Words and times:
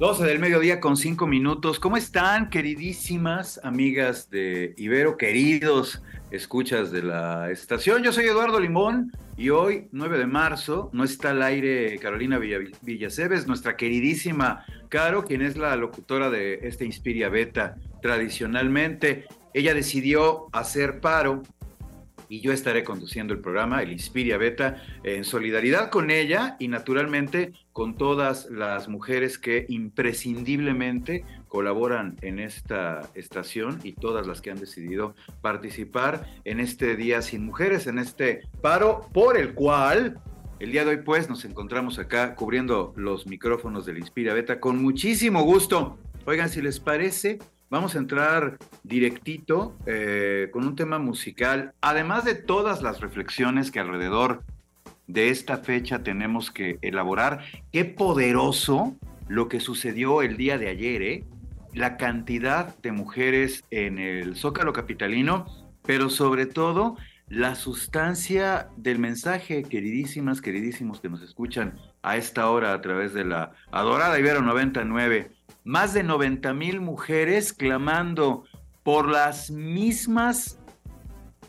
12 0.00 0.24
del 0.24 0.38
mediodía 0.38 0.80
con 0.80 0.96
5 0.96 1.26
minutos. 1.26 1.78
¿Cómo 1.78 1.98
están, 1.98 2.48
queridísimas 2.48 3.60
amigas 3.62 4.30
de 4.30 4.72
Ibero, 4.78 5.18
queridos 5.18 6.02
escuchas 6.30 6.90
de 6.90 7.02
la 7.02 7.50
estación? 7.50 8.02
Yo 8.02 8.10
soy 8.10 8.24
Eduardo 8.24 8.58
Limón 8.58 9.12
y 9.36 9.50
hoy, 9.50 9.88
9 9.92 10.16
de 10.16 10.26
marzo, 10.26 10.88
no 10.94 11.04
está 11.04 11.32
al 11.32 11.42
aire 11.42 11.98
Carolina 11.98 12.38
Villaseves, 12.38 13.46
nuestra 13.46 13.76
queridísima 13.76 14.64
Caro, 14.88 15.26
quien 15.26 15.42
es 15.42 15.58
la 15.58 15.76
locutora 15.76 16.30
de 16.30 16.60
este 16.62 16.86
Inspiria 16.86 17.28
Beta 17.28 17.76
tradicionalmente. 18.00 19.26
Ella 19.52 19.74
decidió 19.74 20.46
hacer 20.52 21.00
paro 21.00 21.42
y 22.30 22.40
yo 22.40 22.52
estaré 22.52 22.84
conduciendo 22.84 23.34
el 23.34 23.40
programa, 23.40 23.82
el 23.82 23.90
Inspiria 23.90 24.38
Beta, 24.38 24.82
en 25.02 25.24
solidaridad 25.24 25.90
con 25.90 26.12
ella 26.12 26.56
y 26.60 26.68
naturalmente 26.68 27.52
con 27.72 27.96
todas 27.96 28.48
las 28.50 28.88
mujeres 28.88 29.36
que 29.36 29.66
imprescindiblemente 29.68 31.24
colaboran 31.48 32.16
en 32.22 32.38
esta 32.38 33.10
estación 33.14 33.80
y 33.82 33.92
todas 33.94 34.28
las 34.28 34.40
que 34.40 34.52
han 34.52 34.60
decidido 34.60 35.16
participar 35.42 36.24
en 36.44 36.60
este 36.60 36.94
Día 36.94 37.20
Sin 37.20 37.44
Mujeres, 37.44 37.88
en 37.88 37.98
este 37.98 38.42
paro 38.62 39.08
por 39.12 39.36
el 39.36 39.52
cual 39.52 40.20
el 40.60 40.70
día 40.70 40.84
de 40.84 40.90
hoy 40.90 40.98
pues 40.98 41.28
nos 41.28 41.44
encontramos 41.44 41.98
acá 41.98 42.36
cubriendo 42.36 42.92
los 42.94 43.26
micrófonos 43.26 43.86
del 43.86 43.98
Inspiria 43.98 44.34
Beta 44.34 44.60
con 44.60 44.80
muchísimo 44.80 45.42
gusto. 45.42 45.98
Oigan, 46.26 46.48
si 46.48 46.62
les 46.62 46.78
parece, 46.78 47.40
Vamos 47.70 47.94
a 47.94 47.98
entrar 47.98 48.58
directito 48.82 49.76
eh, 49.86 50.48
con 50.52 50.66
un 50.66 50.74
tema 50.74 50.98
musical, 50.98 51.72
además 51.80 52.24
de 52.24 52.34
todas 52.34 52.82
las 52.82 53.00
reflexiones 53.00 53.70
que 53.70 53.78
alrededor 53.78 54.42
de 55.06 55.28
esta 55.28 55.58
fecha 55.58 56.02
tenemos 56.02 56.50
que 56.50 56.80
elaborar. 56.82 57.44
Qué 57.70 57.84
poderoso 57.84 58.96
lo 59.28 59.48
que 59.48 59.60
sucedió 59.60 60.22
el 60.22 60.36
día 60.36 60.58
de 60.58 60.66
ayer, 60.66 61.02
¿eh? 61.02 61.24
la 61.72 61.96
cantidad 61.96 62.76
de 62.78 62.90
mujeres 62.90 63.62
en 63.70 64.00
el 64.00 64.34
Zócalo 64.34 64.72
Capitalino, 64.72 65.46
pero 65.86 66.10
sobre 66.10 66.46
todo 66.46 66.96
la 67.28 67.54
sustancia 67.54 68.68
del 68.76 68.98
mensaje, 68.98 69.62
queridísimas, 69.62 70.40
queridísimos 70.40 71.00
que 71.00 71.08
nos 71.08 71.22
escuchan 71.22 71.78
a 72.02 72.16
esta 72.16 72.50
hora 72.50 72.72
a 72.72 72.80
través 72.80 73.12
de 73.14 73.24
la 73.24 73.52
adorada 73.70 74.18
Ibero 74.18 74.42
99 74.42 75.32
más 75.64 75.94
de 75.94 76.02
90 76.02 76.54
mil 76.54 76.80
mujeres 76.80 77.52
clamando 77.52 78.44
por 78.82 79.08
las 79.08 79.50
mismas 79.50 80.58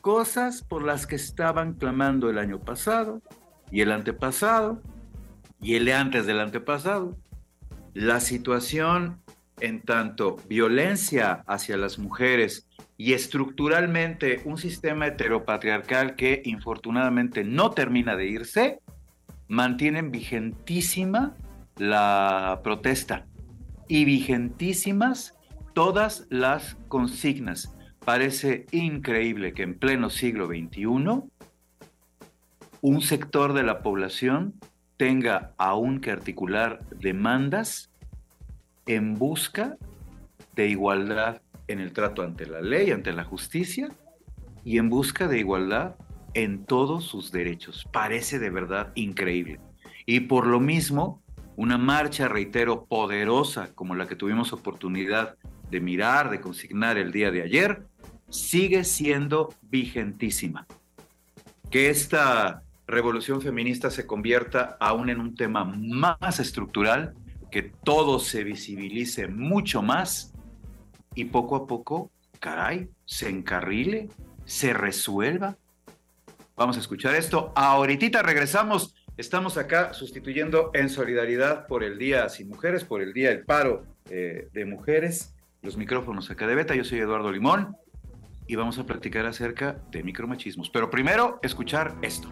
cosas 0.02 0.64
por 0.64 0.84
las 0.84 1.08
que 1.08 1.16
estaban 1.16 1.74
clamando 1.74 2.30
el 2.30 2.38
año 2.38 2.60
pasado 2.60 3.22
y 3.72 3.82
el 3.82 3.92
antepasado 3.92 4.82
y 5.62 5.76
el 5.76 5.92
antes 5.92 6.26
del 6.26 6.40
antepasado. 6.40 7.16
La 7.94 8.20
situación 8.20 9.22
en 9.60 9.82
tanto 9.82 10.38
violencia 10.50 11.44
hacia 11.46 11.78
las 11.78 12.00
mujeres 12.00 12.68
y 12.98 13.14
estructuralmente 13.14 14.42
un 14.46 14.58
sistema 14.58 15.08
heteropatriarcal 15.08 16.16
que 16.16 16.42
infortunadamente 16.46 17.44
no 17.44 17.72
termina 17.72 18.16
de 18.16 18.28
irse, 18.28 18.80
mantienen 19.52 20.12
vigentísima 20.12 21.36
la 21.76 22.62
protesta 22.64 23.26
y 23.90 24.06
vigentísimas 24.06 25.38
todas 25.74 26.26
las 26.30 26.78
consignas. 26.88 27.76
Parece 28.06 28.66
increíble 28.72 29.54
que 29.54 29.64
en 29.64 29.78
pleno 29.78 30.10
siglo 30.10 30.48
XXI 30.48 31.24
un 32.80 33.02
sector 33.02 33.52
de 33.52 33.64
la 33.64 33.82
población 33.82 34.54
tenga 34.96 35.52
aún 35.58 36.00
que 36.00 36.12
articular 36.12 36.86
demandas 37.02 37.92
en 38.86 39.16
busca 39.16 39.76
de 40.56 40.70
igualdad 40.70 41.42
en 41.68 41.82
el 41.82 41.92
trato 41.92 42.22
ante 42.22 42.46
la 42.46 42.62
ley, 42.62 42.92
ante 42.92 43.12
la 43.12 43.26
justicia 43.26 43.90
y 44.64 44.78
en 44.78 44.90
busca 44.90 45.28
de 45.28 45.40
igualdad 45.40 45.96
en 46.34 46.66
todos 46.66 47.06
sus 47.06 47.32
derechos. 47.32 47.88
Parece 47.92 48.40
de 48.40 48.50
verdad 48.50 48.92
increíble. 48.96 49.60
Y 50.06 50.22
por 50.22 50.48
lo 50.48 50.60
mismo, 50.60 51.22
una 51.56 51.78
marcha, 51.78 52.28
reitero, 52.28 52.86
poderosa 52.86 53.74
como 53.76 53.96
la 53.96 54.08
que 54.08 54.16
tuvimos 54.16 54.54
oportunidad 54.54 55.36
de 55.70 55.80
mirar, 55.80 56.30
de 56.30 56.42
consignar 56.42 56.98
el 56.98 57.12
día 57.12 57.32
de 57.32 57.44
ayer, 57.44 57.84
sigue 58.30 58.84
siendo 58.84 59.54
vigentísima. 59.62 60.66
Que 61.70 61.90
esta 61.90 62.64
revolución 62.88 63.42
feminista 63.42 63.90
se 63.90 64.06
convierta 64.06 64.78
aún 64.80 65.10
en 65.10 65.20
un 65.20 65.36
tema 65.36 65.64
más 65.64 66.40
estructural, 66.40 67.14
que 67.50 67.64
todo 67.64 68.20
se 68.20 68.44
visibilice 68.44 69.28
mucho 69.28 69.82
más 69.82 70.34
y 71.16 71.26
poco 71.26 71.56
a 71.56 71.68
poco, 71.68 72.12
caray, 72.40 72.90
se 73.06 73.30
encarrile, 73.30 74.10
se 74.46 74.74
resuelva. 74.74 75.58
Vamos 76.62 76.78
a 76.78 76.80
escuchar 76.80 77.16
esto. 77.16 77.52
Ahorita 77.56 78.22
regresamos 78.22 78.94
Estamos 79.18 79.58
acá 79.58 79.96
sustituyendo 79.96 80.70
en 80.76 80.90
solidaridad 80.90 81.66
por 81.66 81.84
el 81.84 81.98
Día 81.98 82.30
Sin 82.30 82.50
Mujeres, 82.50 82.84
por 82.86 83.02
el 83.02 83.14
Día 83.14 83.30
del 83.30 83.44
Paro 83.44 83.84
eh, 84.12 84.48
de 84.54 84.66
Mujeres, 84.66 85.34
los 85.64 85.76
micrófonos 85.76 86.30
acá 86.30 86.46
de 86.46 86.54
Beta. 86.54 86.76
Yo 86.76 86.84
soy 86.84 87.00
Eduardo 87.00 87.32
Limón 87.32 87.76
y 88.46 88.56
vamos 88.58 88.78
a 88.78 88.86
platicar 88.86 89.26
acerca 89.26 89.82
de 89.90 90.04
micromachismos. 90.04 90.70
Pero 90.70 90.92
primero, 90.92 91.40
escuchar 91.42 91.98
esto. 92.04 92.30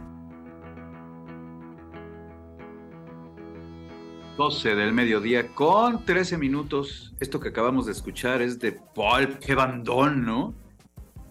12 4.38 4.76
del 4.76 4.94
mediodía 4.94 5.48
con 5.48 6.06
13 6.06 6.38
minutos. 6.38 7.16
Esto 7.20 7.40
que 7.40 7.50
acabamos 7.50 7.88
de 7.88 7.94
escuchar 7.94 8.44
es 8.44 8.60
de 8.60 8.74
Paul. 8.94 9.40
¡Qué 9.40 9.56
bandón, 9.56 10.24
¿no? 10.24 10.54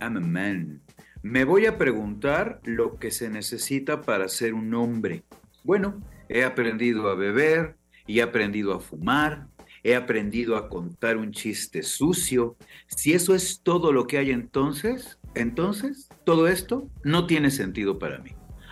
I'm 0.01 0.17
a 0.17 0.21
man. 0.21 0.88
Me 1.23 1.45
voy 1.45 1.67
a 1.67 1.79
preguntar 1.79 2.61
lo 2.65 2.99
que 2.99 3.11
se 3.11 3.29
necesita 3.29 4.03
para 4.03 4.29
ser 4.29 4.55
un 4.55 4.73
hombre. 4.75 5.25
Bueno, 5.65 6.01
he 6.29 6.45
aprendido 6.45 7.09
a 7.09 7.15
beber 7.15 7.77
y 8.07 8.21
he 8.21 8.23
aprendido 8.23 8.73
a 8.73 8.81
fumar, 8.81 9.49
he 9.83 9.97
aprendido 9.97 10.57
a 10.57 10.69
contar 10.69 11.17
un 11.17 11.33
chiste 11.33 11.83
sucio. 11.83 12.57
Si 12.87 13.15
eso 13.15 13.35
es 13.35 13.61
todo 13.63 13.93
lo 13.93 14.07
que 14.07 14.19
hay 14.19 14.31
entonces, 14.31 15.19
entonces 15.35 16.09
todo 16.25 16.47
esto 16.47 16.89
no 17.03 17.27
tiene 17.27 17.51
sentido 17.51 17.99
para 17.99 18.19
mí. 18.19 18.31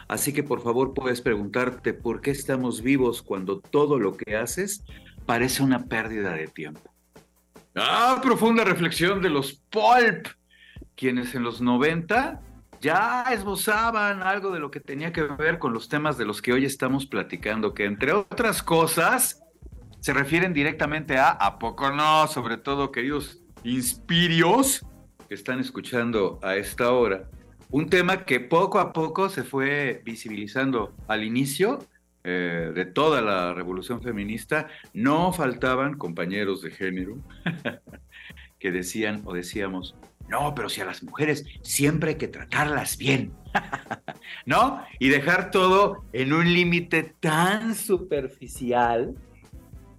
Así 0.09 0.33
que 0.33 0.45
por 0.45 0.63
favor 0.63 0.95
puedes 0.95 1.21
preguntarte 1.21 1.95
por 1.95 2.21
qué 2.21 2.31
estamos 2.31 2.81
vivos 2.81 3.23
cuando 3.23 3.59
todo 3.59 3.99
lo 3.99 4.17
que 4.17 4.37
haces 4.37 4.85
parece 5.27 5.65
una 5.65 5.87
pérdida 5.87 6.33
de 6.35 6.47
tiempo. 6.47 6.93
Ah, 7.75 8.21
profunda 8.23 8.65
reflexión 8.65 9.21
de 9.21 9.31
los 9.31 9.55
Pulp, 9.71 10.29
quienes 10.97 11.35
en 11.35 11.43
los 11.43 11.61
90 11.61 12.41
ya 12.81 13.25
esbozaban 13.33 14.23
algo 14.23 14.51
de 14.51 14.61
lo 14.61 14.71
que 14.71 14.81
tenía 14.81 15.13
que 15.13 15.23
ver 15.23 15.59
con 15.59 15.73
los 15.73 15.89
temas 15.89 16.19
de 16.19 16.25
los 16.25 16.43
que 16.43 16.53
hoy 16.53 16.65
estamos 16.65 17.07
platicando, 17.07 17.75
que 17.75 17.85
entre 17.85 18.13
otras 18.13 18.63
cosas 18.63 19.43
se 20.01 20.13
refieren 20.13 20.53
directamente 20.53 21.19
a, 21.19 21.31
¿a 21.31 21.59
poco 21.59 21.91
no? 21.91 22.27
Sobre 22.29 22.57
todo, 22.57 22.93
queridos 22.93 23.41
inspirios 23.65 24.85
que 25.29 25.35
están 25.35 25.61
escuchando 25.61 26.39
a 26.43 26.57
esta 26.57 26.93
hora. 26.93 27.29
Un 27.71 27.89
tema 27.89 28.25
que 28.25 28.39
poco 28.39 28.79
a 28.79 28.93
poco 28.93 29.29
se 29.29 29.43
fue 29.43 30.01
visibilizando 30.05 30.95
al 31.09 31.25
inicio 31.25 31.81
eh, 32.23 32.71
de 32.75 32.85
toda 32.87 33.21
la 33.21 33.55
revolución 33.55 34.03
feminista. 34.03 34.69
No 34.93 35.33
faltaban 35.33 35.95
compañeros 35.95 36.63
de 36.63 36.71
género 36.71 37.19
que 38.59 38.71
decían 38.71 39.23
o 39.25 39.35
decíamos, 39.35 39.97
no, 40.29 40.55
pero 40.55 40.69
si 40.69 40.81
a 40.81 40.85
las 40.85 41.03
mujeres 41.03 41.45
siempre 41.63 42.11
hay 42.11 42.17
que 42.17 42.29
tratarlas 42.29 42.97
bien, 42.97 43.33
¿no? 44.47 44.85
Y 44.99 45.09
dejar 45.09 45.51
todo 45.51 46.05
en 46.13 46.33
un 46.33 46.53
límite 46.53 47.15
tan 47.21 47.75
superficial 47.75 49.15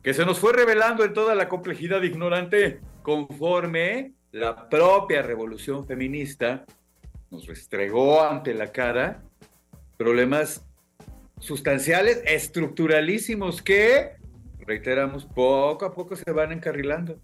que 0.04 0.14
se 0.14 0.26
nos 0.26 0.40
fue 0.40 0.54
revelando 0.54 1.04
en 1.04 1.14
toda 1.14 1.36
la 1.36 1.50
complejidad 1.50 2.02
ignorante 2.04 2.80
conforme 3.02 4.14
la 4.32 4.70
propia 4.70 5.22
revolución 5.22 5.86
feminista 5.86 6.66
nos 7.30 7.48
restregó 7.48 8.24
ante 8.24 8.54
la 8.54 8.72
cara 8.72 9.24
problemas 9.98 10.66
sustanciales, 11.40 12.22
estructuralísimos 12.26 13.62
que, 13.62 14.12
reiteramos, 14.60 15.26
poco 15.26 15.86
a 15.86 15.94
poco 15.94 16.16
se 16.16 16.32
van 16.32 16.52
encarrilando. 16.52 17.20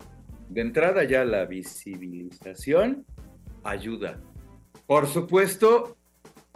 De 0.53 0.61
entrada 0.61 1.03
ya 1.03 1.25
la 1.25 1.45
visibilización 1.45 3.07
ayuda. 3.63 4.21
Por 4.85 5.07
supuesto, 5.07 5.97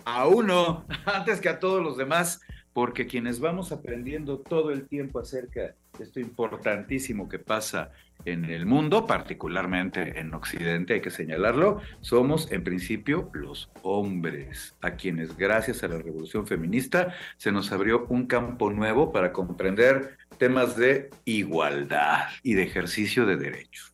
a 0.05 0.27
uno, 0.27 0.85
antes 1.07 1.41
que 1.41 1.49
a 1.49 1.57
todos 1.57 1.81
los 1.81 1.97
demás, 1.97 2.41
porque 2.73 3.07
quienes 3.07 3.39
vamos 3.39 3.71
aprendiendo 3.71 4.37
todo 4.37 4.69
el 4.69 4.87
tiempo 4.87 5.17
acerca 5.17 5.61
de 5.97 6.03
esto 6.03 6.19
importantísimo 6.19 7.27
que 7.27 7.39
pasa 7.39 7.89
en 8.25 8.45
el 8.45 8.65
mundo, 8.65 9.05
particularmente 9.05 10.19
en 10.19 10.33
Occidente, 10.33 10.95
hay 10.95 11.01
que 11.01 11.09
señalarlo, 11.09 11.81
somos 12.01 12.51
en 12.51 12.63
principio 12.63 13.29
los 13.33 13.69
hombres, 13.83 14.75
a 14.81 14.91
quienes 14.91 15.37
gracias 15.37 15.83
a 15.83 15.87
la 15.87 15.97
revolución 15.97 16.45
feminista 16.45 17.13
se 17.37 17.51
nos 17.51 17.71
abrió 17.71 18.05
un 18.09 18.27
campo 18.27 18.71
nuevo 18.71 19.11
para 19.11 19.31
comprender 19.31 20.17
temas 20.37 20.75
de 20.75 21.09
igualdad 21.25 22.27
y 22.43 22.53
de 22.53 22.63
ejercicio 22.63 23.25
de 23.25 23.37
derechos. 23.37 23.93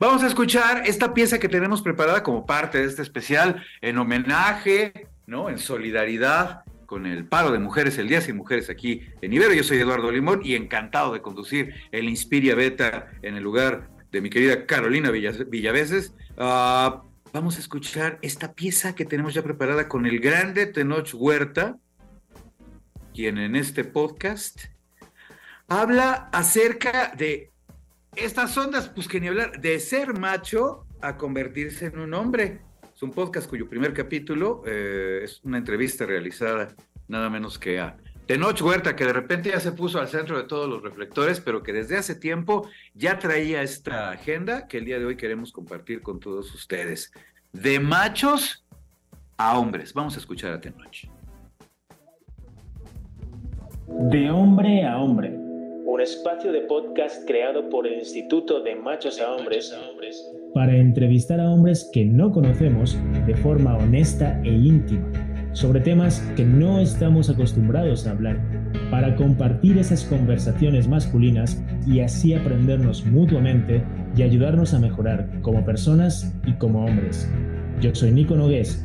Vamos 0.00 0.22
a 0.22 0.26
escuchar 0.26 0.84
esta 0.86 1.12
pieza 1.12 1.38
que 1.38 1.48
tenemos 1.48 1.82
preparada 1.82 2.22
como 2.22 2.46
parte 2.46 2.78
de 2.78 2.84
este 2.84 3.02
especial 3.02 3.62
en 3.82 3.98
homenaje, 3.98 5.08
¿no? 5.26 5.50
En 5.50 5.58
solidaridad 5.58 6.62
con 6.88 7.04
el 7.04 7.26
paro 7.26 7.52
de 7.52 7.58
mujeres, 7.58 7.98
el 7.98 8.08
Día 8.08 8.22
Sin 8.22 8.38
Mujeres 8.38 8.70
aquí 8.70 9.02
en 9.20 9.30
Ibero. 9.30 9.52
Yo 9.52 9.62
soy 9.62 9.76
Eduardo 9.76 10.10
Limón 10.10 10.40
y 10.42 10.54
encantado 10.54 11.12
de 11.12 11.20
conducir 11.20 11.74
el 11.92 12.08
Inspiria 12.08 12.54
Beta 12.54 13.10
en 13.20 13.36
el 13.36 13.42
lugar 13.42 13.90
de 14.10 14.22
mi 14.22 14.30
querida 14.30 14.64
Carolina 14.64 15.10
Villaveses. 15.10 16.14
Ah, 16.38 17.02
vamos 17.30 17.58
a 17.58 17.60
escuchar 17.60 18.18
esta 18.22 18.54
pieza 18.54 18.94
que 18.94 19.04
tenemos 19.04 19.34
ya 19.34 19.42
preparada 19.42 19.86
con 19.86 20.06
el 20.06 20.18
grande 20.18 20.64
Tenoch 20.64 21.12
Huerta, 21.12 21.76
quien 23.12 23.36
en 23.36 23.54
este 23.54 23.84
podcast 23.84 24.58
habla 25.66 26.30
acerca 26.32 27.12
de 27.14 27.50
estas 28.16 28.56
ondas, 28.56 28.88
pues 28.88 29.08
que 29.08 29.20
ni 29.20 29.28
hablar, 29.28 29.60
de 29.60 29.78
ser 29.78 30.18
macho 30.18 30.86
a 31.02 31.18
convertirse 31.18 31.84
en 31.84 31.98
un 31.98 32.14
hombre. 32.14 32.62
Es 32.98 33.02
un 33.04 33.12
podcast 33.12 33.48
cuyo 33.48 33.68
primer 33.68 33.94
capítulo 33.94 34.64
eh, 34.66 35.20
es 35.22 35.40
una 35.44 35.56
entrevista 35.56 36.04
realizada 36.04 36.74
nada 37.06 37.30
menos 37.30 37.56
que 37.56 37.78
a 37.78 37.96
Tenoch 38.26 38.60
Huerta, 38.60 38.96
que 38.96 39.04
de 39.04 39.12
repente 39.12 39.50
ya 39.50 39.60
se 39.60 39.70
puso 39.70 40.00
al 40.00 40.08
centro 40.08 40.36
de 40.36 40.42
todos 40.48 40.68
los 40.68 40.82
reflectores, 40.82 41.38
pero 41.38 41.62
que 41.62 41.72
desde 41.72 41.96
hace 41.96 42.16
tiempo 42.16 42.68
ya 42.94 43.20
traía 43.20 43.62
esta 43.62 44.10
agenda 44.10 44.66
que 44.66 44.78
el 44.78 44.84
día 44.84 44.98
de 44.98 45.04
hoy 45.04 45.16
queremos 45.16 45.52
compartir 45.52 46.02
con 46.02 46.18
todos 46.18 46.52
ustedes. 46.52 47.12
De 47.52 47.78
machos 47.78 48.66
a 49.36 49.56
hombres. 49.56 49.94
Vamos 49.94 50.16
a 50.16 50.18
escuchar 50.18 50.50
a 50.54 50.60
Tenoch. 50.60 51.08
De 53.86 54.28
hombre 54.28 54.84
a 54.84 54.98
hombre. 54.98 55.30
Un 55.30 56.00
espacio 56.00 56.50
de 56.50 56.62
podcast 56.62 57.24
creado 57.28 57.70
por 57.70 57.86
el 57.86 58.00
Instituto 58.00 58.60
de 58.60 58.74
Machos 58.74 59.20
a 59.20 59.30
Hombres 59.34 59.72
para 60.58 60.76
entrevistar 60.76 61.38
a 61.38 61.48
hombres 61.48 61.88
que 61.92 62.04
no 62.04 62.32
conocemos 62.32 62.98
de 63.28 63.36
forma 63.36 63.76
honesta 63.76 64.42
e 64.42 64.52
íntima 64.52 65.06
sobre 65.52 65.78
temas 65.78 66.18
que 66.34 66.44
no 66.44 66.80
estamos 66.80 67.30
acostumbrados 67.30 68.08
a 68.08 68.10
hablar, 68.10 68.40
para 68.90 69.14
compartir 69.14 69.78
esas 69.78 70.02
conversaciones 70.02 70.88
masculinas 70.88 71.62
y 71.86 72.00
así 72.00 72.34
aprendernos 72.34 73.06
mutuamente 73.06 73.84
y 74.16 74.22
ayudarnos 74.22 74.74
a 74.74 74.80
mejorar 74.80 75.30
como 75.42 75.64
personas 75.64 76.34
y 76.44 76.54
como 76.54 76.86
hombres. 76.86 77.30
Yo 77.80 77.94
soy 77.94 78.10
Nico 78.10 78.34
Nogués, 78.34 78.84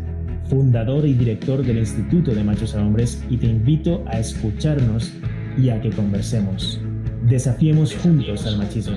fundador 0.50 1.08
y 1.08 1.16
director 1.16 1.66
del 1.66 1.80
Instituto 1.80 2.36
de 2.36 2.44
Machos 2.44 2.76
a 2.76 2.86
Hombres 2.86 3.26
y 3.32 3.38
te 3.38 3.48
invito 3.48 4.04
a 4.06 4.20
escucharnos 4.20 5.12
y 5.58 5.70
a 5.70 5.82
que 5.82 5.90
conversemos. 5.90 6.80
Desafiemos 7.28 7.96
juntos 7.96 8.46
al 8.46 8.60
machismo. 8.60 8.96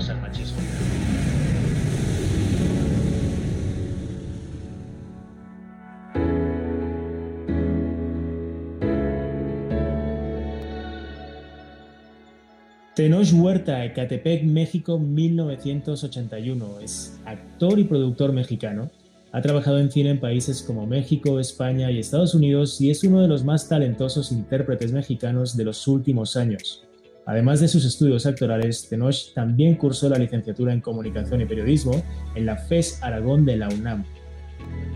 Tenoch 12.97 13.31
Huerta, 13.31 13.85
Ecatepec, 13.85 14.41
México, 14.41 14.97
1981. 14.97 16.79
Es 16.81 17.19
actor 17.25 17.77
y 17.77 17.83
productor 17.83 18.33
mexicano. 18.33 18.89
Ha 19.31 19.39
trabajado 19.43 19.77
en 19.77 19.91
cine 19.91 20.09
en 20.09 20.19
países 20.19 20.63
como 20.63 20.87
México, 20.87 21.39
España 21.39 21.91
y 21.91 21.99
Estados 21.99 22.33
Unidos 22.33 22.81
y 22.81 22.89
es 22.89 23.03
uno 23.03 23.21
de 23.21 23.27
los 23.27 23.45
más 23.45 23.69
talentosos 23.69 24.31
intérpretes 24.31 24.93
mexicanos 24.93 25.55
de 25.55 25.65
los 25.65 25.87
últimos 25.87 26.35
años. 26.35 26.87
Además 27.27 27.59
de 27.59 27.67
sus 27.67 27.85
estudios 27.85 28.25
actorales, 28.25 28.89
Tenoch 28.89 29.31
también 29.35 29.75
cursó 29.75 30.09
la 30.09 30.17
licenciatura 30.17 30.73
en 30.73 30.81
Comunicación 30.81 31.41
y 31.41 31.45
Periodismo 31.45 32.03
en 32.33 32.47
la 32.47 32.57
FES 32.57 33.03
Aragón 33.03 33.45
de 33.45 33.57
la 33.57 33.69
UNAM. 33.69 34.05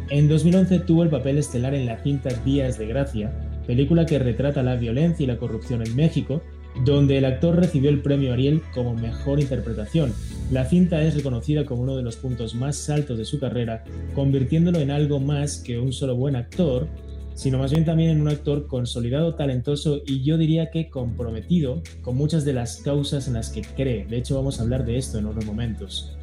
En 0.10 0.28
2011 0.28 0.80
tuvo 0.80 1.04
el 1.04 1.12
papel 1.12 1.38
estelar 1.38 1.76
en 1.76 1.86
la 1.86 2.02
cinta 2.02 2.30
Días 2.44 2.80
de 2.80 2.88
Gracia, 2.88 3.32
película 3.68 4.08
que 4.08 4.18
retrata 4.18 4.64
la 4.64 4.76
violencia 4.76 5.24
y 5.24 5.28
la 5.28 5.38
corrupción 5.38 5.86
en 5.86 5.96
México 5.96 6.42
donde 6.84 7.18
el 7.18 7.26
actor 7.26 7.56
recibió 7.56 7.90
el 7.90 8.02
premio 8.02 8.34
Ariel 8.34 8.62
como 8.74 8.94
mejor 8.94 9.40
interpretación. 9.40 10.14
La 10.52 10.66
cinta 10.66 11.02
es 11.02 11.16
reconocida 11.16 11.66
como 11.66 11.84
uno 11.84 11.96
de 11.96 12.04
los 12.04 12.16
puntos 12.16 12.56
más 12.56 12.90
altos 12.90 13.18
de 13.18 13.26
su 13.26 13.40
carrera, 13.40 13.84
convirtiéndolo 14.16 14.80
en 14.80 14.92
algo 14.92 15.20
más 15.20 15.58
que 15.58 15.80
un 15.80 15.94
solo 15.94 16.16
buen 16.16 16.36
actor, 16.36 16.88
sino 17.36 17.58
más 17.58 17.72
bien 17.72 17.86
también 17.86 18.12
en 18.12 18.22
un 18.22 18.28
actor 18.28 18.68
consolidado, 18.68 19.36
talentoso 19.36 20.02
y 20.06 20.24
yo 20.24 20.38
diría 20.38 20.70
que 20.70 20.90
comprometido 20.90 21.82
con 22.02 22.16
muchas 22.16 22.46
de 22.46 22.54
las 22.54 22.78
causas 22.78 23.28
en 23.28 23.34
las 23.36 23.50
que 23.50 23.62
cree. 23.62 24.06
De 24.06 24.18
hecho, 24.18 24.36
vamos 24.36 24.60
a 24.60 24.64
hablar 24.64 24.86
de 24.86 24.98
esto 24.98 25.18
en 25.18 25.26
unos 25.26 25.46
momentos. 25.46 26.16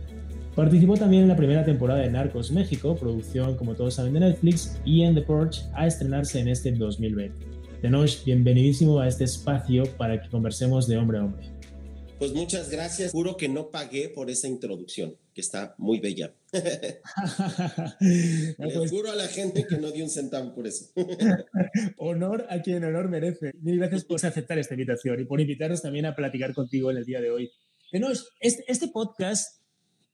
Participó 0.54 0.96
también 0.96 1.22
en 1.22 1.28
la 1.28 1.36
primera 1.36 1.64
temporada 1.64 2.00
de 2.00 2.10
Narcos 2.10 2.50
México, 2.50 2.96
producción 2.96 3.56
como 3.56 3.74
todos 3.74 3.94
saben 3.94 4.12
de 4.14 4.20
Netflix, 4.20 4.80
y 4.84 5.02
en 5.02 5.14
The 5.14 5.22
Purge 5.22 5.62
a 5.72 5.86
estrenarse 5.86 6.40
en 6.40 6.48
este 6.48 6.72
2020. 6.72 7.57
Tenoch, 7.80 8.24
bienvenidísimo 8.24 8.98
a 8.98 9.06
este 9.06 9.22
espacio 9.22 9.84
para 9.96 10.20
que 10.20 10.28
conversemos 10.28 10.88
de 10.88 10.96
hombre 10.96 11.18
a 11.18 11.24
hombre. 11.24 11.46
Pues 12.18 12.32
muchas 12.32 12.70
gracias. 12.70 13.12
Juro 13.12 13.36
que 13.36 13.48
no 13.48 13.70
pagué 13.70 14.08
por 14.08 14.30
esa 14.30 14.48
introducción, 14.48 15.16
que 15.32 15.40
está 15.40 15.76
muy 15.78 16.00
bella. 16.00 16.34
Pues 18.56 18.90
juro 18.90 19.12
a 19.12 19.14
la 19.14 19.28
gente 19.28 19.64
que 19.68 19.76
no 19.76 19.92
dio 19.92 20.02
un 20.02 20.10
centavo 20.10 20.52
por 20.54 20.66
eso. 20.66 20.86
honor 21.98 22.46
a 22.50 22.60
quien 22.62 22.82
honor 22.82 23.08
merece. 23.08 23.52
Mil 23.60 23.78
gracias 23.78 24.04
por 24.04 24.24
aceptar 24.24 24.58
esta 24.58 24.74
invitación 24.74 25.20
y 25.20 25.24
por 25.24 25.40
invitarnos 25.40 25.82
también 25.82 26.06
a 26.06 26.16
platicar 26.16 26.54
contigo 26.54 26.90
en 26.90 26.96
el 26.96 27.04
día 27.04 27.20
de 27.20 27.30
hoy. 27.30 27.52
Tenoch, 27.92 28.18
este, 28.40 28.64
este 28.66 28.88
podcast 28.88 29.62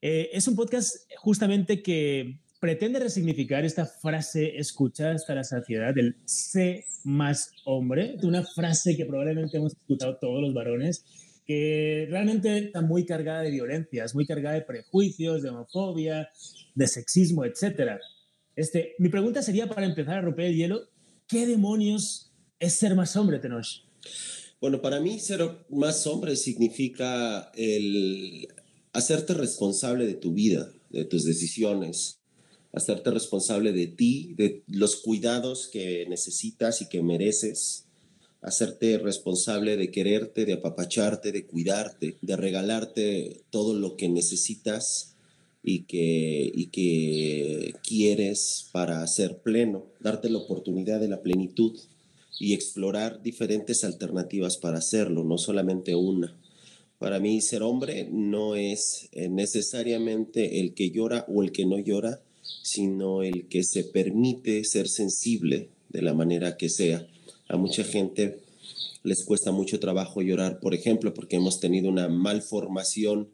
eh, 0.02 0.28
es 0.34 0.46
un 0.48 0.54
podcast 0.54 0.96
justamente 1.16 1.82
que 1.82 2.40
pretende 2.64 2.98
resignificar 2.98 3.62
esta 3.62 3.84
frase 3.84 4.56
escuchada 4.56 5.12
hasta 5.12 5.34
la 5.34 5.44
saciedad 5.44 5.92
del 5.92 6.16
sé 6.24 6.86
más 7.04 7.52
hombre, 7.66 8.16
una 8.22 8.42
frase 8.42 8.96
que 8.96 9.04
probablemente 9.04 9.58
hemos 9.58 9.74
escuchado 9.74 10.16
todos 10.16 10.40
los 10.40 10.54
varones, 10.54 11.04
que 11.44 12.06
realmente 12.08 12.56
está 12.56 12.80
muy 12.80 13.04
cargada 13.04 13.42
de 13.42 13.50
violencias, 13.50 14.14
muy 14.14 14.24
cargada 14.24 14.54
de 14.54 14.62
prejuicios, 14.62 15.42
de 15.42 15.50
homofobia, 15.50 16.30
de 16.74 16.86
sexismo, 16.86 17.44
etc. 17.44 18.00
Este, 18.56 18.94
mi 18.98 19.10
pregunta 19.10 19.42
sería 19.42 19.68
para 19.68 19.84
empezar 19.84 20.16
a 20.16 20.22
romper 20.22 20.46
el 20.46 20.56
hielo, 20.56 20.88
¿qué 21.28 21.46
demonios 21.46 22.32
es 22.58 22.72
ser 22.72 22.94
más 22.94 23.14
hombre, 23.14 23.40
Tenoch? 23.40 23.84
Bueno, 24.58 24.80
para 24.80 25.00
mí 25.00 25.20
ser 25.20 25.66
más 25.68 26.06
hombre 26.06 26.34
significa 26.34 27.52
el 27.56 28.48
hacerte 28.94 29.34
responsable 29.34 30.06
de 30.06 30.14
tu 30.14 30.32
vida, 30.32 30.72
de 30.88 31.04
tus 31.04 31.26
decisiones, 31.26 32.23
hacerte 32.74 33.10
responsable 33.10 33.72
de 33.72 33.86
ti, 33.86 34.34
de 34.36 34.62
los 34.66 34.96
cuidados 34.96 35.68
que 35.72 36.06
necesitas 36.08 36.82
y 36.82 36.88
que 36.88 37.02
mereces, 37.02 37.84
hacerte 38.42 38.98
responsable 38.98 39.76
de 39.76 39.90
quererte, 39.90 40.44
de 40.44 40.54
apapacharte, 40.54 41.32
de 41.32 41.46
cuidarte, 41.46 42.18
de 42.20 42.36
regalarte 42.36 43.42
todo 43.50 43.74
lo 43.74 43.96
que 43.96 44.08
necesitas 44.08 45.14
y 45.62 45.84
que, 45.84 46.52
y 46.54 46.66
que 46.66 47.74
quieres 47.82 48.68
para 48.72 49.06
ser 49.06 49.38
pleno, 49.38 49.86
darte 50.00 50.28
la 50.28 50.38
oportunidad 50.38 51.00
de 51.00 51.08
la 51.08 51.22
plenitud 51.22 51.78
y 52.38 52.52
explorar 52.52 53.22
diferentes 53.22 53.84
alternativas 53.84 54.58
para 54.58 54.78
hacerlo, 54.78 55.24
no 55.24 55.38
solamente 55.38 55.94
una. 55.94 56.36
Para 56.98 57.20
mí 57.20 57.40
ser 57.40 57.62
hombre 57.62 58.08
no 58.10 58.56
es 58.56 59.08
eh, 59.12 59.28
necesariamente 59.28 60.60
el 60.60 60.74
que 60.74 60.90
llora 60.90 61.24
o 61.28 61.42
el 61.42 61.52
que 61.52 61.64
no 61.64 61.78
llora, 61.78 62.20
sino 62.62 63.22
el 63.22 63.46
que 63.48 63.62
se 63.62 63.84
permite 63.84 64.64
ser 64.64 64.88
sensible 64.88 65.68
de 65.88 66.02
la 66.02 66.14
manera 66.14 66.56
que 66.56 66.68
sea. 66.68 67.06
A 67.48 67.56
mucha 67.56 67.84
gente 67.84 68.38
les 69.02 69.22
cuesta 69.24 69.52
mucho 69.52 69.78
trabajo 69.78 70.22
llorar, 70.22 70.60
por 70.60 70.74
ejemplo, 70.74 71.12
porque 71.12 71.36
hemos 71.36 71.60
tenido 71.60 71.88
una 71.88 72.08
malformación 72.08 73.28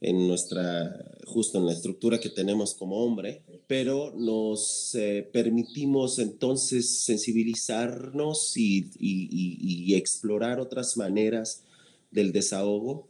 en 0.00 0.28
nuestra, 0.28 1.16
justo 1.26 1.58
en 1.58 1.66
la 1.66 1.72
estructura 1.72 2.20
que 2.20 2.28
tenemos 2.28 2.74
como 2.74 3.02
hombre, 3.02 3.42
pero 3.66 4.12
nos 4.14 4.94
eh, 4.94 5.26
permitimos 5.32 6.18
entonces 6.18 7.04
sensibilizarnos 7.04 8.54
y, 8.56 8.90
y 8.98 9.94
explorar 9.94 10.60
otras 10.60 10.98
maneras 10.98 11.62
del 12.10 12.32
desahogo 12.32 13.08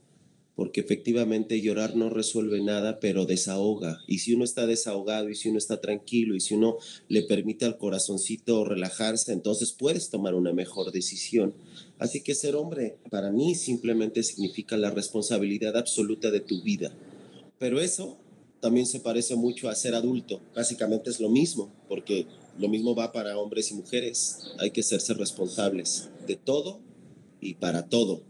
porque 0.56 0.80
efectivamente 0.80 1.61
llorar 1.61 1.96
no 1.96 2.11
resuelve 2.11 2.62
nada, 2.62 3.00
pero 3.00 3.26
desahoga. 3.26 3.99
Y 4.06 4.18
si 4.18 4.34
uno 4.34 4.44
está 4.44 4.66
desahogado 4.66 5.28
y 5.28 5.34
si 5.34 5.49
uno 5.49 5.58
está 5.58 5.80
tranquilo 5.80 6.37
y 6.37 6.40
si 6.40 6.54
uno 6.54 6.76
le 7.08 7.23
permite 7.23 7.64
al 7.64 7.76
corazoncito 7.76 8.64
relajarse, 8.64 9.32
entonces 9.32 9.73
puedes 9.73 10.11
tomar 10.11 10.34
una 10.34 10.52
mejor 10.52 10.92
decisión. 10.92 11.54
Así 11.99 12.23
que 12.23 12.34
ser 12.34 12.54
hombre 12.54 12.96
para 13.11 13.32
mí 13.32 13.54
simplemente 13.54 14.23
significa 14.23 14.76
la 14.76 14.90
responsabilidad 14.90 15.76
absoluta 15.76 16.30
de 16.30 16.40
tu 16.40 16.62
vida. 16.62 16.92
Pero 17.58 17.80
eso 17.80 18.18
también 18.61 18.87
se 18.87 19.00
parece 19.00 19.34
mucho 19.34 19.68
a 19.68 19.75
ser 19.75 19.94
adulto. 19.94 20.40
Básicamente 20.54 21.11
es 21.11 21.20
lo 21.20 21.30
mismo, 21.30 21.73
porque 21.88 22.26
lo 22.58 22.68
mismo 22.68 22.94
va 22.94 23.12
para 23.12 23.37
hombres 23.38 23.70
y 23.73 23.75
mujeres. 23.75 24.38
Hay 24.58 24.70
que 24.70 24.82
serse 24.84 25.14
responsables 25.14 26.11
de 26.26 26.37
todo 26.37 26.80
y 27.40 27.54
para 27.54 27.88
todo 27.88 28.23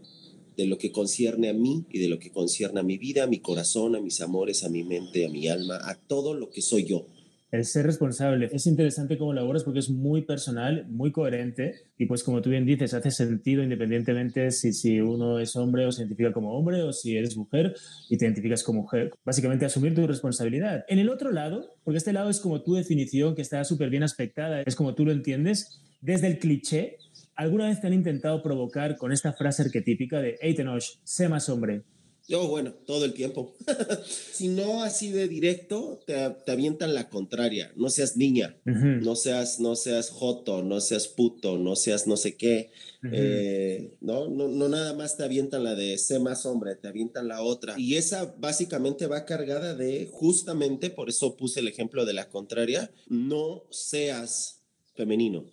de 0.57 0.65
lo 0.65 0.77
que 0.77 0.91
concierne 0.91 1.49
a 1.49 1.53
mí 1.53 1.85
y 1.89 1.99
de 1.99 2.07
lo 2.07 2.19
que 2.19 2.31
concierne 2.31 2.79
a 2.79 2.83
mi 2.83 2.97
vida, 2.97 3.23
a 3.23 3.27
mi 3.27 3.39
corazón, 3.39 3.95
a 3.95 4.01
mis 4.01 4.21
amores, 4.21 4.63
a 4.63 4.69
mi 4.69 4.83
mente, 4.83 5.25
a 5.25 5.29
mi 5.29 5.47
alma, 5.47 5.79
a 5.83 5.95
todo 5.95 6.33
lo 6.33 6.49
que 6.49 6.61
soy 6.61 6.85
yo. 6.85 7.05
El 7.51 7.63
ser 7.63 7.85
responsable 7.85 8.49
es 8.51 8.67
interesante 8.67 9.17
cómo 9.17 9.31
lo 9.31 9.45
porque 9.63 9.79
es 9.79 9.89
muy 9.89 10.23
personal, 10.23 10.87
muy 10.89 11.13
coherente 11.13 11.75
y 11.97 12.05
pues 12.05 12.21
como 12.21 12.41
tú 12.41 12.49
bien 12.49 12.65
dices, 12.65 12.93
hace 12.93 13.11
sentido 13.11 13.63
independientemente 13.63 14.51
si, 14.51 14.73
si 14.73 14.99
uno 14.99 15.39
es 15.39 15.55
hombre 15.55 15.85
o 15.85 15.91
se 15.91 16.01
identifica 16.01 16.33
como 16.33 16.57
hombre 16.57 16.81
o 16.81 16.91
si 16.91 17.15
eres 17.15 17.37
mujer 17.37 17.73
y 18.09 18.17
te 18.17 18.25
identificas 18.25 18.61
como 18.61 18.81
mujer. 18.81 19.11
Básicamente 19.23 19.65
asumir 19.65 19.95
tu 19.95 20.05
responsabilidad. 20.05 20.83
En 20.89 20.99
el 20.99 21.09
otro 21.09 21.31
lado, 21.31 21.77
porque 21.85 21.99
este 21.99 22.11
lado 22.11 22.29
es 22.29 22.41
como 22.41 22.61
tu 22.61 22.73
definición 22.73 23.35
que 23.35 23.41
está 23.41 23.63
súper 23.63 23.89
bien 23.89 24.03
aspectada, 24.03 24.61
es 24.61 24.75
como 24.75 24.93
tú 24.93 25.05
lo 25.05 25.13
entiendes, 25.13 25.81
desde 26.01 26.27
el 26.27 26.39
cliché 26.39 26.97
¿Alguna 27.35 27.67
vez 27.67 27.81
te 27.81 27.87
han 27.87 27.93
intentado 27.93 28.41
provocar 28.41 28.97
con 28.97 29.11
esta 29.11 29.33
frase 29.33 29.63
arquetípica 29.63 30.19
de 30.19 30.37
hey 30.41 30.55
Tenoch, 30.55 30.83
sé 31.03 31.27
más 31.27 31.49
hombre? 31.49 31.83
Yo, 32.27 32.47
bueno, 32.47 32.73
todo 32.73 33.05
el 33.05 33.13
tiempo. 33.13 33.53
si 34.07 34.47
no 34.47 34.83
así 34.83 35.11
de 35.11 35.27
directo, 35.27 35.99
te, 36.07 36.15
avientan 36.51 36.95
la 36.95 37.07
contraria. 37.09 37.71
No 37.75 37.89
seas 37.89 38.17
niña, 38.17 38.57
no 38.63 39.15
seas, 39.15 39.59
no 39.59 39.75
seas 39.75 40.09
joto, 40.09 40.63
no 40.63 40.81
seas 40.81 41.07
puto, 41.07 41.59
no 41.59 41.75
seas 41.75 42.07
no 42.07 42.17
sé 42.17 42.35
qué. 42.35 42.71
Eh, 43.11 43.95
¿no? 44.01 44.27
¿no? 44.27 44.47
No, 44.47 44.69
nada 44.69 44.95
más 44.95 45.17
te 45.17 45.23
avientan 45.23 45.63
la 45.63 45.75
de 45.75 45.99
sé 45.99 46.17
más 46.17 46.47
hombre, 46.47 46.75
te 46.75 46.87
avientan 46.87 47.27
la 47.27 47.43
otra. 47.43 47.75
Y 47.77 47.95
esa 47.95 48.33
básicamente 48.39 49.05
va 49.05 49.25
cargada 49.25 49.75
de, 49.75 50.09
justamente, 50.11 50.89
por 50.89 51.09
eso 51.09 51.37
puse 51.37 51.59
el 51.59 51.67
ejemplo 51.67 52.05
de 52.05 52.13
la 52.13 52.29
contraria, 52.29 52.91
no 53.07 53.65
seas 53.69 54.63
femenino 54.95 55.45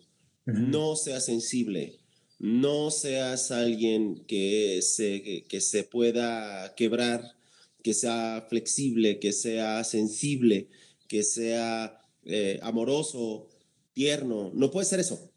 no 0.44 0.96
seas 0.96 1.24
sensible, 1.24 2.00
no 2.38 2.90
seas 2.90 3.50
alguien 3.50 4.24
que 4.26 4.80
se, 4.82 5.44
que 5.48 5.60
se 5.60 5.84
pueda 5.84 6.74
quebrar, 6.74 7.36
que 7.82 7.94
sea 7.94 8.46
flexible, 8.48 9.20
que 9.20 9.32
sea 9.32 9.84
sensible, 9.84 10.68
que 11.08 11.22
sea 11.22 12.00
eh, 12.24 12.58
amoroso, 12.62 13.48
tierno. 13.92 14.50
No 14.54 14.70
puede 14.70 14.86
ser 14.86 15.00
eso. 15.00 15.30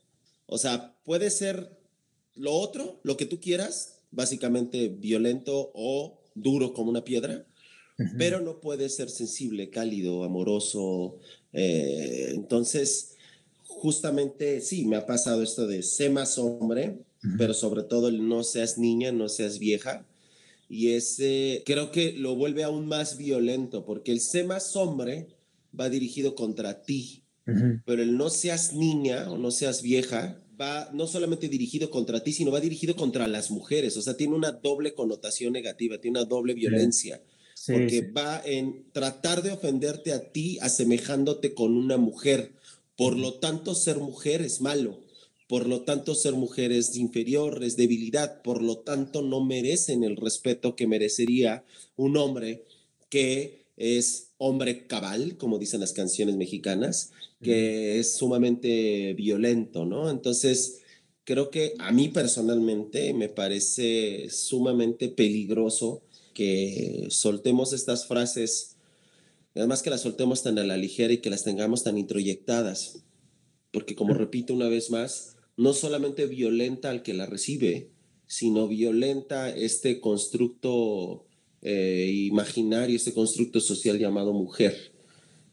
O 0.48 0.58
sea, 0.58 0.96
puede 1.04 1.30
ser 1.30 1.78
lo 2.36 2.54
otro, 2.54 3.00
lo 3.04 3.18
que 3.18 3.26
tú 3.26 3.40
quieras, 3.40 4.00
básicamente 4.12 4.90
violento 4.90 5.72
o 5.74 6.22
duro 6.36 6.74
como 6.74 6.90
una 6.90 7.04
piedra, 7.04 7.46
pero 8.18 8.42
no 8.42 8.60
puede 8.60 8.90
ser 8.90 9.10
sensible, 9.10 9.70
cálido, 9.70 10.24
amoroso. 10.24 11.20
Eh, 11.54 12.32
entonces, 12.34 13.15
justamente 13.86 14.62
sí, 14.62 14.84
me 14.86 14.96
ha 14.96 15.06
pasado 15.06 15.44
esto 15.44 15.68
de 15.68 15.84
sé 15.84 16.10
más 16.10 16.40
hombre, 16.40 16.98
pero 17.38 17.54
sobre 17.54 17.84
todo 17.84 18.08
el 18.08 18.28
no 18.28 18.44
seas 18.44 18.80
niña, 18.80 19.12
no 19.12 19.30
seas 19.30 19.60
vieja. 19.60 20.08
Y 20.68 20.94
ese 20.94 21.62
creo 21.68 21.92
que 21.92 22.12
lo 22.14 22.36
vuelve 22.36 22.64
aún 22.64 22.88
más 22.88 23.16
violento, 23.16 23.86
porque 23.86 24.12
el 24.12 24.22
sé 24.22 24.44
más 24.44 24.76
hombre 24.76 25.28
va 25.80 25.88
dirigido 25.90 26.34
contra 26.34 26.82
ti, 26.82 27.22
pero 27.86 28.02
el 28.02 28.18
no 28.18 28.32
seas 28.32 28.74
niña 28.74 29.30
o 29.32 29.38
no 29.38 29.52
seas 29.52 29.84
vieja 29.84 30.42
va 30.60 30.90
no 30.92 31.06
solamente 31.06 31.48
dirigido 31.48 31.92
contra 31.92 32.24
ti, 32.24 32.34
sino 32.34 32.50
va 32.50 32.60
dirigido 32.60 32.96
contra 32.96 33.28
las 33.28 33.52
mujeres. 33.52 33.98
O 33.98 34.02
sea, 34.02 34.18
tiene 34.18 34.34
una 34.34 34.52
doble 34.52 34.96
connotación 34.96 35.54
negativa, 35.54 36.00
tiene 36.00 36.18
una 36.18 36.28
doble 36.28 36.56
violencia. 36.56 37.22
porque 37.68 38.02
va 38.02 38.42
en 38.46 38.86
tratar 38.92 39.44
de 39.44 39.52
ofenderte 39.52 40.12
a 40.12 40.32
ti 40.32 40.58
asemejándote 40.60 41.54
con 41.54 41.78
una 41.78 41.98
mujer 41.98 42.52
por 42.96 43.18
lo 43.18 43.36
tanto, 43.36 43.76
ser 43.76 43.98
mujer 43.98 44.42
es 44.42 44.62
malo. 44.62 45.00
Por 45.48 45.68
lo 45.68 45.82
tanto, 45.82 46.16
ser 46.16 46.34
mujer 46.34 46.72
es 46.72 46.96
inferior, 46.96 47.64
es 47.64 47.78
debilidad. 47.78 48.42
Por 48.42 48.62
lo 48.62 48.80
tanto, 48.80 49.22
no 49.22 49.44
merecen 49.44 50.04
el 50.04 50.16
respeto 50.16 50.76
que 50.76 50.88
merecería 50.88 51.64
un 51.96 52.18
hombre 52.18 52.66
que 53.10 53.66
es 53.78 54.32
hombre 54.38 54.88
cabal, 54.88 55.38
como 55.38 55.60
dicen 55.60 55.82
las 55.82 55.94
canciones 55.94 56.36
mexicanas, 56.36 57.12
que 57.42 58.00
es 58.00 58.16
sumamente 58.16 59.14
violento, 59.14 59.86
¿no? 59.86 60.10
Entonces, 60.10 60.82
creo 61.26 61.52
que 61.52 61.74
a 61.80 61.92
mí 61.92 62.10
personalmente 62.10 63.14
me 63.14 63.30
parece 63.30 64.30
sumamente 64.30 65.10
peligroso 65.10 66.02
que 66.34 67.08
soltemos 67.10 67.74
estas 67.74 68.08
frases 68.08 68.75
Además 69.56 69.82
que 69.82 69.90
las 69.90 70.02
soltemos 70.02 70.44
tan 70.44 70.60
a 70.60 70.64
la 70.64 70.76
ligera 70.76 71.14
y 71.14 71.20
que 71.20 71.30
las 71.30 71.44
tengamos 71.44 71.84
tan 71.84 71.98
introyectadas. 71.98 73.06
Porque 73.72 73.96
como 73.96 74.14
repito 74.14 74.54
una 74.54 74.68
vez 74.68 74.92
más, 74.92 75.38
no 75.56 75.74
solamente 75.74 76.26
violenta 76.26 76.90
al 76.90 77.04
que 77.04 77.14
la 77.14 77.26
recibe, 77.26 77.92
sino 78.28 78.68
violenta 78.68 79.50
este 79.50 80.02
constructo 80.02 81.26
eh, 81.62 82.12
imaginario, 82.14 82.96
este 82.96 83.14
constructo 83.14 83.62
social 83.62 83.98
llamado 83.98 84.34
mujer. 84.34 84.94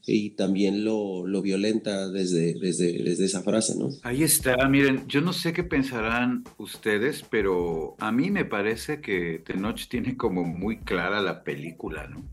Y 0.04 0.30
también 0.30 0.85
lo, 0.85 1.28
lo 1.28 1.42
violenta 1.42 2.09
desde, 2.09 2.54
desde, 2.54 3.04
desde, 3.04 3.25
esa 3.25 3.42
frase, 3.42 3.78
¿no? 3.78 3.90
Ahí 4.02 4.25
está, 4.25 4.68
miren, 4.68 5.06
yo 5.06 5.21
no 5.21 5.32
sé 5.32 5.52
qué 5.52 5.62
pensarán 5.62 6.42
ustedes, 6.59 7.25
pero 7.30 7.94
a 8.00 8.11
mí 8.11 8.32
me 8.32 8.44
parece 8.44 9.00
que 9.00 9.40
Tenoch 9.47 9.87
tiene 9.88 10.16
como 10.16 10.42
muy 10.42 10.80
clara 10.80 11.21
la 11.21 11.44
película, 11.44 12.09
¿no? 12.09 12.25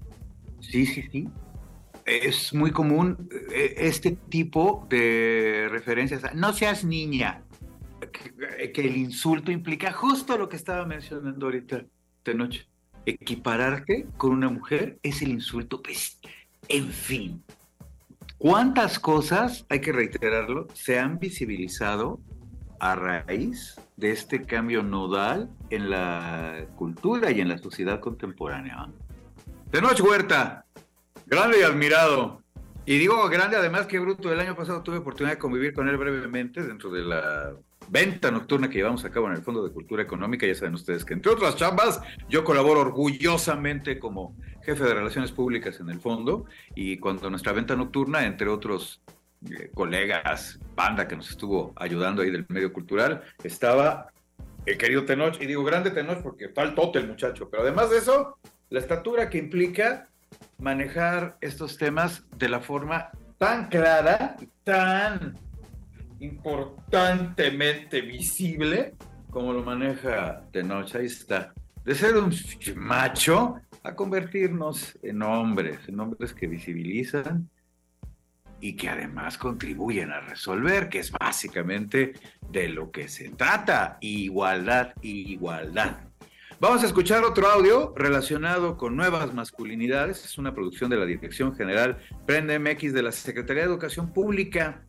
Sí, 0.62 0.88
sí, 0.88 1.04
sí 1.12 1.28
es 2.10 2.54
muy 2.54 2.72
común 2.72 3.30
eh, 3.54 3.76
este 3.78 4.12
tipo 4.12 4.88
de 4.90 5.68
referencias. 5.70 6.34
No 6.34 6.54
seas 6.54 6.84
niña, 6.84 7.44
que, 8.12 8.82
el 8.82 8.98
insulto 8.98 9.52
implica 9.52 9.92
justo 9.92 10.38
lo 10.38 10.50
que 10.50 10.56
estaba 10.56 10.86
mencionando 10.86 11.46
ahorita 11.46 11.86
de 12.26 12.34
noche. 12.34 12.68
Equipararte 13.06 14.08
con 14.18 14.32
una 14.32 14.50
mujer 14.50 15.00
es 15.04 15.22
el 15.22 15.30
insulto. 15.30 15.82
Pues, 15.82 16.20
en 16.68 16.90
fin, 16.90 17.44
¿cuántas 18.38 19.00
cosas, 19.00 19.66
hay 19.70 19.82
que 19.82 19.92
reiterarlo, 19.92 20.68
se 20.74 21.00
han 21.00 21.20
visibilizado 21.20 22.20
a 22.80 22.96
raíz 22.96 23.76
de 23.98 24.12
este 24.12 24.44
cambio 24.44 24.84
nodal 24.84 25.50
en 25.70 25.90
la 25.90 26.66
cultura 26.76 27.32
y 27.32 27.42
en 27.42 27.50
la 27.50 27.58
sociedad 27.58 28.00
contemporánea? 28.00 28.90
De 29.72 29.82
noche, 29.82 30.02
Huerta, 30.02 30.66
Grande 31.30 31.60
y 31.60 31.62
admirado. 31.62 32.42
Y 32.88 32.98
digo 32.98 33.30
grande, 33.30 33.56
además 33.56 33.86
que 33.86 34.00
Bruto, 34.00 34.34
el 34.34 34.40
año 34.40 34.56
pasado 34.56 34.82
tuve 34.82 34.98
oportunidad 34.98 35.36
de 35.36 35.40
convivir 35.40 35.74
con 35.74 35.88
él 35.88 35.96
brevemente 35.96 36.64
dentro 36.64 36.90
de 36.90 37.04
la 37.04 37.54
venta 37.88 38.32
nocturna 38.32 38.68
que 38.68 38.80
llevamos 38.80 39.06
a 39.06 39.12
cabo 39.12 39.28
en 39.28 39.34
el 39.34 39.44
Fondo 39.44 39.64
de 39.64 39.72
Cultura 39.72 40.02
Económica. 40.02 40.48
Ya 40.48 40.56
saben 40.56 40.74
ustedes 40.74 41.06
que, 41.06 41.14
entre 41.14 41.32
otras 41.32 41.56
chambas, 41.56 42.02
yo 42.30 42.44
colaboro 42.44 42.80
orgullosamente 42.80 44.00
como 44.00 44.36
jefe 44.64 44.84
de 44.84 44.96
Relaciones 44.96 45.32
Públicas 45.32 45.80
en 45.80 45.92
el 45.92 46.00
Fondo. 46.00 46.46
Y 46.74 46.98
cuando 46.98 47.30
nuestra 47.30 47.54
venta 47.54 47.76
nocturna, 47.76 48.26
entre 48.26 48.50
otros 48.50 49.04
eh, 49.52 49.70
colegas, 49.76 50.60
banda 50.76 51.08
que 51.08 51.16
nos 51.16 51.30
estuvo 51.30 51.74
ayudando 51.76 52.24
ahí 52.24 52.32
del 52.32 52.48
medio 52.50 52.74
cultural, 52.74 53.22
estaba 53.44 54.08
el 54.66 54.80
querido 54.80 55.06
Tenoch. 55.06 55.40
Y 55.40 55.46
digo 55.46 55.64
grande 55.64 55.92
Tenoch 55.92 56.24
porque 56.24 56.50
faltote 56.50 56.98
el 56.98 57.08
muchacho. 57.08 57.52
Pero 57.52 57.62
además 57.62 57.92
de 57.92 58.00
eso, 58.00 58.40
la 58.72 58.80
estatura 58.80 59.30
que 59.30 59.38
implica 59.38 60.09
manejar 60.58 61.38
estos 61.42 61.78
temas 61.78 62.24
de 62.38 62.50
la 62.50 62.60
forma 62.60 63.12
tan 63.38 63.68
clara, 63.68 64.36
tan 64.64 65.38
importantemente 66.20 68.02
visible 68.02 68.96
como 69.30 69.54
lo 69.54 69.64
maneja 69.64 70.44
Tenoch. 70.52 70.96
Ahí 70.96 71.06
está. 71.06 71.54
De 71.86 71.96
ser 71.96 72.18
un 72.18 72.34
macho 72.76 73.62
a 73.84 73.96
convertirnos 73.96 74.98
en 75.02 75.22
hombres, 75.22 75.80
en 75.88 76.00
hombres 76.00 76.34
que 76.34 76.48
visibilizan 76.48 77.50
y 78.60 78.76
que 78.76 78.90
además 78.90 79.38
contribuyen 79.38 80.12
a 80.12 80.20
resolver, 80.20 80.90
que 80.90 81.00
es 81.00 81.12
básicamente 81.12 82.14
de 82.50 82.68
lo 82.68 82.92
que 82.92 83.08
se 83.08 83.30
trata, 83.30 83.98
igualdad, 84.02 84.94
igualdad. 85.02 86.09
Vamos 86.62 86.84
a 86.84 86.88
escuchar 86.88 87.24
otro 87.24 87.48
audio 87.48 87.94
relacionado 87.96 88.76
con 88.76 88.98
nuevas 88.98 89.34
masculinidades. 89.34 90.26
Es 90.26 90.38
una 90.38 90.54
producción 90.54 90.90
de 90.90 90.98
la 90.98 91.06
Dirección 91.06 91.56
General 91.56 92.00
Prende 92.26 92.60
MX 92.60 92.92
de 92.92 93.02
la 93.02 93.14
Secretaría 93.14 93.64
de 93.64 93.70
Educación 93.70 94.12
Pública. 94.12 94.84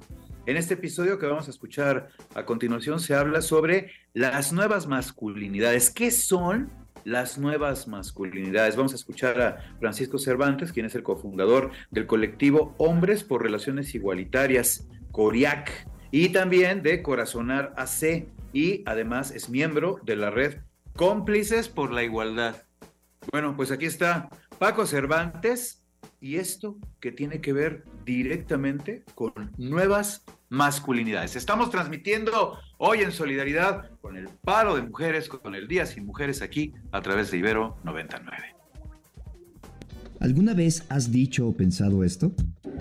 En 0.47 0.57
este 0.57 0.75
episodio 0.75 1.21
que 1.21 1.27
vamos 1.27 1.47
a 1.47 1.53
escuchar 1.53 2.09
a 2.35 2.45
continuación 2.45 2.99
se 2.99 3.15
habla 3.15 3.41
sobre 3.41 3.93
las 4.15 4.53
nuevas 4.53 4.89
masculinidades. 4.89 5.91
¿Qué 5.91 6.11
son 6.11 6.73
las 7.05 7.39
nuevas 7.39 7.87
masculinidades? 7.87 8.75
Vamos 8.75 8.93
a 8.93 8.97
escuchar 8.97 9.41
a 9.41 9.77
Francisco 9.79 10.19
Cervantes, 10.19 10.73
quien 10.73 10.87
es 10.87 10.97
el 10.97 11.05
cofundador 11.05 11.71
del 11.93 12.09
colectivo 12.09 12.75
Hombres 12.79 13.23
por 13.23 13.45
Relaciones 13.45 13.95
Igualitarias, 13.95 14.89
CORIAC, 15.13 15.87
y 16.11 16.31
también 16.31 16.83
de 16.83 17.01
Corazonar 17.01 17.75
AC, 17.77 18.27
y 18.53 18.83
además 18.87 19.31
es 19.31 19.49
miembro 19.49 20.01
de 20.03 20.17
la 20.17 20.31
red 20.31 20.57
Cómplices 21.01 21.71
por 21.71 21.95
la 21.95 22.03
Igualdad. 22.03 22.57
Bueno, 23.33 23.57
pues 23.57 23.71
aquí 23.71 23.87
está 23.87 24.29
Paco 24.59 24.85
Cervantes 24.85 25.83
y 26.21 26.37
esto 26.37 26.77
que 27.01 27.11
tiene 27.11 27.41
que 27.41 27.55
ver 27.55 27.85
directamente 28.05 29.03
con 29.15 29.33
nuevas 29.57 30.27
masculinidades. 30.51 31.37
Estamos 31.37 31.71
transmitiendo 31.71 32.59
hoy 32.77 32.99
en 32.99 33.13
solidaridad 33.13 33.93
con 34.03 34.19
el 34.19 34.29
paro 34.29 34.77
de 34.77 34.83
mujeres, 34.83 35.31
con 35.31 35.55
el 35.55 35.69
Día 35.69 35.87
Sin 35.87 36.05
Mujeres 36.05 36.43
aquí 36.43 36.75
a 36.93 37.01
través 37.01 37.31
de 37.31 37.39
Ibero 37.39 37.79
99. 37.83 38.37
¿Alguna 40.21 40.53
vez 40.53 40.85
has 40.91 41.11
dicho 41.11 41.49
o 41.49 41.57
pensado 41.57 42.05
esto? 42.05 42.31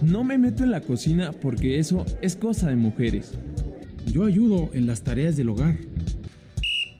No 0.01 0.25
me 0.25 0.37
meto 0.37 0.65
en 0.65 0.71
la 0.71 0.81
cocina 0.81 1.31
porque 1.31 1.79
eso 1.79 2.05
es 2.21 2.35
cosa 2.35 2.67
de 2.67 2.75
mujeres. 2.75 3.39
Yo 4.07 4.25
ayudo 4.25 4.71
en 4.73 4.87
las 4.87 5.05
tareas 5.05 5.37
del 5.37 5.47
hogar. 5.47 5.77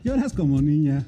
Lloras 0.02 0.32
como 0.32 0.62
niña. 0.62 1.04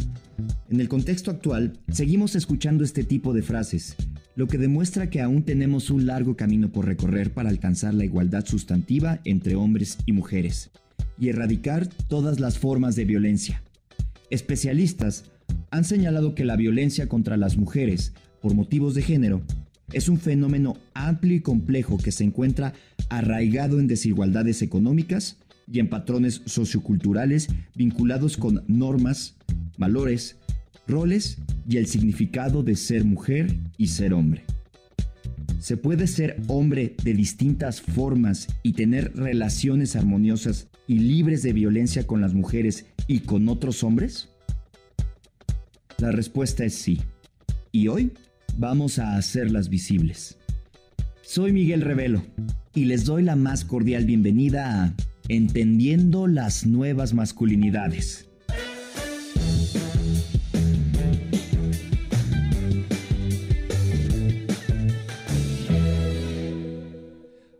En 0.69 0.81
el 0.81 0.89
contexto 0.89 1.31
actual, 1.31 1.79
seguimos 1.91 2.35
escuchando 2.35 2.83
este 2.83 3.05
tipo 3.05 3.31
de 3.31 3.41
frases, 3.41 3.95
lo 4.35 4.47
que 4.47 4.57
demuestra 4.57 5.09
que 5.09 5.21
aún 5.21 5.43
tenemos 5.43 5.89
un 5.89 6.05
largo 6.05 6.35
camino 6.35 6.73
por 6.73 6.85
recorrer 6.85 7.31
para 7.31 7.49
alcanzar 7.49 7.93
la 7.93 8.03
igualdad 8.03 8.45
sustantiva 8.45 9.21
entre 9.23 9.55
hombres 9.55 9.97
y 10.05 10.11
mujeres 10.11 10.71
y 11.17 11.29
erradicar 11.29 11.87
todas 12.09 12.41
las 12.41 12.59
formas 12.59 12.97
de 12.97 13.05
violencia. 13.05 13.63
Especialistas 14.29 15.23
han 15.69 15.85
señalado 15.85 16.35
que 16.35 16.43
la 16.43 16.57
violencia 16.57 17.07
contra 17.07 17.37
las 17.37 17.55
mujeres 17.55 18.11
por 18.41 18.55
motivos 18.55 18.93
de 18.93 19.03
género 19.03 19.41
es 19.93 20.09
un 20.09 20.17
fenómeno 20.17 20.75
amplio 20.93 21.35
y 21.35 21.41
complejo 21.41 21.97
que 21.97 22.11
se 22.11 22.25
encuentra 22.25 22.73
arraigado 23.09 23.79
en 23.79 23.87
desigualdades 23.87 24.61
económicas 24.61 25.37
y 25.67 25.79
en 25.79 25.89
patrones 25.89 26.41
socioculturales 26.45 27.47
vinculados 27.75 28.37
con 28.37 28.63
normas, 28.67 29.37
valores, 29.77 30.37
roles 30.87 31.37
y 31.67 31.77
el 31.77 31.87
significado 31.87 32.63
de 32.63 32.75
ser 32.75 33.05
mujer 33.05 33.57
y 33.77 33.87
ser 33.87 34.13
hombre. 34.13 34.43
Se 35.59 35.77
puede 35.77 36.07
ser 36.07 36.41
hombre 36.47 36.95
de 37.03 37.13
distintas 37.13 37.81
formas 37.81 38.47
y 38.63 38.73
tener 38.73 39.15
relaciones 39.15 39.95
armoniosas 39.95 40.69
y 40.87 40.99
libres 40.99 41.43
de 41.43 41.53
violencia 41.53 42.07
con 42.07 42.19
las 42.19 42.33
mujeres 42.33 42.85
y 43.07 43.19
con 43.19 43.47
otros 43.47 43.83
hombres? 43.83 44.29
La 45.99 46.11
respuesta 46.11 46.65
es 46.65 46.75
sí. 46.75 46.99
Y 47.71 47.87
hoy 47.87 48.11
vamos 48.57 48.99
a 48.99 49.15
hacerlas 49.15 49.69
visibles. 49.69 50.37
Soy 51.21 51.53
Miguel 51.53 51.81
Revelo 51.81 52.23
y 52.73 52.85
les 52.85 53.05
doy 53.05 53.23
la 53.23 53.35
más 53.35 53.63
cordial 53.63 54.05
bienvenida 54.05 54.83
a 54.83 54.95
Entendiendo 55.27 56.27
las 56.27 56.65
nuevas 56.65 57.13
masculinidades. 57.13 58.27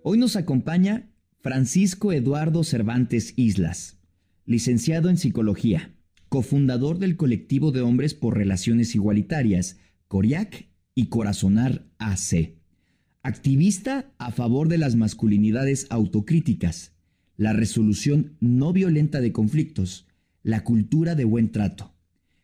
Hoy 0.03 0.17
nos 0.17 0.35
acompaña 0.35 1.09
Francisco 1.39 2.11
Eduardo 2.11 2.63
Cervantes 2.63 3.33
Islas, 3.37 3.97
licenciado 4.45 5.09
en 5.09 5.17
Psicología, 5.17 5.95
cofundador 6.27 6.99
del 6.99 7.15
colectivo 7.15 7.71
de 7.71 7.81
hombres 7.81 8.13
por 8.13 8.37
relaciones 8.37 8.93
igualitarias, 8.95 9.77
CORIAC 10.07 10.69
y 10.95 11.05
Corazonar 11.07 11.87
AC, 11.97 12.57
activista 13.23 14.11
a 14.17 14.31
favor 14.31 14.67
de 14.67 14.77
las 14.77 14.95
masculinidades 14.95 15.87
autocríticas, 15.89 16.93
la 17.41 17.53
resolución 17.53 18.37
no 18.39 18.71
violenta 18.71 19.19
de 19.19 19.31
conflictos, 19.31 20.05
la 20.43 20.63
cultura 20.63 21.15
de 21.15 21.23
buen 21.23 21.51
trato, 21.51 21.91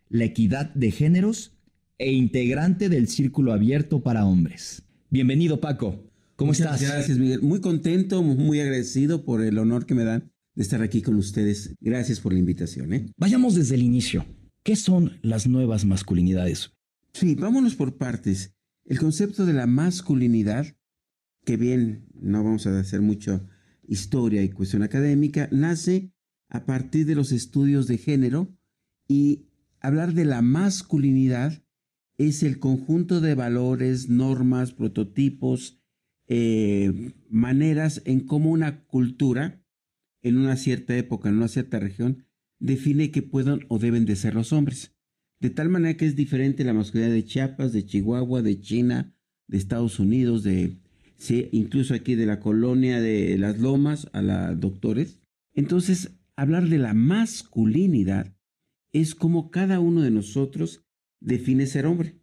la 0.10 0.24
equidad 0.24 0.74
de 0.74 0.90
géneros 0.90 1.56
e 2.00 2.14
integrante 2.14 2.90
del 2.90 3.08
Círculo 3.08 3.54
Abierto 3.54 4.02
para 4.02 4.26
Hombres. 4.26 4.82
Bienvenido 5.12 5.62
Paco, 5.62 6.04
¿cómo 6.36 6.50
Muchas 6.50 6.82
estás? 6.82 6.82
Gracias 6.82 7.20
Miguel, 7.20 7.44
muy 7.44 7.62
contento, 7.62 8.24
muy 8.24 8.60
agradecido 8.60 9.24
por 9.24 9.44
el 9.44 9.60
honor 9.60 9.86
que 9.86 9.94
me 9.94 10.04
dan 10.04 10.32
de 10.56 10.64
estar 10.64 10.82
aquí 10.82 11.04
con 11.04 11.14
ustedes. 11.14 11.76
Gracias 11.80 12.20
por 12.20 12.34
la 12.34 12.40
invitación. 12.40 12.92
¿eh? 12.92 13.06
Vayamos 13.18 13.54
desde 13.54 13.76
el 13.76 13.84
inicio. 13.84 14.26
¿Qué 14.64 14.76
son 14.76 15.20
las 15.22 15.46
nuevas 15.46 15.86
masculinidades? 15.86 16.72
Sí, 17.14 17.36
vámonos 17.36 17.76
por 17.76 17.98
partes. 17.98 18.56
El 18.84 18.98
concepto 18.98 19.46
de 19.46 19.54
la 19.54 19.68
masculinidad, 19.68 20.66
que 21.46 21.56
bien, 21.56 22.08
no 22.20 22.44
vamos 22.44 22.66
a 22.66 22.80
hacer 22.80 23.02
mucho 23.02 23.48
historia 23.88 24.44
y 24.44 24.50
cuestión 24.50 24.84
académica, 24.84 25.50
nace 25.52 26.12
a 26.50 26.66
partir 26.66 27.06
de 27.06 27.16
los 27.16 27.32
estudios 27.32 27.88
de 27.88 27.98
género 27.98 28.56
y 29.08 29.48
hablar 29.80 30.14
de 30.14 30.26
la 30.26 30.42
masculinidad 30.42 31.64
es 32.18 32.44
el 32.44 32.60
conjunto 32.60 33.22
de 33.22 33.36
valores, 33.36 34.10
normas, 34.10 34.72
prototipos, 34.72 35.80
eh, 36.28 37.14
maneras 37.30 38.02
en 38.06 38.22
cómo 38.22 38.52
una 38.52 38.84
cultura 38.86 39.64
en 40.24 40.38
una 40.38 40.58
cierta 40.58 40.98
época, 40.98 41.30
en 41.30 41.38
una 41.38 41.48
cierta 41.48 41.80
región, 41.80 42.26
define 42.60 43.12
que 43.12 43.22
puedan 43.22 43.62
o 43.70 43.80
deben 43.80 44.06
de 44.06 44.16
ser 44.16 44.34
los 44.36 44.52
hombres. 44.52 44.96
De 45.40 45.52
tal 45.52 45.70
manera 45.70 45.96
que 45.96 46.06
es 46.06 46.16
diferente 46.16 46.64
la 46.64 46.74
masculinidad 46.74 47.14
de 47.14 47.24
Chiapas, 47.24 47.72
de 47.72 47.86
Chihuahua, 47.86 48.42
de 48.42 48.60
China, 48.60 49.16
de 49.48 49.58
Estados 49.58 50.00
Unidos, 50.00 50.44
de 50.44 50.80
sí, 51.18 51.50
incluso 51.52 51.94
aquí 51.94 52.16
de 52.16 52.26
la 52.26 52.40
colonia 52.40 53.02
de 53.02 53.38
las 53.38 53.60
Lomas 53.60 54.10
a 54.14 54.22
la 54.22 54.54
Doctores. 54.56 55.20
Entonces, 55.54 56.12
hablar 56.36 56.70
de 56.70 56.78
la 56.78 56.94
masculinidad 56.94 58.36
es 58.94 59.16
como 59.16 59.52
cada 59.52 59.80
uno 59.80 60.02
de 60.02 60.12
nosotros 60.12 60.86
define 61.20 61.66
ser 61.66 61.86
hombre. 61.86 62.16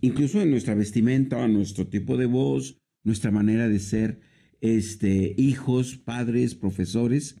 Incluso 0.00 0.40
en 0.40 0.50
nuestra 0.50 0.74
vestimenta, 0.74 1.46
nuestro 1.48 1.86
tipo 1.88 2.16
de 2.16 2.26
voz, 2.26 2.78
nuestra 3.02 3.30
manera 3.30 3.68
de 3.68 3.78
ser 3.78 4.20
este, 4.60 5.34
hijos, 5.38 5.96
padres, 5.96 6.54
profesores, 6.54 7.40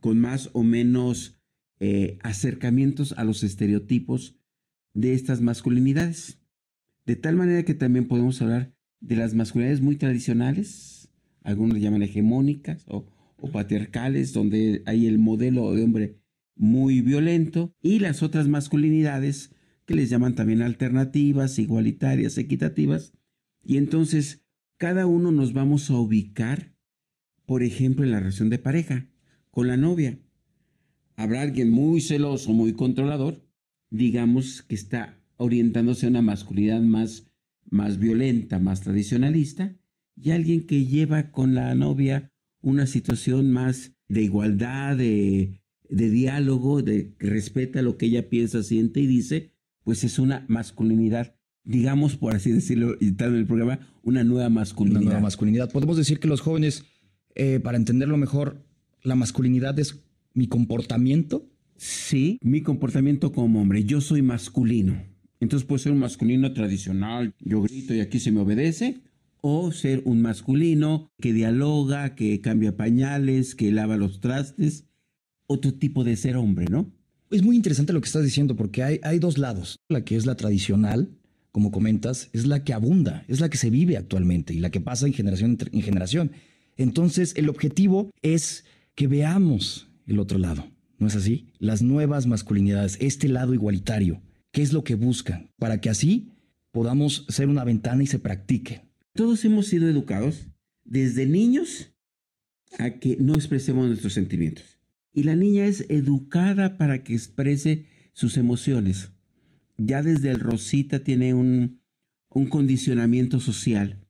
con 0.00 0.20
más 0.20 0.50
o 0.52 0.62
menos 0.62 1.40
eh, 1.80 2.18
acercamientos 2.22 3.12
a 3.12 3.24
los 3.24 3.42
estereotipos 3.42 4.36
de 4.92 5.14
estas 5.14 5.40
masculinidades. 5.40 6.40
De 7.04 7.16
tal 7.16 7.36
manera 7.36 7.64
que 7.64 7.74
también 7.74 8.06
podemos 8.06 8.40
hablar 8.40 8.74
de 9.06 9.16
las 9.16 9.34
masculinidades 9.34 9.82
muy 9.82 9.96
tradicionales, 9.96 11.10
algunos 11.42 11.74
le 11.74 11.80
llaman 11.80 12.02
hegemónicas 12.02 12.84
o, 12.88 13.06
o 13.36 13.50
patriarcales, 13.50 14.32
donde 14.32 14.82
hay 14.86 15.06
el 15.06 15.18
modelo 15.18 15.72
de 15.74 15.84
hombre 15.84 16.20
muy 16.56 17.00
violento, 17.00 17.74
y 17.82 17.98
las 17.98 18.22
otras 18.22 18.48
masculinidades 18.48 19.50
que 19.84 19.94
les 19.94 20.08
llaman 20.08 20.34
también 20.34 20.62
alternativas, 20.62 21.58
igualitarias, 21.58 22.38
equitativas. 22.38 23.12
Y 23.62 23.76
entonces 23.76 24.46
cada 24.78 25.06
uno 25.06 25.30
nos 25.32 25.52
vamos 25.52 25.90
a 25.90 25.94
ubicar, 25.94 26.74
por 27.44 27.62
ejemplo, 27.62 28.04
en 28.04 28.12
la 28.12 28.20
relación 28.20 28.48
de 28.48 28.58
pareja, 28.58 29.08
con 29.50 29.68
la 29.68 29.76
novia. 29.76 30.18
Habrá 31.16 31.42
alguien 31.42 31.70
muy 31.70 32.00
celoso, 32.00 32.52
muy 32.52 32.72
controlador, 32.72 33.44
digamos 33.90 34.62
que 34.62 34.74
está 34.74 35.20
orientándose 35.36 36.06
a 36.06 36.08
una 36.08 36.22
masculinidad 36.22 36.80
más, 36.80 37.30
más 37.70 37.98
violenta, 37.98 38.58
más 38.58 38.80
tradicionalista, 38.82 39.76
y 40.16 40.30
alguien 40.30 40.66
que 40.66 40.86
lleva 40.86 41.30
con 41.30 41.54
la 41.54 41.74
novia 41.74 42.32
una 42.60 42.86
situación 42.86 43.50
más 43.50 43.92
de 44.08 44.22
igualdad, 44.22 44.96
de, 44.96 45.60
de 45.88 46.10
diálogo, 46.10 46.82
de 46.82 47.14
que 47.18 47.28
respeta 47.28 47.82
lo 47.82 47.96
que 47.96 48.06
ella 48.06 48.28
piensa, 48.28 48.62
siente 48.62 49.00
y 49.00 49.06
dice, 49.06 49.52
pues 49.82 50.04
es 50.04 50.18
una 50.18 50.44
masculinidad, 50.48 51.36
digamos, 51.62 52.16
por 52.16 52.34
así 52.34 52.52
decirlo, 52.52 52.96
y 53.00 53.12
tal 53.12 53.32
en 53.32 53.40
el 53.40 53.46
programa, 53.46 53.80
una 54.02 54.24
nueva 54.24 54.48
masculinidad. 54.48 55.00
Una 55.00 55.10
nueva 55.10 55.22
masculinidad. 55.22 55.70
Podemos 55.70 55.96
decir 55.96 56.18
que 56.20 56.28
los 56.28 56.40
jóvenes, 56.40 56.84
eh, 57.34 57.60
para 57.60 57.76
entenderlo 57.76 58.16
mejor, 58.16 58.64
la 59.02 59.14
masculinidad 59.14 59.78
es 59.78 60.02
mi 60.32 60.46
comportamiento. 60.46 61.50
Sí, 61.76 62.38
mi 62.42 62.62
comportamiento 62.62 63.32
como 63.32 63.60
hombre. 63.60 63.84
Yo 63.84 64.00
soy 64.00 64.22
masculino. 64.22 65.13
Entonces 65.44 65.66
puedo 65.66 65.78
ser 65.78 65.92
un 65.92 65.98
masculino 65.98 66.54
tradicional, 66.54 67.34
yo 67.38 67.60
grito 67.60 67.92
y 67.92 68.00
aquí 68.00 68.18
se 68.18 68.32
me 68.32 68.40
obedece, 68.40 69.02
o 69.42 69.72
ser 69.72 70.00
un 70.06 70.22
masculino 70.22 71.10
que 71.20 71.34
dialoga, 71.34 72.14
que 72.14 72.40
cambia 72.40 72.78
pañales, 72.78 73.54
que 73.54 73.70
lava 73.70 73.98
los 73.98 74.20
trastes, 74.20 74.86
otro 75.46 75.74
tipo 75.74 76.02
de 76.02 76.16
ser 76.16 76.38
hombre, 76.38 76.64
¿no? 76.70 76.90
Es 77.30 77.42
muy 77.42 77.56
interesante 77.56 77.92
lo 77.92 78.00
que 78.00 78.06
estás 78.06 78.24
diciendo 78.24 78.56
porque 78.56 78.82
hay, 78.82 79.00
hay 79.02 79.18
dos 79.18 79.36
lados. 79.36 79.76
La 79.90 80.02
que 80.02 80.16
es 80.16 80.24
la 80.24 80.34
tradicional, 80.34 81.10
como 81.52 81.70
comentas, 81.70 82.30
es 82.32 82.46
la 82.46 82.64
que 82.64 82.72
abunda, 82.72 83.26
es 83.28 83.40
la 83.40 83.50
que 83.50 83.58
se 83.58 83.68
vive 83.68 83.98
actualmente 83.98 84.54
y 84.54 84.60
la 84.60 84.70
que 84.70 84.80
pasa 84.80 85.06
en 85.06 85.12
generación 85.12 85.58
en 85.70 85.82
generación. 85.82 86.32
Entonces, 86.78 87.34
el 87.36 87.50
objetivo 87.50 88.10
es 88.22 88.64
que 88.94 89.08
veamos 89.08 89.88
el 90.06 90.20
otro 90.20 90.38
lado, 90.38 90.66
¿no 90.98 91.06
es 91.06 91.16
así? 91.16 91.48
Las 91.58 91.82
nuevas 91.82 92.26
masculinidades, 92.26 92.96
este 92.98 93.28
lado 93.28 93.52
igualitario, 93.52 94.22
¿qué 94.54 94.62
es 94.62 94.72
lo 94.72 94.84
que 94.84 94.94
buscan? 94.94 95.50
Para 95.58 95.82
que 95.82 95.90
así 95.90 96.30
podamos 96.70 97.26
ser 97.28 97.48
una 97.48 97.64
ventana 97.64 98.02
y 98.02 98.06
se 98.06 98.18
practique. 98.18 98.88
Todos 99.12 99.44
hemos 99.44 99.66
sido 99.66 99.86
educados 99.90 100.46
desde 100.84 101.26
niños 101.26 101.92
a 102.78 102.88
que 102.92 103.18
no 103.20 103.34
expresemos 103.34 103.86
nuestros 103.86 104.14
sentimientos. 104.14 104.78
Y 105.12 105.24
la 105.24 105.36
niña 105.36 105.66
es 105.66 105.84
educada 105.90 106.78
para 106.78 107.04
que 107.04 107.12
exprese 107.12 107.84
sus 108.14 108.38
emociones 108.38 109.10
ya 109.76 110.02
desde 110.02 110.30
el 110.30 110.40
Rosita 110.40 111.00
tiene 111.00 111.34
un, 111.34 111.80
condicionamiento 112.48 113.38
social. 113.38 114.04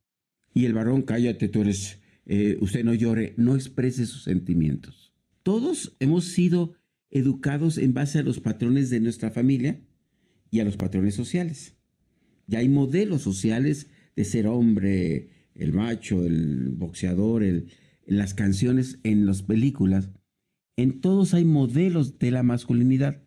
Y 0.53 0.65
el 0.65 0.73
varón, 0.73 1.03
cállate, 1.03 1.47
tú 1.47 1.61
eres, 1.61 1.99
eh, 2.25 2.57
usted 2.59 2.83
no 2.83 2.93
llore, 2.93 3.35
no 3.37 3.55
exprese 3.55 4.05
sus 4.07 4.23
sentimientos. 4.23 5.13
Todos 5.43 5.95
hemos 5.99 6.25
sido 6.25 6.73
educados 7.11 7.77
en 7.77 7.93
base 7.93 8.17
a 8.19 8.23
los 8.23 8.39
patrones 8.39 8.89
de 8.89 8.99
nuestra 8.99 9.29
familia 9.29 9.79
y 10.55 10.61
a 10.61 10.63
los 10.63 10.77
patrones 10.77 11.15
sociales. 11.15 11.75
Ya 12.47 12.59
hay 12.59 12.69
modelos 12.69 13.21
sociales 13.21 13.87
de 14.15 14.23
ser 14.23 14.47
hombre, 14.47 15.29
el 15.53 15.73
macho, 15.73 16.25
el 16.25 16.69
boxeador, 16.69 17.43
el, 17.43 17.71
las 18.05 18.33
canciones, 18.33 18.99
en 19.03 19.25
las 19.25 19.41
películas. 19.41 20.11
En 20.77 21.01
todos 21.01 21.33
hay 21.33 21.43
modelos 21.43 22.19
de 22.19 22.31
la 22.31 22.41
masculinidad 22.41 23.21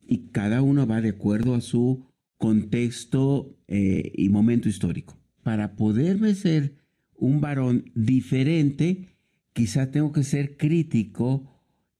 y 0.00 0.28
cada 0.28 0.62
uno 0.62 0.86
va 0.86 1.02
de 1.02 1.10
acuerdo 1.10 1.54
a 1.54 1.60
su 1.60 2.06
contexto 2.38 3.58
eh, 3.68 4.12
y 4.14 4.30
momento 4.30 4.70
histórico. 4.70 5.18
Para 5.42 5.76
poderme 5.76 6.34
ser 6.34 6.76
un 7.14 7.42
varón 7.42 7.90
diferente, 7.94 9.18
quizá 9.52 9.90
tengo 9.90 10.12
que 10.12 10.22
ser 10.22 10.56
crítico, 10.56 11.46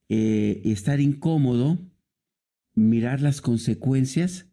eh, 0.09 0.63
estar 0.65 1.01
incómodo, 1.01 1.79
mirar 2.75 3.21
las 3.21 3.43
consecuencias 3.43 4.47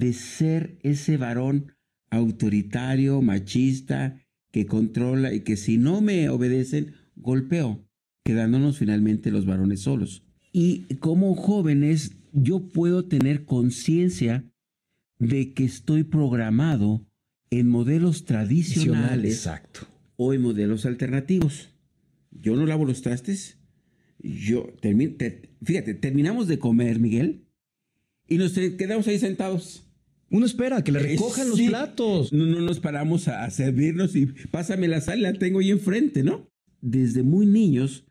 de 0.00 0.14
ser 0.14 0.78
ese 0.82 1.18
varón 1.18 1.74
autoritario, 2.10 3.20
machista, 3.20 4.18
que 4.50 4.66
controla 4.66 5.32
y 5.32 5.40
que 5.40 5.56
si 5.56 5.76
no 5.76 6.00
me 6.00 6.28
obedecen, 6.30 6.94
golpeo, 7.14 7.86
quedándonos 8.24 8.78
finalmente 8.78 9.30
los 9.30 9.44
varones 9.46 9.80
solos. 9.80 10.24
Y 10.52 10.94
como 10.96 11.34
jóvenes 11.36 12.16
yo 12.32 12.68
puedo 12.68 13.04
tener 13.04 13.44
conciencia 13.44 14.44
de 15.18 15.52
que 15.52 15.64
estoy 15.64 16.02
programado 16.02 17.06
en 17.50 17.68
modelos 17.68 18.24
tradicionales 18.24 19.34
Exacto. 19.34 19.80
o 20.16 20.32
en 20.32 20.40
modelos 20.40 20.86
alternativos. 20.86 21.74
Yo 22.30 22.56
no 22.56 22.64
lavo 22.64 22.86
los 22.86 23.02
trastes. 23.02 23.58
Yo 24.18 24.72
fíjate, 25.62 25.94
terminamos 25.94 26.48
de 26.48 26.58
comer, 26.58 26.98
Miguel, 26.98 27.44
y 28.26 28.38
nos 28.38 28.52
quedamos 28.52 29.06
ahí 29.08 29.18
sentados. 29.18 29.89
Uno 30.30 30.46
espera 30.46 30.82
que 30.82 30.92
le 30.92 31.00
eh, 31.00 31.02
recojan 31.02 31.48
los 31.48 31.60
platos. 31.60 32.32
No, 32.32 32.46
no 32.46 32.60
nos 32.60 32.80
paramos 32.80 33.28
a, 33.28 33.44
a, 33.44 33.50
servirnos 33.50 34.14
y 34.16 34.26
pásame 34.50 34.88
la 34.88 35.00
sal, 35.00 35.22
la 35.22 35.32
tengo 35.32 35.58
ahí 35.58 35.70
enfrente, 35.70 36.22
¿no? 36.22 36.48
Desde 36.80 37.22
muy 37.22 37.46
niños 37.46 38.06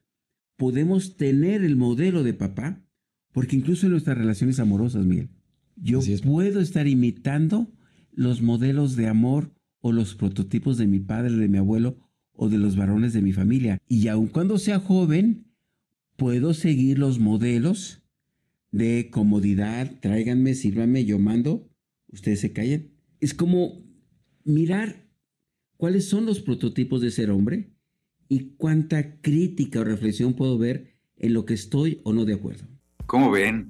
podemos 0.57 1.15
tener 1.15 1.63
el 1.63 1.75
modelo 1.77 2.23
de 2.23 2.33
papá 2.33 2.83
porque 3.31 3.55
incluso 3.55 3.85
en 3.85 3.93
nuestras 3.93 4.17
relaciones 4.17 4.59
amorosas, 4.59 5.05
Miguel, 5.05 5.29
yo 5.75 6.01
puedo 6.23 6.59
estar 6.59 6.87
imitando 6.87 7.71
los 8.11 8.41
modelos 8.41 8.95
de 8.95 9.07
amor 9.07 9.53
o 9.81 9.91
los 9.91 10.15
prototipos 10.15 10.77
de 10.77 10.87
mi 10.87 10.99
padre, 10.99 11.31
de 11.31 11.47
mi 11.47 11.57
abuelo 11.57 11.97
o 12.33 12.49
de 12.49 12.57
los 12.57 12.75
varones 12.75 13.13
de 13.13 13.21
mi 13.21 13.31
familia. 13.31 13.81
Y 13.87 14.07
aun 14.07 14.27
cuando 14.27 14.57
sea 14.57 14.79
joven, 14.79 15.45
puedo 16.17 16.53
seguir 16.53 16.99
los 16.99 17.19
modelos 17.19 18.01
de 18.71 19.09
comodidad, 19.09 19.89
tráiganme, 20.01 20.53
sírvanme, 20.53 21.05
yo 21.05 21.17
mando, 21.17 21.68
ustedes 22.11 22.41
se 22.41 22.53
callen. 22.53 22.91
Es 23.19 23.33
como 23.33 23.83
mirar 24.43 25.07
cuáles 25.77 26.09
son 26.09 26.25
los 26.25 26.39
prototipos 26.39 27.01
de 27.01 27.11
ser 27.11 27.31
hombre 27.31 27.73
y 28.27 28.55
cuánta 28.57 29.19
crítica 29.21 29.79
o 29.79 29.83
reflexión 29.83 30.33
puedo 30.33 30.57
ver 30.57 30.97
en 31.17 31.33
lo 31.33 31.45
que 31.45 31.53
estoy 31.53 32.01
o 32.03 32.13
no 32.13 32.25
de 32.25 32.35
acuerdo. 32.35 32.65
Como 33.05 33.31
ven, 33.31 33.69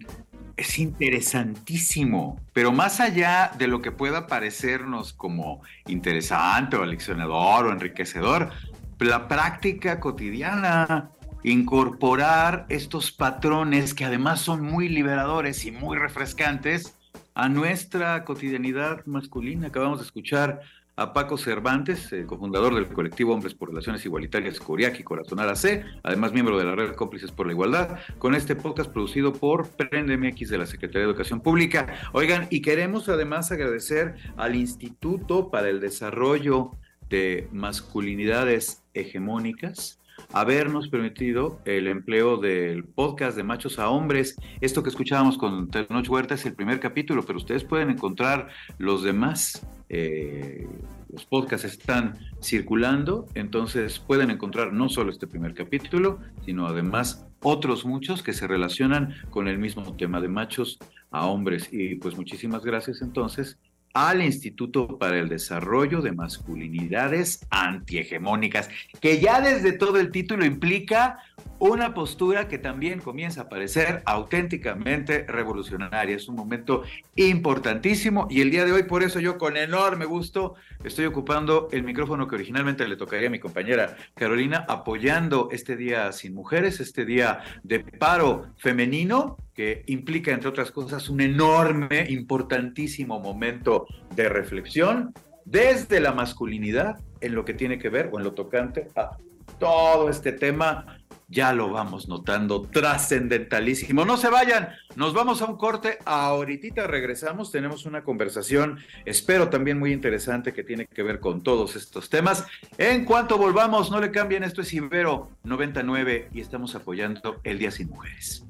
es 0.58 0.78
interesantísimo, 0.78 2.40
pero 2.52 2.72
más 2.72 3.00
allá 3.00 3.52
de 3.58 3.68
lo 3.68 3.82
que 3.82 3.92
pueda 3.92 4.28
parecernos 4.28 5.14
como 5.14 5.62
interesante 5.88 6.76
o 6.76 6.84
aleccionador 6.84 7.68
o 7.68 7.72
enriquecedor, 7.72 8.52
la 9.00 9.30
práctica 9.30 10.02
cotidiana, 10.02 11.12
incorporar 11.44 12.66
estos 12.68 13.14
patrones 13.14 13.94
que 13.94 14.04
además 14.04 14.42
son 14.42 14.62
muy 14.62 14.90
liberadores 14.90 15.66
y 15.66 15.72
muy 15.72 15.98
refrescantes 15.98 16.99
a 17.40 17.48
nuestra 17.48 18.26
cotidianidad 18.26 19.06
masculina. 19.06 19.68
Acabamos 19.68 20.00
de 20.00 20.06
escuchar 20.06 20.60
a 20.98 21.14
Paco 21.14 21.38
Cervantes, 21.38 22.12
el 22.12 22.26
cofundador 22.26 22.76
del 22.76 22.88
colectivo 22.88 23.34
Hombres 23.34 23.54
por 23.54 23.70
Relaciones 23.70 24.04
Igualitarias 24.04 24.60
Coriac 24.60 25.00
y 25.00 25.04
Corazonal 25.04 25.50
AC, 25.50 25.86
además 26.04 26.34
miembro 26.34 26.58
de 26.58 26.66
la 26.66 26.76
red 26.76 26.96
Cómplices 26.96 27.32
por 27.32 27.46
la 27.46 27.54
Igualdad, 27.54 27.98
con 28.18 28.36
este 28.36 28.58
podcast 28.58 28.92
producido 28.92 29.32
por 29.32 29.70
Prende 29.70 30.18
MX 30.18 30.50
de 30.50 30.58
la 30.58 30.66
Secretaría 30.66 31.06
de 31.08 31.12
Educación 31.12 31.40
Pública. 31.40 31.94
Oigan, 32.12 32.48
y 32.50 32.62
queremos 32.62 33.08
además 33.08 33.54
agradecer 33.54 34.16
al 34.36 34.56
Instituto 34.56 35.50
para 35.50 35.70
el 35.70 35.80
Desarrollo 35.80 36.72
de 37.10 37.48
Masculinidades 37.54 38.84
Hegemónicas, 38.94 40.02
habernos 40.34 40.90
permitido 40.90 41.60
el 41.66 41.88
empleo 41.88 42.38
del 42.38 42.84
podcast 42.84 43.36
de 43.36 43.44
machos 43.44 43.80
a 43.80 43.90
hombres. 43.90 44.36
Esto 44.62 44.84
que 44.84 44.90
escuchábamos 44.90 45.38
con 45.38 45.70
Tenoch 45.70 46.10
Huerta 46.10 46.36
es 46.36 46.46
el 46.46 46.54
primer 46.54 46.80
capítulo, 46.80 47.24
pero 47.24 47.38
ustedes 47.38 47.64
pueden 47.64 47.90
encontrar 47.90 48.50
los 48.78 49.04
demás 49.04 49.66
eh, 49.90 50.68
los 51.12 51.26
podcasts 51.26 51.66
están 51.66 52.20
circulando, 52.42 53.26
entonces 53.34 53.98
pueden 54.00 54.30
encontrar 54.30 54.72
no 54.72 54.88
solo 54.88 55.12
este 55.12 55.26
primer 55.26 55.56
capítulo, 55.56 56.20
sino 56.46 56.68
además 56.68 57.26
otros 57.42 57.86
muchos 57.86 58.22
que 58.22 58.34
se 58.34 58.48
relacionan 58.48 59.16
con 59.32 59.48
el 59.48 59.58
mismo 59.58 59.96
tema 59.96 60.22
de 60.22 60.28
machos 60.28 60.78
a 61.10 61.26
hombres. 61.26 61.70
Y 61.72 61.96
pues 61.96 62.16
muchísimas 62.16 62.64
gracias 62.64 63.02
entonces 63.02 63.58
al 63.94 64.22
Instituto 64.22 64.98
para 64.98 65.18
el 65.18 65.30
Desarrollo 65.30 66.02
de 66.02 66.12
Masculinidades 66.12 67.46
Antihegemónicas, 67.50 68.70
que 69.00 69.20
ya 69.20 69.42
desde 69.42 69.72
todo 69.74 70.00
el 70.00 70.12
título 70.12 70.46
implica 70.46 71.20
una 71.60 71.94
postura 71.94 72.48
que 72.48 72.58
también 72.58 73.00
comienza 73.00 73.42
a 73.42 73.50
parecer 73.50 74.02
auténticamente 74.06 75.26
revolucionaria. 75.28 76.16
Es 76.16 76.28
un 76.28 76.36
momento 76.36 76.84
importantísimo 77.16 78.28
y 78.30 78.42
el 78.42 78.52
día 78.52 78.66
de 78.66 78.72
hoy 78.72 78.84
por 78.84 79.04
eso 79.04 79.20
yo 79.20 79.38
con 79.38 79.58
enorme 79.58 80.06
gusto 80.06 80.56
estoy 80.84 81.06
ocupando 81.06 81.68
el 81.72 81.84
micrófono 81.84 82.28
que 82.28 82.36
originalmente 82.36 82.88
le 82.88 82.96
tocaría 82.96 83.28
a 83.28 83.32
mi 83.32 83.40
compañera 83.40 83.98
Carolina, 84.16 84.66
apoyando 84.68 85.50
este 85.52 85.76
Día 85.76 86.12
Sin 86.12 86.34
Mujeres, 86.34 86.80
este 86.80 87.06
Día 87.06 87.42
de 87.64 87.80
Paro 87.80 88.48
Femenino, 88.58 89.38
que 89.54 89.84
implica, 89.88 90.32
entre 90.32 90.50
otras 90.50 90.72
cosas, 90.72 91.10
un 91.10 91.22
enorme, 91.22 92.06
importantísimo 92.10 93.20
momento 93.20 93.86
de 94.16 94.30
reflexión 94.30 95.14
desde 95.46 96.00
la 96.00 96.14
masculinidad 96.14 97.00
en 97.22 97.36
lo 97.36 97.44
que 97.44 97.54
tiene 97.54 97.80
que 97.80 97.90
ver 97.90 98.10
o 98.12 98.20
en 98.20 98.24
lo 98.24 98.34
tocante 98.34 98.88
a 98.96 99.18
todo 99.60 100.10
este 100.10 100.32
tema 100.32 100.99
ya 101.30 101.54
lo 101.54 101.70
vamos 101.70 102.08
notando, 102.08 102.64
trascendentalísimo. 102.64 104.04
No 104.04 104.18
se 104.18 104.30
vayan, 104.30 104.70
nos 104.96 105.14
vamos 105.14 105.42
a 105.42 105.46
un 105.46 105.58
corte, 105.58 106.00
ahorita 106.06 106.88
regresamos, 106.88 107.52
tenemos 107.52 107.86
una 107.86 108.04
conversación, 108.04 108.80
espero 109.06 109.50
también 109.50 109.78
muy 109.78 109.94
interesante 109.94 110.54
que 110.54 110.64
tiene 110.64 110.88
que 110.88 111.04
ver 111.04 111.20
con 111.20 111.42
todos 111.44 111.76
estos 111.76 112.10
temas. 112.10 112.46
En 112.78 113.06
cuanto 113.06 113.38
volvamos, 113.38 113.92
no 113.92 114.00
le 114.00 114.12
cambien, 114.12 114.44
esto 114.44 114.62
es 114.62 114.74
Ibero 114.74 115.30
99 115.44 116.30
y 116.34 116.42
estamos 116.42 116.76
apoyando 116.76 117.40
el 117.44 117.60
Día 117.60 117.72
Sin 117.72 117.90
Mujeres. 117.90 118.44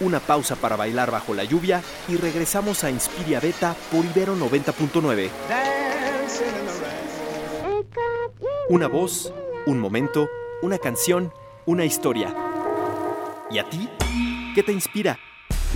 Una 0.00 0.18
pausa 0.18 0.56
para 0.56 0.74
bailar 0.74 1.12
bajo 1.12 1.32
la 1.32 1.44
lluvia 1.44 1.80
y 2.08 2.16
regresamos 2.16 2.82
a 2.82 2.90
Inspiria 2.90 3.38
Beta 3.38 3.76
por 3.92 4.04
Ibero 4.04 4.34
90.9. 4.34 5.30
Una 8.68 8.88
voz, 8.88 9.32
un 9.66 9.78
momento, 9.78 10.28
una 10.62 10.78
canción, 10.78 11.32
una 11.66 11.84
historia. 11.84 12.34
¿Y 13.50 13.58
a 13.58 13.68
ti? 13.68 13.88
¿Qué 14.54 14.62
te 14.62 14.72
inspira? 14.72 15.18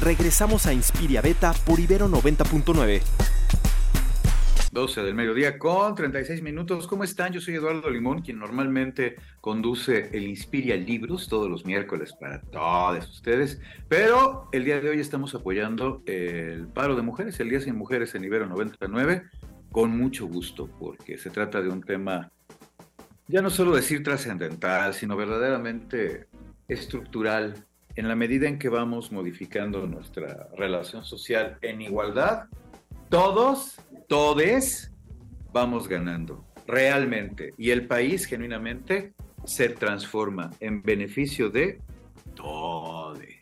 Regresamos 0.01 0.67
a 0.67 0.73
Inspiria 0.73 1.23
Beta 1.23 1.53
por 1.65 1.81
Ibero 1.81 2.09
90.9. 2.09 3.03
12 4.73 5.03
del 5.03 5.15
mediodía 5.15 5.59
con 5.59 5.95
36 5.95 6.43
minutos. 6.43 6.87
¿Cómo 6.87 7.03
están? 7.03 7.33
Yo 7.33 7.41
soy 7.41 7.55
Eduardo 7.55 7.89
Limón, 7.89 8.21
quien 8.21 8.39
normalmente 8.39 9.17
conduce 9.41 10.11
el 10.13 10.25
Inspiria 10.25 10.77
Libros 10.77 11.29
todos 11.29 11.49
los 11.49 11.65
miércoles 11.65 12.13
para 12.13 12.43
todos 12.43 13.09
ustedes. 13.09 13.59
Pero 13.89 14.51
el 14.53 14.65
día 14.65 14.81
de 14.81 14.91
hoy 14.91 15.01
estamos 15.01 15.35
apoyando 15.35 16.03
el 16.05 16.69
paro 16.69 16.95
de 16.95 17.01
mujeres, 17.01 17.41
el 17.41 17.49
Día 17.49 17.61
Sin 17.61 17.75
Mujeres 17.75 18.15
en 18.15 18.25
Ibero 18.25 18.47
99, 18.47 19.23
con 19.73 19.97
mucho 19.97 20.27
gusto, 20.27 20.69
porque 20.79 21.17
se 21.17 21.31
trata 21.31 21.63
de 21.63 21.71
un 21.71 21.83
tema, 21.83 22.31
ya 23.29 23.43
no 23.43 23.51
solo 23.51 23.75
decir 23.75 24.03
trascendental, 24.03 24.95
sino 24.95 25.17
verdaderamente 25.17 26.27
estructural, 26.69 27.65
en 27.95 28.09
la 28.09 28.15
medida 28.17 28.47
en 28.47 28.59
que 28.59 28.69
vamos 28.69 29.11
modificando 29.11 29.87
nuestra 29.87 30.49
relación 30.57 31.05
social 31.05 31.59
en 31.63 31.81
igualdad 31.81 32.49
todos, 33.09 33.77
todes, 34.09 34.93
vamos 35.53 35.89
ganando, 35.89 36.45
realmente. 36.67 37.55
Y 37.57 37.71
el 37.71 37.87
país 37.87 38.27
genuinamente 38.27 39.15
se 39.45 39.69
transforma 39.69 40.51
en 40.59 40.83
beneficio 40.83 41.49
de 41.49 41.81
todos. 42.35 43.36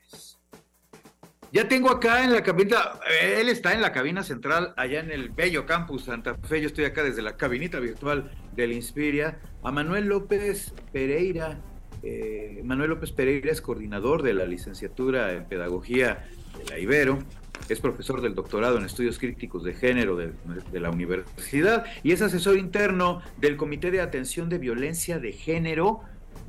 Ya 1.54 1.68
tengo 1.68 1.88
acá 1.88 2.24
en 2.24 2.32
la 2.32 2.42
cabina, 2.42 2.78
él 3.22 3.48
está 3.48 3.74
en 3.74 3.80
la 3.80 3.92
cabina 3.92 4.24
central, 4.24 4.74
allá 4.76 4.98
en 4.98 5.12
el 5.12 5.28
bello 5.28 5.66
campus 5.66 6.06
Santa 6.06 6.34
Fe. 6.34 6.60
Yo 6.60 6.66
estoy 6.66 6.84
acá 6.84 7.04
desde 7.04 7.22
la 7.22 7.36
cabinita 7.36 7.78
virtual 7.78 8.32
del 8.56 8.72
Inspiria. 8.72 9.38
A 9.62 9.70
Manuel 9.70 10.06
López 10.06 10.74
Pereira. 10.92 11.60
Eh, 12.02 12.60
Manuel 12.64 12.90
López 12.90 13.12
Pereira 13.12 13.52
es 13.52 13.60
coordinador 13.60 14.24
de 14.24 14.34
la 14.34 14.46
licenciatura 14.46 15.32
en 15.32 15.44
Pedagogía 15.44 16.26
de 16.58 16.64
la 16.70 16.78
Ibero 16.80 17.20
es 17.68 17.80
profesor 17.80 18.20
del 18.20 18.34
doctorado 18.34 18.78
en 18.78 18.84
estudios 18.84 19.18
críticos 19.18 19.64
de 19.64 19.74
género 19.74 20.16
de, 20.16 20.32
la 20.72 20.90
universidad 20.90 21.84
y 22.02 22.12
es 22.12 22.20
asesor 22.20 22.58
interno 22.58 23.22
del 23.38 23.56
Comité 23.56 23.90
de 23.90 24.00
Atención 24.00 24.48
de 24.48 24.58
Violencia 24.58 25.18
de 25.18 25.32
Género 25.32 26.02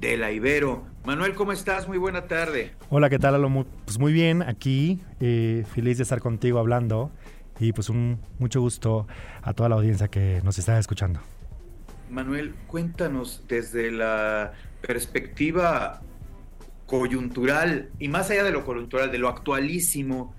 de 0.06 0.18
la 0.18 0.32
Ibero. 0.32 0.86
Manuel, 1.06 1.34
¿cómo 1.34 1.52
estás? 1.52 1.88
Muy 1.88 1.98
buena 1.98 2.28
tarde. 2.28 2.74
Hola, 2.90 3.10
¿qué 3.10 3.20
tal, 3.20 3.36
Alo? 3.36 3.66
Pues 3.86 4.00
muy 4.00 4.14
bien, 4.14 4.42
aquí, 4.42 5.00
eh, 5.20 5.66
feliz 5.74 5.98
de 5.98 6.04
estar 6.04 6.20
contigo 6.20 6.60
hablando 6.60 7.12
y 7.60 7.74
pues 7.74 7.90
un 7.90 8.20
mucho 8.40 8.62
gusto 8.62 9.08
a 9.42 9.54
toda 9.54 9.70
la 9.70 9.76
audiencia 9.76 10.08
que 10.08 10.42
nos 10.44 10.60
está 10.60 10.78
escuchando. 10.78 11.20
Manuel, 12.10 12.54
cuéntanos 12.68 13.44
desde 13.48 13.92
la 13.92 14.54
perspectiva 14.82 16.02
coyuntural 16.86 17.90
y 17.98 18.08
más 18.08 18.30
allá 18.30 18.44
de 18.44 18.52
lo 18.52 18.64
coyuntural, 18.64 19.12
de 19.12 19.18
lo 19.18 19.28
actualísimo, 19.28 20.36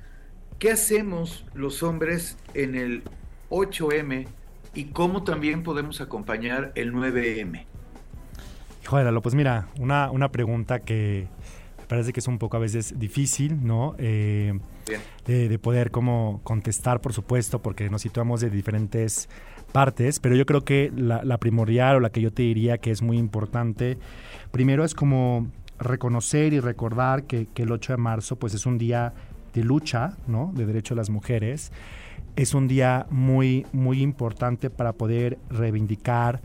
¿Qué 0.58 0.70
hacemos 0.70 1.44
los 1.52 1.82
hombres 1.82 2.38
en 2.54 2.76
el 2.76 3.02
8M 3.50 4.26
y 4.74 4.84
cómo 4.86 5.22
también 5.22 5.62
podemos 5.62 6.00
acompañar 6.00 6.72
el 6.76 6.94
9M? 6.94 7.66
Híjole, 8.86 9.20
pues 9.20 9.34
mira, 9.34 9.66
una, 9.80 10.12
una 10.12 10.30
pregunta 10.30 10.78
que 10.78 11.26
me 11.76 11.86
parece 11.86 12.12
que 12.12 12.20
es 12.20 12.28
un 12.28 12.38
poco 12.38 12.56
a 12.56 12.60
veces 12.60 12.96
difícil, 12.96 13.66
¿no? 13.66 13.96
Eh, 13.98 14.56
de, 15.26 15.58
poder 15.58 15.90
como 15.90 16.40
contestar, 16.44 17.00
por 17.00 17.12
supuesto, 17.12 17.60
porque 17.60 17.90
nos 17.90 18.02
situamos 18.02 18.42
de 18.42 18.48
diferentes 18.48 19.28
partes, 19.72 20.20
pero 20.20 20.36
yo 20.36 20.46
creo 20.46 20.64
que 20.64 20.92
la, 20.94 21.38
primordial 21.38 21.96
o 21.96 22.00
la 22.00 22.10
que 22.10 22.20
yo 22.20 22.32
te 22.32 22.44
diría 22.44 22.78
que 22.78 22.92
es 22.92 23.02
muy 23.02 23.18
importante, 23.18 23.98
primero 24.52 24.84
es 24.84 24.94
como 24.94 25.48
reconocer 25.80 26.52
y 26.52 26.60
recordar 26.60 27.24
que, 27.24 27.48
que 27.52 27.64
el 27.64 27.72
8 27.72 27.94
de 27.94 27.96
marzo 27.96 28.36
pues 28.36 28.54
es 28.54 28.66
un 28.66 28.78
día 28.78 29.14
de 29.52 29.64
lucha, 29.64 30.16
¿no? 30.28 30.52
De 30.54 30.64
derecho 30.64 30.94
de 30.94 31.00
las 31.00 31.10
mujeres. 31.10 31.72
Es 32.36 32.54
un 32.54 32.68
día 32.68 33.06
muy, 33.10 33.66
muy 33.72 34.00
importante 34.00 34.70
para 34.70 34.92
poder 34.92 35.38
reivindicar 35.50 36.40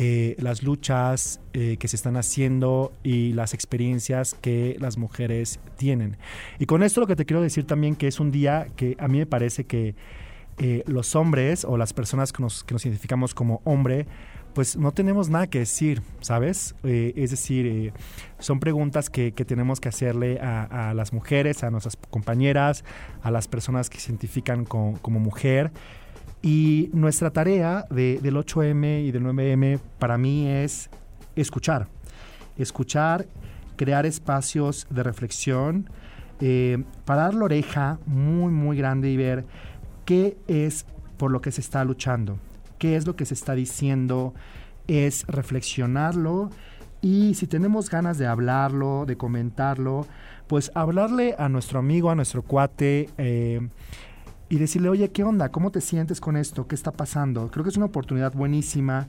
eh, 0.00 0.36
las 0.38 0.62
luchas 0.62 1.40
eh, 1.54 1.76
que 1.76 1.88
se 1.88 1.96
están 1.96 2.16
haciendo 2.16 2.92
y 3.02 3.32
las 3.32 3.52
experiencias 3.52 4.34
que 4.34 4.76
las 4.78 4.96
mujeres 4.96 5.58
tienen. 5.76 6.18
Y 6.60 6.66
con 6.66 6.84
esto 6.84 7.00
lo 7.00 7.08
que 7.08 7.16
te 7.16 7.24
quiero 7.24 7.42
decir 7.42 7.66
también 7.66 7.96
que 7.96 8.06
es 8.06 8.20
un 8.20 8.30
día 8.30 8.68
que 8.76 8.96
a 9.00 9.08
mí 9.08 9.18
me 9.18 9.26
parece 9.26 9.64
que 9.64 9.96
eh, 10.58 10.84
los 10.86 11.16
hombres 11.16 11.64
o 11.64 11.76
las 11.76 11.94
personas 11.94 12.32
que 12.32 12.44
nos, 12.44 12.62
que 12.62 12.74
nos 12.74 12.86
identificamos 12.86 13.34
como 13.34 13.60
hombre 13.64 14.06
pues 14.54 14.76
no 14.76 14.92
tenemos 14.92 15.28
nada 15.28 15.46
que 15.46 15.60
decir, 15.60 16.02
¿sabes? 16.20 16.74
Eh, 16.82 17.12
es 17.14 17.30
decir, 17.30 17.66
eh, 17.66 17.92
son 18.40 18.58
preguntas 18.58 19.08
que, 19.08 19.30
tenemos 19.30 19.78
que 19.78 19.88
hacerle 19.88 20.40
a, 20.40 20.94
las 20.96 21.12
mujeres, 21.12 21.62
a 21.62 21.70
nuestras 21.70 21.96
compañeras, 22.10 22.82
a 23.22 23.30
las 23.30 23.46
personas 23.46 23.88
que 23.88 24.00
se 24.00 24.10
identifican 24.10 24.64
como 24.64 25.20
mujer. 25.20 25.70
Y 26.42 26.90
nuestra 26.92 27.30
tarea 27.30 27.86
del 27.90 28.36
8M 28.36 29.04
y 29.04 29.10
del 29.10 29.24
9M 29.24 29.80
para 29.98 30.18
mí 30.18 30.46
es 30.46 30.88
escuchar. 31.36 31.88
Escuchar, 32.56 33.26
crear 33.76 34.06
espacios 34.06 34.86
de 34.90 35.02
reflexión, 35.02 35.90
eh, 36.40 36.82
para 37.04 37.22
dar 37.22 37.34
la 37.34 37.44
oreja 37.44 37.98
muy, 38.06 38.52
muy 38.52 38.76
grande 38.76 39.10
y 39.10 39.16
ver 39.16 39.44
qué 40.04 40.36
es 40.46 40.86
por 41.16 41.30
lo 41.30 41.40
que 41.40 41.50
se 41.50 41.60
está 41.60 41.84
luchando 41.84 42.38
qué 42.78 42.96
es 42.96 43.06
lo 43.06 43.16
que 43.16 43.26
se 43.26 43.34
está 43.34 43.54
diciendo, 43.54 44.34
es 44.86 45.26
reflexionarlo 45.26 46.50
y 47.00 47.34
si 47.34 47.46
tenemos 47.46 47.90
ganas 47.90 48.18
de 48.18 48.26
hablarlo, 48.26 49.04
de 49.06 49.16
comentarlo, 49.16 50.06
pues 50.46 50.72
hablarle 50.74 51.34
a 51.38 51.48
nuestro 51.48 51.78
amigo, 51.78 52.10
a 52.10 52.14
nuestro 52.14 52.42
cuate 52.42 53.10
eh, 53.18 53.68
y 54.48 54.56
decirle, 54.56 54.88
oye, 54.88 55.10
¿qué 55.10 55.24
onda? 55.24 55.50
¿Cómo 55.50 55.70
te 55.70 55.80
sientes 55.80 56.20
con 56.20 56.36
esto? 56.36 56.66
¿Qué 56.66 56.74
está 56.74 56.92
pasando? 56.92 57.50
Creo 57.50 57.64
que 57.64 57.70
es 57.70 57.76
una 57.76 57.86
oportunidad 57.86 58.32
buenísima 58.32 59.08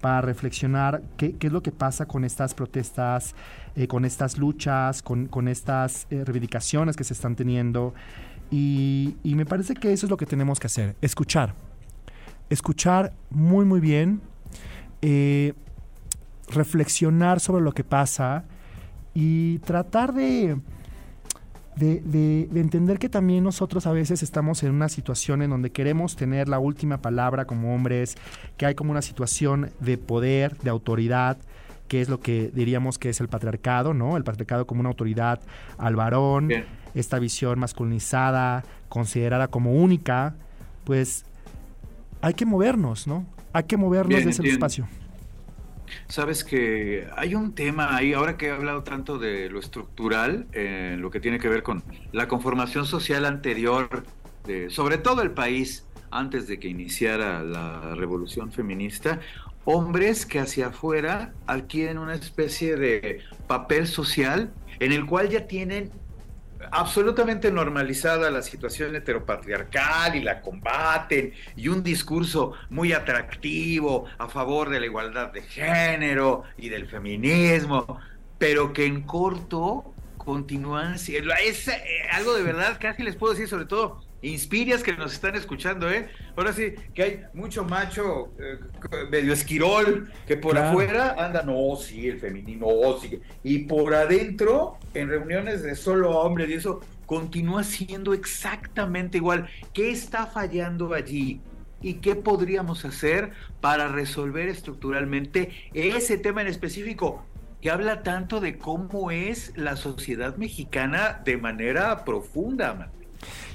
para 0.00 0.22
reflexionar 0.22 1.02
qué, 1.16 1.36
es 1.38 1.52
lo 1.52 1.62
que 1.62 1.72
pasa 1.72 2.06
con 2.06 2.24
estas 2.24 2.54
protestas, 2.54 3.34
eh, 3.76 3.86
con 3.86 4.04
estas 4.04 4.38
luchas, 4.38 5.02
con, 5.02 5.48
estas 5.48 6.06
eh, 6.10 6.24
reivindicaciones 6.24 6.96
que 6.96 7.04
se 7.04 7.12
están 7.12 7.36
teniendo. 7.36 7.94
y 8.50 9.14
me 9.22 9.46
parece 9.46 9.74
que 9.74 9.92
eso 9.92 10.06
es 10.06 10.10
lo 10.10 10.16
que 10.16 10.26
tenemos 10.26 10.58
que 10.58 10.66
hacer, 10.66 10.96
escuchar 11.00 11.54
escuchar 12.50 13.12
muy, 13.30 13.64
muy 13.64 13.80
bien, 13.80 14.20
eh, 15.00 15.54
reflexionar 16.48 17.40
sobre 17.40 17.62
lo 17.62 17.72
que 17.72 17.84
pasa 17.84 18.44
y 19.14 19.60
tratar 19.60 20.12
de, 20.12 20.60
de, 21.76 22.48
entender 22.54 22.98
que 22.98 23.08
también 23.08 23.44
nosotros 23.44 23.86
a 23.86 23.92
veces 23.92 24.22
estamos 24.22 24.62
en 24.62 24.72
una 24.72 24.88
situación 24.88 25.42
en 25.42 25.50
donde 25.50 25.70
queremos 25.70 26.16
tener 26.16 26.48
la 26.48 26.58
última 26.58 26.98
palabra 26.98 27.44
como 27.44 27.74
hombres, 27.74 28.16
que 28.56 28.66
hay 28.66 28.74
como 28.74 28.90
una 28.90 29.02
situación 29.02 29.70
de 29.80 29.96
poder, 29.98 30.56
de 30.58 30.70
autoridad, 30.70 31.38
que 31.88 32.00
es 32.00 32.08
lo 32.08 32.20
que 32.20 32.50
diríamos 32.54 32.98
que 32.98 33.08
es 33.08 33.20
el 33.20 33.28
patriarcado, 33.28 33.94
¿no? 33.94 34.16
El 34.16 34.24
patriarcado 34.24 34.66
como 34.66 34.80
una 34.80 34.90
autoridad 34.90 35.40
al 35.78 35.96
varón, 35.96 36.50
esta 36.94 37.18
visión 37.18 37.58
masculinizada, 37.58 38.64
considerada 38.88 39.48
como 39.48 39.72
única, 39.72 40.34
pues 40.84 41.24
hay 42.20 42.34
que 42.34 42.46
movernos, 42.46 43.06
¿no? 43.06 43.26
Hay 43.52 43.64
que 43.64 43.76
movernos 43.76 44.24
desde 44.24 44.42
el 44.42 44.50
espacio. 44.50 44.86
Sabes 46.08 46.44
que 46.44 47.08
hay 47.16 47.34
un 47.34 47.54
tema 47.54 47.96
ahí, 47.96 48.12
ahora 48.12 48.36
que 48.36 48.46
he 48.46 48.50
hablado 48.50 48.82
tanto 48.82 49.18
de 49.18 49.48
lo 49.48 49.58
estructural, 49.58 50.46
eh, 50.52 50.96
lo 50.98 51.10
que 51.10 51.20
tiene 51.20 51.38
que 51.38 51.48
ver 51.48 51.62
con 51.62 51.82
la 52.12 52.28
conformación 52.28 52.86
social 52.86 53.24
anterior, 53.24 54.04
de, 54.46 54.70
sobre 54.70 54.98
todo 54.98 55.22
el 55.22 55.32
país, 55.32 55.86
antes 56.10 56.46
de 56.46 56.58
que 56.58 56.68
iniciara 56.68 57.42
la 57.42 57.94
revolución 57.94 58.50
feminista, 58.50 59.20
hombres 59.64 60.26
que 60.26 60.40
hacia 60.40 60.68
afuera 60.68 61.32
adquieren 61.46 61.98
una 61.98 62.14
especie 62.14 62.76
de 62.76 63.20
papel 63.46 63.86
social 63.86 64.50
en 64.80 64.92
el 64.92 65.06
cual 65.06 65.28
ya 65.28 65.46
tienen 65.46 65.90
absolutamente 66.70 67.50
normalizada 67.50 68.30
la 68.30 68.42
situación 68.42 68.94
heteropatriarcal 68.96 70.16
y 70.16 70.22
la 70.22 70.40
combaten 70.40 71.32
y 71.56 71.68
un 71.68 71.82
discurso 71.82 72.52
muy 72.68 72.92
atractivo 72.92 74.06
a 74.18 74.28
favor 74.28 74.70
de 74.70 74.80
la 74.80 74.86
igualdad 74.86 75.32
de 75.32 75.42
género 75.42 76.44
y 76.56 76.68
del 76.68 76.86
feminismo, 76.86 78.00
pero 78.38 78.72
que 78.72 78.86
en 78.86 79.02
corto 79.02 79.94
continúan 80.16 80.98
siendo 80.98 81.32
es 81.34 81.68
eh, 81.68 81.82
algo 82.12 82.34
de 82.34 82.42
verdad 82.42 82.76
casi 82.78 83.02
les 83.02 83.16
puedo 83.16 83.32
decir 83.32 83.48
sobre 83.48 83.64
todo 83.64 84.02
inspirias 84.22 84.82
que 84.82 84.92
nos 84.92 85.12
están 85.12 85.34
escuchando, 85.34 85.90
¿eh? 85.90 86.08
Ahora 86.36 86.52
sí, 86.52 86.74
que 86.94 87.02
hay 87.02 87.22
mucho 87.32 87.64
macho 87.64 88.32
eh, 88.38 88.58
medio 89.10 89.32
esquirol 89.32 90.10
que 90.26 90.36
por 90.36 90.58
afuera 90.58 91.14
anda, 91.18 91.42
no, 91.42 91.76
sí, 91.76 92.08
el 92.08 92.18
feminismo, 92.18 92.98
sí. 93.00 93.20
Y 93.42 93.60
por 93.60 93.94
adentro, 93.94 94.78
en 94.94 95.08
reuniones 95.08 95.62
de 95.62 95.74
solo 95.74 96.10
hombres 96.18 96.50
y 96.50 96.54
eso, 96.54 96.80
continúa 97.06 97.64
siendo 97.64 98.14
exactamente 98.14 99.18
igual. 99.18 99.48
¿Qué 99.72 99.90
está 99.90 100.26
fallando 100.26 100.94
allí? 100.94 101.40
¿Y 101.82 101.94
qué 101.94 102.14
podríamos 102.14 102.84
hacer 102.84 103.32
para 103.60 103.88
resolver 103.88 104.48
estructuralmente 104.48 105.50
ese 105.72 106.18
tema 106.18 106.42
en 106.42 106.48
específico? 106.48 107.24
que 107.60 107.70
habla 107.70 108.02
tanto 108.02 108.40
de 108.40 108.56
cómo 108.56 109.10
es 109.10 109.52
la 109.54 109.76
sociedad 109.76 110.36
mexicana 110.36 111.20
de 111.24 111.36
manera 111.36 112.06
profunda, 112.06 112.72
man. 112.72 112.99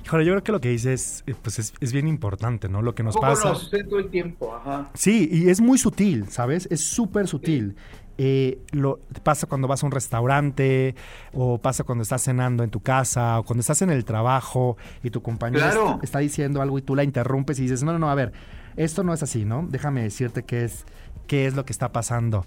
Híjole, 0.06 0.26
yo 0.26 0.34
creo 0.34 0.44
que 0.44 0.52
lo 0.52 0.62
que 0.62 0.70
dices 0.70 1.24
eh, 1.28 1.36
pues 1.42 1.60
es, 1.60 1.92
bien 1.92 2.08
importante, 2.08 2.70
¿no? 2.70 2.82
Lo 2.82 2.94
que 2.94 3.04
nos 3.04 3.18
pasa. 3.18 3.50
Nos 3.50 3.70
todo 3.70 4.00
el 4.00 4.10
tiempo, 4.10 4.56
ajá. 4.56 4.90
Sí, 4.94 5.30
y 5.32 5.50
es 5.50 5.62
muy 5.62 5.78
sutil, 5.78 6.30
¿sabes? 6.30 6.68
Es 6.70 6.82
súper 6.82 7.28
sutil. 7.28 7.76
Eh, 8.18 8.60
lo 8.72 9.00
pasa 9.24 9.46
cuando 9.46 9.68
vas 9.68 9.84
a 9.84 9.86
un 9.86 9.92
restaurante 9.92 10.96
o 11.34 11.58
pasa 11.58 11.84
cuando 11.84 12.04
estás 12.04 12.24
cenando 12.24 12.64
en 12.64 12.70
tu 12.70 12.80
casa 12.80 13.40
o 13.40 13.44
cuando 13.44 13.60
estás 13.60 13.82
en 13.82 13.90
el 13.90 14.06
trabajo 14.06 14.78
y 15.04 15.10
tu 15.10 15.22
compañero 15.22 16.00
está, 16.02 16.20
diciendo 16.20 16.62
algo 16.62 16.78
y 16.78 16.82
tú 16.82 16.96
la 16.96 17.04
interrumpes 17.04 17.60
y 17.60 17.64
dices, 17.64 17.84
no, 17.84 17.92
no, 17.92 18.00
no, 18.00 18.10
a 18.10 18.16
ver, 18.16 18.32
esto 18.78 19.04
no 19.04 19.14
es 19.14 19.22
así, 19.22 19.44
¿no? 19.44 19.68
Déjame 19.70 20.02
decirte 20.02 20.44
qué 20.44 20.64
es, 20.64 20.86
qué 21.28 21.46
es 21.46 21.56
lo 21.56 21.66
que 21.66 21.74
está 21.74 21.92
pasando. 21.92 22.46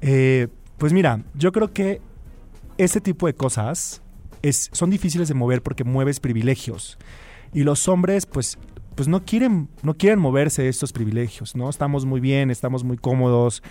Eh, 0.00 0.48
pues 0.78 0.94
mira, 0.94 1.22
yo 1.34 1.52
creo 1.52 1.72
que 1.72 2.00
ese 2.78 3.00
tipo 3.00 3.26
de 3.26 3.34
cosas 3.34 4.01
son 4.72 4.90
difíciles 4.90 5.28
de 5.28 5.34
mover 5.34 5.62
porque 5.62 5.84
mueves 5.84 6.20
privilegios 6.20 6.98
y 7.52 7.62
los 7.62 7.88
hombres 7.88 8.26
pues 8.26 8.58
pues 8.94 9.08
no 9.08 9.24
quieren, 9.24 9.70
no 9.82 9.94
quieren 9.94 10.18
moverse 10.18 10.62
de 10.62 10.68
estos 10.68 10.92
privilegios, 10.92 11.56
¿no? 11.56 11.70
Estamos 11.70 12.04
muy 12.04 12.20
bien, 12.20 12.50
estamos 12.50 12.84
muy 12.84 12.98
cómodos, 12.98 13.62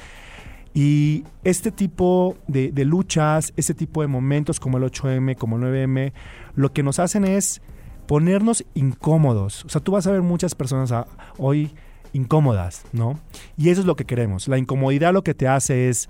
y 0.74 1.26
este 1.44 1.72
tipo 1.72 2.38
de, 2.48 2.72
luchas, 2.86 3.54
este 3.58 3.74
tipo 3.74 4.02
de 4.02 4.08
momentos 4.08 4.60
como 4.60 4.78
el 4.78 4.84
8M, 4.86 5.36
como 5.36 5.58
el 5.58 5.64
9M, 5.64 6.14
lo 6.56 6.72
que 6.72 6.84
nos 6.84 7.00
hacen 7.00 7.26
es 7.26 7.62
ponernos 8.08 8.64
incómodos. 8.74 9.66
O 9.66 9.70
sea, 9.70 9.82
tú 9.82 9.92
vas 9.94 10.08
a 10.08 10.12
ver 10.12 10.22
muchas 10.22 10.56
personas 10.56 10.94
hoy 11.38 11.72
incómodas, 12.14 12.86
¿no? 12.94 13.20
Y 13.58 13.70
eso 13.70 13.82
es 13.82 13.88
lo 13.88 13.96
que 13.96 14.06
queremos. 14.06 14.48
La 14.48 14.58
incomodidad 14.58 15.14
lo 15.14 15.24
que 15.24 15.34
te 15.34 15.48
hace 15.48 15.90
es 15.90 16.10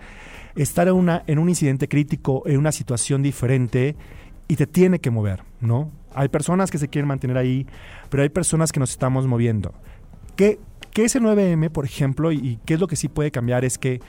estar 0.56 0.88
en, 0.88 0.94
una, 0.94 1.24
en 1.26 1.40
un 1.40 1.50
incidente 1.50 1.88
crítico, 1.88 2.44
en 2.46 2.58
una 2.58 2.72
situación 2.72 3.24
diferente 3.24 3.96
y 4.52 4.58
te 4.58 4.68
tiene 4.68 5.00
que 5.00 5.12
mover, 5.12 5.46
¿no? 5.62 5.90
Hay 6.14 6.28
personas 6.28 6.70
que 6.72 6.78
se 6.78 6.90
quieren 6.90 7.08
mantener 7.08 7.38
ahí, 7.38 7.66
pero 8.10 8.22
hay 8.22 8.28
personas 8.28 8.74
que 8.74 8.82
nos 8.82 8.90
estamos 8.90 9.26
moviendo. 9.26 9.74
¿Qué, 10.36 10.60
qué 10.92 11.06
es 11.06 11.16
el 11.16 11.24
9M, 11.24 11.70
por 11.70 11.86
ejemplo? 11.86 12.34
y 12.34 12.60
qué 12.66 12.74
es 12.74 12.82
lo 12.82 12.88
que 12.88 12.98
sí 12.98 13.08
puede 13.08 13.32
cambiar? 13.32 13.64
Es 13.64 13.78
que 13.78 14.02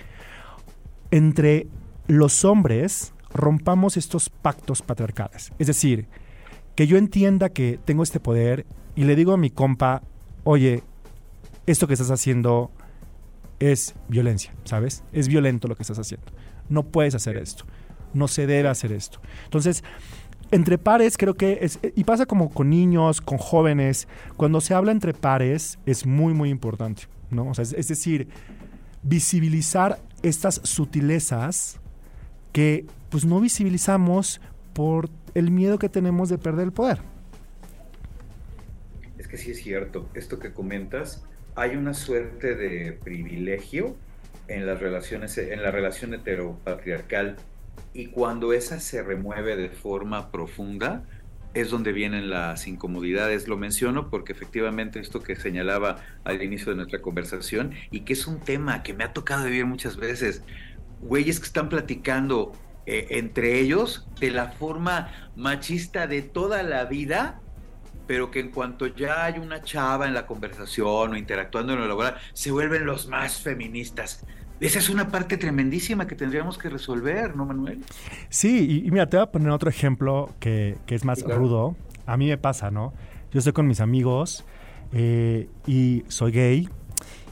entre 1.13 1.69
los 2.09 2.45
hombres 2.45 3.15
rompamos 3.33 3.97
estos 3.97 4.31
pactos 4.31 4.83
patriarcales. 4.83 5.53
Es 5.61 5.69
decir, 5.69 6.09
que 6.75 6.89
yo 6.89 6.97
entienda 6.97 7.51
que 7.51 7.79
tengo 7.85 8.03
este 8.03 8.19
poder 8.19 8.67
y 8.97 9.05
le 9.05 9.15
digo 9.15 9.35
a 9.35 9.37
mi 9.37 9.51
compa, 9.51 10.03
oye, 10.43 10.83
esto 11.67 11.87
que 11.87 11.95
estás 11.95 12.11
haciendo 12.11 12.73
es 13.61 13.95
violencia, 14.09 14.53
¿sabes? 14.65 15.05
Es 15.13 15.29
violento 15.29 15.69
lo 15.69 15.77
que 15.77 15.85
estás 15.85 16.01
haciendo. 16.01 16.27
No 16.69 16.83
puedes 16.83 17.15
hacer 17.15 17.37
esto. 17.37 17.65
No 18.13 18.27
se 18.27 18.49
debe 18.49 18.69
hacer 18.69 18.91
esto. 18.91 19.21
Entonces, 19.45 19.85
entre 20.53 20.79
pares 20.79 21.17
creo 21.17 21.35
que 21.35 21.59
es, 21.63 21.81
y 21.97 22.05
pasa 22.05 22.27
como 22.27 22.51
con 22.51 22.71
niños, 22.71 23.21
con 23.21 23.39
jóvenes, 23.39 24.07
cuando 24.37 24.61
se 24.61 24.75
habla 24.75 24.93
entre 24.93 25.15
pares 25.15 25.79
es 25.87 26.07
muy, 26.07 26.35
muy 26.35 26.51
importante, 26.51 27.05
¿no? 27.31 27.53
Sea, 27.55 27.65
es 27.65 27.89
decir, 27.89 28.29
visibilizar 29.03 29.99
estas 30.23 30.61
sutilezas 30.63 31.81
que 32.53 32.87
pues 33.11 33.25
no 33.25 33.41
visibilizamos 33.41 34.41
por 34.75 35.09
el 35.35 35.51
miedo 35.51 35.79
que 35.79 35.89
tenemos 35.89 36.29
de 36.29 36.39
perder 36.39 36.65
el 36.65 36.73
poder. 36.73 36.99
Es 39.19 39.27
que 39.27 39.39
sí 39.39 39.53
es 39.53 39.63
cierto, 39.63 40.09
esto 40.15 40.39
que 40.39 40.53
comentas, 40.53 41.25
hay 41.55 41.77
una 41.77 41.95
suerte 41.95 42.55
de 42.55 42.93
privilegio 42.93 43.97
en 44.49 44.67
las 44.67 44.81
relaciones, 44.81 45.37
en 45.39 45.63
la 45.63 45.71
relación 45.71 46.13
heteropatriarcal 46.13 47.37
y 47.95 48.07
cuando 48.07 48.53
esa 48.53 48.81
se 48.81 49.03
remueve 49.03 49.57
de 49.57 49.69
forma 49.69 50.31
profunda, 50.31 51.05
es 51.55 51.71
donde 51.71 51.93
vienen 51.93 52.31
las 52.31 52.67
incomodidades. 52.67 53.49
Lo 53.49 53.57
menciono 53.57 54.09
porque 54.09 54.33
efectivamente 54.33 55.01
esto 55.01 55.23
que 55.23 55.37
señalaba 55.37 55.97
al 56.25 56.43
inicio 56.43 56.71
de 56.71 56.77
nuestra 56.77 57.03
conversación 57.03 57.75
y 57.91 58.01
que 58.01 58.15
es 58.15 58.27
un 58.27 58.41
tema 58.41 58.83
que 58.83 58.95
me 58.95 59.05
ha 59.05 59.13
tocado 59.13 59.45
vivir 59.45 59.67
muchas 59.67 59.97
veces, 59.97 60.43
güeyes 61.01 61.41
que 61.41 61.47
están 61.47 61.69
platicando 61.69 62.53
eh, 62.87 63.09
entre 63.11 63.61
ellos 63.61 64.09
de 64.19 64.31
la 64.31 64.49
forma 64.53 65.13
machista 65.37 66.07
de 66.07 66.23
toda 66.23 66.63
la 66.63 66.85
vida, 66.87 67.41
pero 68.07 68.31
que 68.31 68.41
en 68.41 68.51
cuanto 68.51 68.87
ya 68.87 69.25
hay 69.25 69.39
una 69.39 69.63
chava 69.63 70.07
en 70.07 70.15
la 70.15 70.27
conversación 70.27 71.13
o 71.13 71.17
interactuando 71.17 71.75
en 71.75 71.81
lo 71.81 71.89
laboral, 71.89 72.17
se 72.33 72.51
vuelven 72.51 72.87
los 72.87 73.09
más 73.09 73.41
feministas. 73.41 74.25
Esa 74.63 74.79
es 74.79 74.89
una 74.89 75.09
parte 75.09 75.37
tremendísima 75.37 76.07
que 76.07 76.15
tendríamos 76.15 76.57
que 76.57 76.69
resolver, 76.69 77.35
¿no, 77.35 77.45
Manuel? 77.45 77.81
Sí, 78.29 78.85
y, 78.85 78.91
mira, 78.93 79.09
te 79.09 79.17
voy 79.17 79.25
a 79.25 79.33
poner 79.33 79.51
otro 79.51 79.69
ejemplo 79.69 80.31
que, 80.39 80.77
es 80.87 81.05
más 81.05 81.23
rudo. 81.23 81.75
A 82.07 82.17
mí 82.17 82.29
me 82.29 82.39
pasa, 82.39 82.71
¿no? 82.71 82.93
Yo 83.33 83.39
estoy 83.39 83.53
con 83.53 83.67
mis 83.67 83.81
amigos 83.81 84.45
eh, 84.93 85.49
y 85.67 86.05
soy 86.07 86.31
gay. 86.31 86.69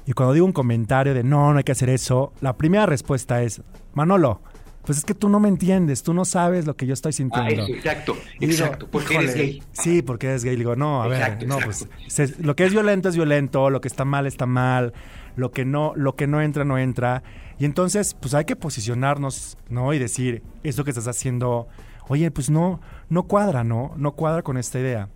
Y 0.07 0.13
cuando 0.13 0.33
digo 0.35 0.45
un 0.45 0.53
comentario 0.53 1.15
de 1.15 1.23
no, 1.23 1.53
no 1.53 1.59
hay 1.59 1.63
que 1.63 1.71
hacer 1.71 1.89
eso, 1.89 2.33
la 2.41 2.57
primera 2.57 2.85
respuesta 2.87 3.45
es, 3.45 3.63
Manolo, 3.95 4.43
pues 4.85 4.99
es 4.99 5.05
que 5.05 5.15
tú 5.15 5.29
no 5.29 5.39
me 5.39 5.49
entiendes, 5.49 6.03
tú 6.03 6.13
no 6.15 6.25
sabes 6.25 6.67
lo 6.67 6.75
que 6.75 6.85
yo 6.85 6.95
estoy 6.95 7.13
sintiendo. 7.13 7.63
Ah, 7.63 7.67
exacto, 7.69 8.17
exacto, 8.41 8.89
porque 8.91 9.15
eres 9.15 9.37
gay. 9.37 9.63
Sí, 9.71 10.03
porque 10.03 10.27
eres 10.27 10.43
gay. 10.43 10.57
digo, 10.57 10.75
no, 10.75 11.01
a 11.01 11.07
ver, 11.07 11.47
no, 11.47 11.59
pues 11.59 11.87
lo 12.41 12.57
que 12.57 12.65
es 12.65 12.73
violento 12.73 13.09
es 13.09 13.15
violento, 13.15 13.71
lo 13.71 13.81
que 13.81 13.87
está 13.87 14.05
mal 14.05 14.27
está 14.27 14.47
mal 14.47 14.93
lo 15.37 15.51
que 15.51 15.65
no, 15.65 15.93
lo 15.97 16.17
que 16.17 16.27
no 16.27 16.41
entra, 16.41 16.65
no 16.65 16.79
entra. 16.79 17.23
Y 17.59 17.65
entonces, 17.65 18.15
pues 18.15 18.35
hay 18.35 18.45
que 18.45 18.57
posicionarnos, 18.57 19.59
¿no? 19.69 19.93
Y 19.93 19.99
decir, 19.99 20.43
eso 20.63 20.85
que 20.85 20.91
estás 20.91 21.09
haciendo, 21.09 21.69
oye, 22.09 22.31
pues 22.31 22.51
no, 22.51 22.81
no 23.09 23.25
cuadra, 23.25 23.65
¿no? 23.65 23.93
No 23.97 24.13
cuadra 24.13 24.43
con 24.43 24.57
esta 24.57 24.79
idea. 24.79 25.09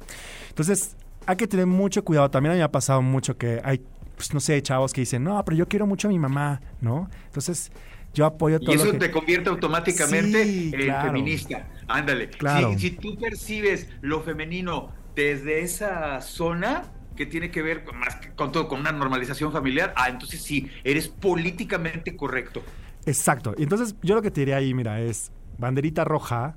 Entonces, 0.49 0.97
hay 1.27 1.37
que 1.37 1.47
tener 1.47 1.67
mucho 1.67 2.05
cuidado. 2.05 2.31
También 2.31 2.53
a 2.53 2.55
mí 2.55 2.59
me 2.59 2.65
ha 2.65 2.73
pasado 2.73 3.03
mucho 3.03 3.37
que 3.37 3.61
hay, 3.65 3.83
pues 4.17 4.33
no 4.35 4.41
sé, 4.41 4.61
chavos 4.63 4.93
que 4.93 5.01
dicen, 5.01 5.25
no, 5.25 5.43
pero 5.45 5.57
yo 5.57 5.69
quiero 5.69 5.87
mucho 5.87 6.09
a 6.09 6.11
mi 6.11 6.19
mamá, 6.19 6.61
¿no? 6.81 7.09
Entonces, 7.27 7.73
yo 8.15 8.27
apoyo 8.27 8.61
todo. 8.61 8.73
Y 8.73 8.77
eso 8.77 8.93
te 8.95 9.11
convierte 9.11 9.51
automáticamente 9.51 10.43
en 10.43 11.03
feminista. 11.03 11.69
Ándale. 11.89 12.31
Claro. 12.31 12.79
si, 12.79 12.93
tú 12.93 13.19
percibes 13.19 13.89
lo 14.01 14.23
femenino 14.23 14.93
desde 15.15 15.61
esa 15.61 16.21
zona, 16.21 16.85
que 17.17 17.27
tiene 17.27 17.51
que 17.51 17.63
ver 17.63 17.85
más 17.95 18.19
con 18.37 18.53
todo, 18.53 18.69
con 18.69 18.81
una 18.81 18.93
normalización 18.93 19.53
familiar, 19.53 19.93
ah, 19.97 20.09
entonces 20.09 20.43
sí, 20.43 20.71
eres 20.83 21.09
políticamente 21.09 22.17
correcto. 22.17 22.63
Exacto. 23.07 23.55
Entonces 23.59 23.97
yo 24.03 24.15
lo 24.15 24.23
que 24.23 24.31
te 24.31 24.41
diría 24.41 24.57
ahí, 24.57 24.75
mira, 24.75 25.01
es 25.01 25.31
banderita 25.59 26.05
roja 26.05 26.55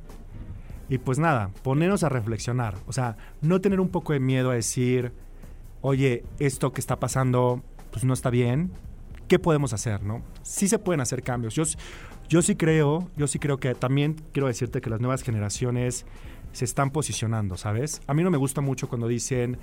y 0.90 0.98
pues 0.98 1.20
nada, 1.20 1.52
ponernos 1.64 2.04
a 2.04 2.10
reflexionar. 2.10 2.76
O 2.88 2.94
sea, 2.94 3.18
no 3.42 3.60
tener 3.62 3.80
un 3.80 3.90
poco 3.90 4.14
de 4.14 4.20
miedo 4.20 4.52
a 4.52 4.56
decir, 4.56 5.12
oye, 5.82 6.24
esto 6.40 6.72
que 6.72 6.82
está 6.82 7.00
pasando, 7.00 7.64
pues 7.92 8.06
no 8.06 8.14
está 8.14 8.30
bien. 8.30 8.72
¿Qué 9.28 9.40
podemos 9.40 9.74
hacer, 9.74 10.04
no? 10.04 10.22
Sí 10.42 10.70
se 10.70 10.80
pueden 10.80 11.02
hacer 11.02 11.22
cambios. 11.22 11.54
Yo, 11.54 11.64
yo 12.30 12.42
sí 12.42 12.56
creo, 12.56 13.10
yo 13.18 13.28
sí 13.28 13.40
creo 13.40 13.60
que 13.60 13.76
también 13.76 14.16
quiero 14.32 14.48
decirte 14.48 14.80
que 14.80 14.90
las 14.90 15.02
nuevas 15.02 15.22
generaciones 15.24 16.06
se 16.54 16.64
están 16.64 16.92
posicionando, 16.92 17.58
¿sabes? 17.58 18.02
A 18.08 18.14
mí 18.14 18.24
no 18.24 18.32
me 18.32 18.38
gusta 18.38 18.62
mucho 18.62 18.88
cuando 18.88 19.10
dicen 19.10 19.58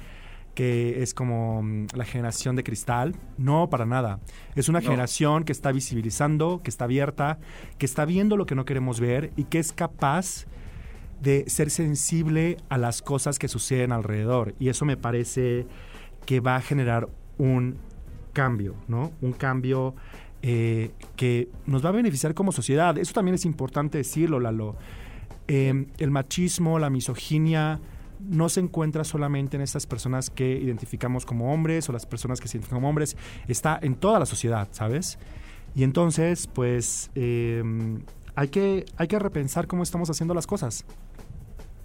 que 0.55 1.03
es 1.03 1.15
como 1.15 1.63
mm, 1.63 1.87
la 1.95 2.05
generación 2.05 2.57
de 2.57 2.65
cristal. 2.65 3.15
No, 3.37 3.69
para 3.69 3.87
nada. 3.87 4.21
Es 4.55 4.69
una 4.69 4.81
generación 4.81 5.45
que 5.45 5.53
está 5.53 5.73
visibilizando, 5.73 6.63
que 6.63 6.71
está 6.71 6.85
abierta, 6.85 7.39
que 7.79 7.87
está 7.87 8.05
viendo 8.05 8.37
lo 8.37 8.47
que 8.47 8.55
no 8.55 8.65
queremos 8.65 9.01
ver 9.01 9.33
y 9.37 9.45
que 9.45 9.59
es 9.59 9.73
capaz 9.73 10.47
de 11.21 11.45
ser 11.49 11.71
sensible 11.71 12.59
a 12.69 12.79
las 12.79 13.03
cosas 13.03 13.39
que 13.39 13.49
suceden 13.49 13.93
alrededor. 13.93 14.55
Y 14.59 14.69
eso 14.69 14.85
me 14.85 14.97
parece 14.97 15.67
que 16.27 16.41
va 16.41 16.57
a 16.57 16.61
generar 16.61 17.09
un 17.39 17.79
cambio, 18.33 18.75
¿no? 18.89 19.13
Un 19.21 19.33
cambio 19.33 19.95
eh, 20.43 20.91
que 21.17 21.49
nos 21.67 21.85
va 21.85 21.89
a 21.89 21.93
beneficiar 21.93 22.35
como 22.35 22.53
sociedad. 22.53 22.99
Eso 22.99 23.13
también 23.13 23.35
es 23.35 23.45
importante 23.45 23.99
decirlo, 23.99 24.41
Lalo. 24.41 24.77
Eh, 25.49 25.87
el 25.99 26.11
machismo, 26.11 26.79
la 26.79 26.91
misoginia, 26.91 27.81
no 28.29 28.49
se 28.49 28.61
encuentra 28.61 29.05
solamente 29.05 29.57
en 29.57 29.63
estas 29.63 29.87
personas 29.87 30.31
que 30.31 30.53
identificamos 30.59 31.27
como 31.27 31.53
hombres 31.53 31.89
o 31.89 31.93
las 31.93 32.07
personas 32.07 32.41
que 32.41 32.49
se 32.49 32.57
identifican 32.57 32.79
como 32.79 32.89
hombres, 32.89 33.17
está 33.49 33.79
en 33.83 33.95
toda 33.95 34.19
la 34.19 34.27
sociedad, 34.27 34.69
¿sabes? 34.73 35.19
Y 35.75 35.83
entonces, 35.83 36.47
pues, 36.47 37.11
em, 37.15 38.03
hay, 38.35 38.49
que, 38.49 38.87
hay 38.97 39.09
que 39.09 39.19
repensar 39.19 39.67
cómo 39.67 39.83
estamos 39.83 40.09
haciendo 40.11 40.35
las 40.35 40.47
cosas. 40.47 40.85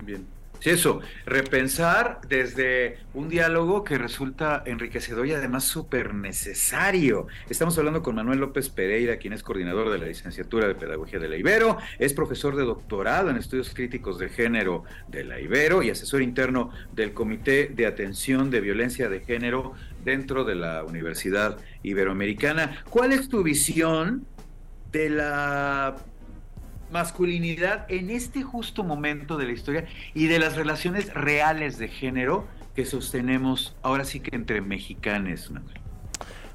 Bien. 0.04 0.26
Sí, 0.60 0.72
eso, 0.72 1.00
repensar 1.26 2.20
desde 2.28 2.98
un 3.14 3.30
diálogo 3.30 3.86
que 3.86 3.98
resulta 3.98 4.62
enriquecedor 4.66 5.26
y 5.26 5.32
además 5.32 5.64
súper 5.64 6.14
necesario. 6.14 7.28
Estamos 7.50 7.78
hablando 7.78 8.04
con 8.04 8.16
Manuel 8.16 8.40
López 8.40 8.70
Pereira, 8.70 9.16
quien 9.18 9.32
es 9.32 9.42
coordinador 9.42 9.90
de 9.90 10.00
la 10.00 10.08
licenciatura 10.08 10.68
de 10.68 10.76
Pedagogía 10.76 11.18
de 11.18 11.30
la 11.30 11.38
Ibero, 11.38 11.78
es 11.98 12.14
profesor 12.14 12.58
de 12.58 12.66
doctorado 12.66 13.30
en 13.30 13.38
estudios 13.38 13.74
críticos 13.74 14.20
de 14.20 14.28
género 14.28 14.84
de 15.08 15.24
la 15.24 15.40
Ibero 15.40 15.82
y 15.82 15.92
asesor 15.92 16.22
interno 16.22 16.72
del 16.92 17.14
Comité 17.14 17.72
de 17.74 17.86
Atención 17.86 18.52
de 18.52 18.60
Violencia 18.60 19.08
de 19.08 19.22
Género 19.22 19.72
dentro 20.04 20.44
de 20.44 20.56
la 20.56 20.84
Universidad 20.84 21.58
Iberoamericana. 21.84 22.84
¿Cuál 22.90 23.14
es 23.14 23.30
tu 23.30 23.44
visión 23.44 24.26
de 24.92 25.10
la 25.10 25.96
masculinidad 26.92 27.86
en 27.90 28.10
este 28.10 28.44
justo 28.44 28.84
momento 28.84 29.38
de 29.38 29.46
la 29.46 29.52
historia 29.52 29.86
y 30.14 30.28
de 30.28 30.40
las 30.40 30.56
relaciones 30.56 31.14
reales 31.14 31.78
de 31.78 31.88
género 31.88 32.48
que 32.76 32.86
sostenemos 32.86 33.76
ahora 33.82 34.06
sí 34.06 34.20
que 34.20 34.36
entre 34.36 34.62
mexicanos, 34.62 35.52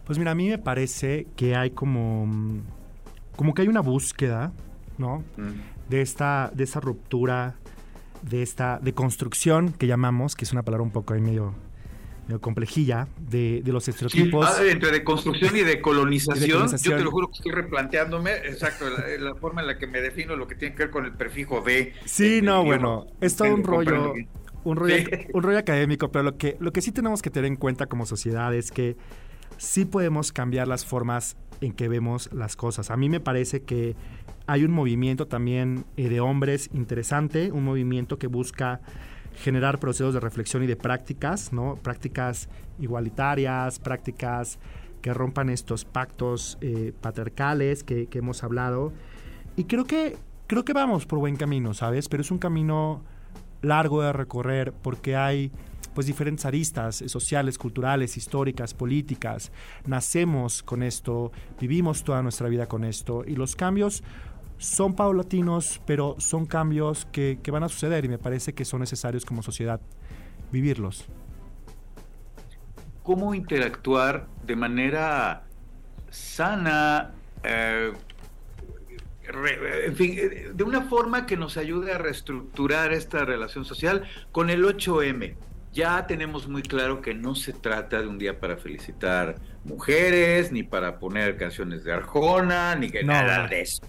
Pues 0.05 0.19
mira, 0.19 0.31
a 0.31 0.35
mí 0.35 0.49
me 0.49 0.59
parece 0.59 1.27
que 1.37 1.57
hay 1.57 1.71
como, 1.71 2.63
como 3.37 3.55
que 3.55 3.63
hay 3.63 3.69
una 3.69 3.81
búsqueda, 3.81 4.53
¿no? 4.99 5.25
Mm. 5.37 5.91
De 5.91 6.01
esta, 6.01 6.51
de 6.55 6.65
esa 6.65 6.81
ruptura, 6.81 7.57
de 8.23 8.43
esta, 8.43 8.79
de 8.79 8.95
construcción 8.95 9.73
que 9.73 9.87
llamamos, 9.87 10.35
que 10.35 10.45
es 10.45 10.53
una 10.53 10.63
palabra 10.63 10.83
un 10.83 10.91
poco 10.91 11.15
ahí 11.15 11.21
medio 11.21 11.55
complejilla 12.41 13.09
de, 13.19 13.63
los 13.67 13.89
estereotipos. 13.89 14.61
Entre 14.61 14.91
de 14.91 15.05
construcción 15.05 15.57
y 15.57 15.61
de, 15.61 15.81
colonización, 15.81 16.69
yo 16.79 16.97
te 16.97 17.03
lo 17.03 17.11
juro 17.11 17.29
que 17.29 17.35
estoy 17.35 17.53
replanteándome, 17.53 18.33
exacto, 18.33 18.87
la, 19.19 19.35
forma 19.35 19.61
en 19.61 19.67
la 19.67 19.79
que 19.79 19.87
me 19.87 20.01
defino 20.01 20.37
lo 20.37 20.47
que 20.47 20.55
tiene 20.55 20.75
que 20.75 20.85
ver 20.85 20.91
con 20.91 21.05
el 21.05 21.13
prefijo 21.13 21.61
de. 21.61 21.93
Sí, 22.05 22.41
no, 22.43 22.65
bueno, 22.65 23.07
es 23.21 23.37
todo 23.37 23.55
un 23.55 23.65
rollo, 23.65 24.15
un 24.65 24.77
rollo, 24.77 24.97
un 25.33 25.43
rollo 25.43 25.59
académico, 25.59 26.11
pero 26.11 26.23
lo 26.23 26.37
que, 26.37 26.57
lo 26.61 26.73
que 26.73 26.81
sí 26.81 26.93
tenemos 26.93 27.23
que 27.23 27.31
tener 27.31 27.47
en 27.47 27.57
cuenta 27.57 27.87
como 27.87 28.07
sociedad 28.07 28.55
es 28.55 28.71
que 28.71 28.97
sí 29.59 29.85
podemos 29.85 30.33
cambiar 30.33 30.69
las 30.69 30.85
formas 30.85 31.37
en 31.61 31.73
que 31.73 31.89
vemos 31.89 32.31
las 32.33 32.57
cosas. 32.57 32.91
A 32.91 32.97
mí 32.97 33.09
me 33.09 33.21
parece 33.21 33.63
que 33.63 33.97
hay 34.47 34.65
un 34.65 34.73
movimiento 34.73 35.27
también 35.27 35.85
eh, 35.97 36.09
de 36.09 36.21
hombres 36.21 36.71
interesante, 36.73 37.53
un 37.53 37.65
movimiento 37.65 38.19
que 38.19 38.27
busca 38.27 38.81
generar 39.37 39.79
procesos 39.79 40.15
de 40.15 40.21
reflexión 40.21 40.63
y 40.63 40.67
de 40.67 40.77
prácticas, 40.77 41.53
¿no? 41.53 41.77
Prácticas 41.77 42.49
igualitarias, 42.79 43.79
prácticas 43.79 44.59
que 45.03 45.13
rompan 45.13 45.51
estos 45.51 45.85
pactos 45.85 46.57
eh, 46.61 46.93
patriarcales 47.01 47.85
que, 47.85 48.09
hemos 48.15 48.43
hablado. 48.43 48.93
Y 49.57 49.65
creo 49.65 49.85
que, 49.85 50.17
creo 50.47 50.65
que 50.65 50.73
vamos 50.73 51.05
por 51.05 51.19
buen 51.19 51.37
camino, 51.37 51.75
¿sabes? 51.75 52.09
Pero 52.09 52.23
es 52.23 52.31
un 52.31 52.39
camino 52.39 53.03
largo 53.61 54.03
de 54.03 54.13
recorrer 54.13 54.73
porque 54.73 55.17
hay 55.17 55.53
pues 55.95 56.07
diferentes 56.07 56.45
aristas 56.45 57.05
sociales, 57.07 57.59
culturales, 57.59 58.17
históricas, 58.17 58.75
políticas. 58.75 59.53
Nacemos 59.87 60.63
con 60.63 60.83
esto, 60.83 61.33
vivimos 61.61 62.03
toda 62.03 62.23
nuestra 62.23 62.49
vida 62.49 62.67
con 62.67 62.85
esto 62.85 63.25
y 63.27 63.37
los 63.37 63.55
cambios 63.57 64.03
son 64.59 64.95
paulatinos, 64.95 65.81
pero 65.87 66.17
son 66.19 66.47
cambios 66.47 67.07
que, 67.07 67.39
van 67.51 67.65
a 67.65 67.69
suceder 67.69 68.05
y 68.05 68.09
me 68.09 68.19
parece 68.19 68.55
que 68.55 68.65
son 68.65 68.81
necesarios 68.81 69.25
como 69.25 69.43
sociedad 69.43 69.81
vivirlos. 70.53 71.05
¿Cómo 73.03 73.35
interactuar 73.35 74.27
de 74.45 74.57
manera 74.57 75.45
sana, 76.11 77.13
eh, 77.43 77.93
en 79.85 79.97
fin, 79.97 80.17
de 80.55 80.65
una 80.65 80.83
forma 80.83 81.27
que 81.27 81.37
nos 81.37 81.57
ayude 81.57 81.93
a 81.93 81.99
reestructurar 81.99 82.93
esta 82.93 83.25
relación 83.25 83.65
social 83.65 84.05
con 84.33 84.49
el 84.49 84.65
8M? 84.65 85.35
Ya 85.73 86.07
tenemos 86.07 86.47
muy 86.47 86.63
claro 86.63 87.03
que 87.03 87.15
no 87.15 87.35
se 87.35 87.53
trata 87.53 88.01
de 88.01 88.07
un 88.07 88.17
día 88.17 88.39
para 88.39 88.57
felicitar 88.57 89.35
mujeres, 89.65 90.53
ni 90.53 90.63
para 90.63 90.99
poner 91.01 91.37
canciones 91.37 91.83
de 91.83 91.93
Arjona, 91.93 92.77
ni 92.77 92.91
que 92.91 93.03
nada 93.03 93.49
de 93.49 93.63
eso 93.63 93.83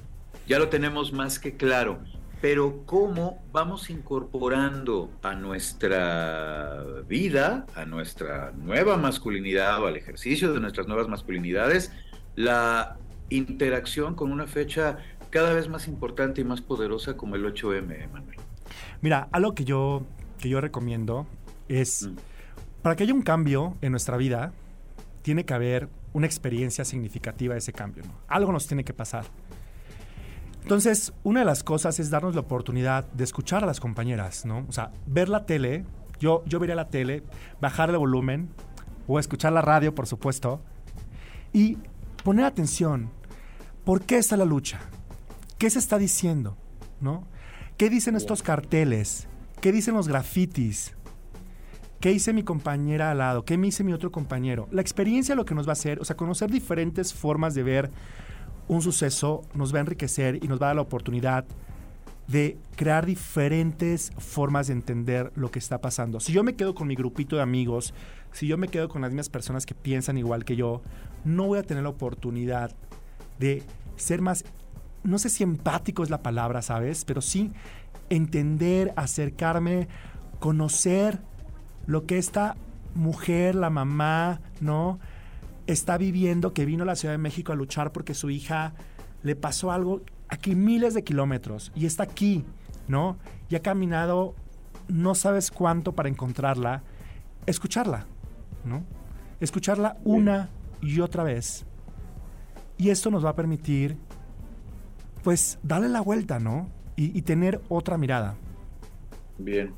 ya 0.47 0.59
lo 0.59 0.69
tenemos 0.69 1.13
más 1.13 1.39
que 1.39 1.55
claro. 1.55 1.99
Pero 2.41 2.83
cómo 2.85 3.43
vamos 3.51 3.89
incorporando 3.89 5.09
a 5.23 5.33
nuestra 5.33 6.83
vida, 7.07 7.65
a 7.73 7.85
nuestra 7.85 8.51
nueva 8.51 8.97
masculinidad 8.97 9.81
o 9.81 9.87
al 9.87 9.95
ejercicio 9.95 10.53
de 10.53 10.59
nuestras 10.59 10.87
nuevas 10.87 11.07
masculinidades, 11.07 11.91
la 12.35 12.97
interacción 13.29 14.13
con 14.15 14.31
una 14.31 14.45
fecha 14.45 14.97
cada 15.29 15.53
vez 15.53 15.69
más 15.69 15.87
importante 15.87 16.41
y 16.41 16.43
más 16.43 16.61
poderosa 16.61 17.17
como 17.17 17.35
el 17.35 17.45
8M, 17.45 18.11
Manuel. 18.11 18.37
Mira, 19.01 19.27
algo 19.31 19.55
que 19.55 19.65
yo, 19.65 20.05
que 20.39 20.49
yo 20.49 20.61
recomiendo 20.61 21.25
es, 21.67 22.07
mm. 22.07 22.15
para 22.81 22.95
que 22.95 23.03
haya 23.03 23.13
un 23.13 23.21
cambio 23.21 23.75
en 23.81 23.91
nuestra 23.91 24.17
vida, 24.17 24.53
tiene 25.21 25.45
que 25.45 25.53
haber 25.53 25.89
una 26.13 26.27
experiencia 26.27 26.85
significativa 26.85 27.55
de 27.55 27.59
ese 27.59 27.73
cambio. 27.73 28.03
Algo 28.27 28.51
nos 28.51 28.67
tiene 28.67 28.83
que 28.83 28.93
pasar. 28.93 29.25
Entonces, 30.65 31.13
una 31.21 31.41
de 31.41 31.45
las 31.45 31.63
cosas 31.63 31.99
es 31.99 32.09
darnos 32.09 32.33
la 32.33 32.41
oportunidad 32.41 33.05
de 33.11 33.23
escuchar 33.23 33.63
a 33.63 33.67
las 33.67 33.79
compañeras, 33.79 34.47
¿no? 34.47 34.65
O 34.67 34.71
sea, 34.71 34.91
ver 35.05 35.29
la 35.29 35.45
tele, 35.45 35.85
yo, 36.19 36.43
yo 36.47 36.57
vería 36.57 36.73
la 36.73 36.87
tele, 36.87 37.21
bajar 37.61 37.91
el 37.91 37.99
volumen 37.99 38.49
o 39.05 39.19
escuchar 39.19 39.53
la 39.53 39.61
radio, 39.61 39.93
por 39.93 40.07
supuesto, 40.07 40.59
y 41.53 41.77
poner 42.23 42.45
atención. 42.45 43.11
¿Por 43.83 44.01
qué 44.01 44.17
está 44.17 44.37
la 44.37 44.45
lucha? 44.45 44.79
¿Qué 45.59 45.69
se 45.69 45.77
está 45.77 45.99
diciendo? 45.99 46.57
¿No? 46.99 47.27
¿Qué 47.77 47.91
dicen 47.91 48.15
estos 48.15 48.41
carteles? 48.41 49.27
¿Qué 49.61 49.71
dicen 49.71 49.93
los 49.93 50.07
grafitis? 50.07 50.95
¿Qué 51.99 52.11
hice 52.11 52.33
mi 52.33 52.41
compañera 52.41 53.11
al 53.11 53.19
lado? 53.19 53.45
¿Qué 53.45 53.59
me 53.59 53.67
hice 53.67 53.83
mi 53.83 53.93
otro 53.93 54.11
compañero? 54.11 54.67
La 54.71 54.81
experiencia 54.81 55.35
lo 55.35 55.45
que 55.45 55.53
nos 55.53 55.67
va 55.67 55.73
a 55.73 55.73
hacer, 55.73 55.99
o 55.99 56.05
sea, 56.05 56.17
conocer 56.17 56.49
diferentes 56.49 57.13
formas 57.13 57.53
de 57.53 57.61
ver 57.61 57.91
un 58.67 58.81
suceso 58.81 59.43
nos 59.53 59.73
va 59.73 59.77
a 59.77 59.81
enriquecer 59.81 60.43
y 60.43 60.47
nos 60.47 60.61
va 60.61 60.67
a 60.67 60.69
dar 60.69 60.75
la 60.77 60.81
oportunidad 60.81 61.45
de 62.27 62.57
crear 62.75 63.05
diferentes 63.05 64.11
formas 64.17 64.67
de 64.67 64.73
entender 64.73 65.31
lo 65.35 65.51
que 65.51 65.59
está 65.59 65.79
pasando. 65.79 66.19
Si 66.19 66.33
yo 66.33 66.43
me 66.43 66.55
quedo 66.55 66.73
con 66.73 66.87
mi 66.87 66.95
grupito 66.95 67.35
de 67.35 67.43
amigos, 67.43 67.93
si 68.31 68.47
yo 68.47 68.57
me 68.57 68.67
quedo 68.67 68.89
con 68.89 69.01
las 69.01 69.11
mismas 69.11 69.29
personas 69.29 69.65
que 69.65 69.75
piensan 69.75 70.17
igual 70.17 70.43
que 70.43 70.55
yo, 70.55 70.81
no 71.23 71.45
voy 71.45 71.59
a 71.59 71.63
tener 71.63 71.83
la 71.83 71.89
oportunidad 71.89 72.75
de 73.39 73.63
ser 73.95 74.21
más, 74.21 74.43
no 75.03 75.19
sé 75.19 75.29
si 75.29 75.43
empático 75.43 76.03
es 76.03 76.09
la 76.09 76.23
palabra, 76.23 76.61
¿sabes? 76.61 77.05
Pero 77.05 77.21
sí 77.21 77.51
entender, 78.09 78.93
acercarme, 78.95 79.87
conocer 80.39 81.19
lo 81.85 82.05
que 82.05 82.17
esta 82.17 82.55
mujer, 82.95 83.55
la 83.55 83.69
mamá, 83.69 84.41
¿no? 84.61 84.99
Está 85.67 85.97
viviendo, 85.97 86.53
que 86.53 86.65
vino 86.65 86.83
a 86.83 86.85
la 86.85 86.95
Ciudad 86.95 87.13
de 87.13 87.19
México 87.19 87.51
a 87.51 87.55
luchar 87.55 87.91
porque 87.91 88.13
su 88.13 88.29
hija 88.29 88.73
le 89.23 89.35
pasó 89.35 89.71
algo 89.71 90.01
aquí 90.27 90.55
miles 90.55 90.93
de 90.93 91.03
kilómetros 91.03 91.71
y 91.75 91.85
está 91.85 92.03
aquí, 92.03 92.43
¿no? 92.87 93.17
Y 93.49 93.55
ha 93.55 93.61
caminado 93.61 94.35
no 94.87 95.15
sabes 95.15 95.51
cuánto 95.51 95.93
para 95.93 96.09
encontrarla, 96.09 96.83
escucharla, 97.45 98.05
¿no? 98.63 98.83
Escucharla 99.39 99.97
una 100.03 100.49
y 100.81 100.99
otra 100.99 101.23
vez. 101.23 101.65
Y 102.77 102.89
esto 102.89 103.09
nos 103.09 103.25
va 103.25 103.31
a 103.31 103.35
permitir, 103.35 103.97
pues, 105.23 105.59
darle 105.63 105.89
la 105.89 106.01
vuelta, 106.01 106.39
¿no? 106.39 106.69
Y, 106.95 107.17
y 107.17 107.21
tener 107.23 107.61
otra 107.69 107.97
mirada. 107.97 108.35
Bien. 109.37 109.73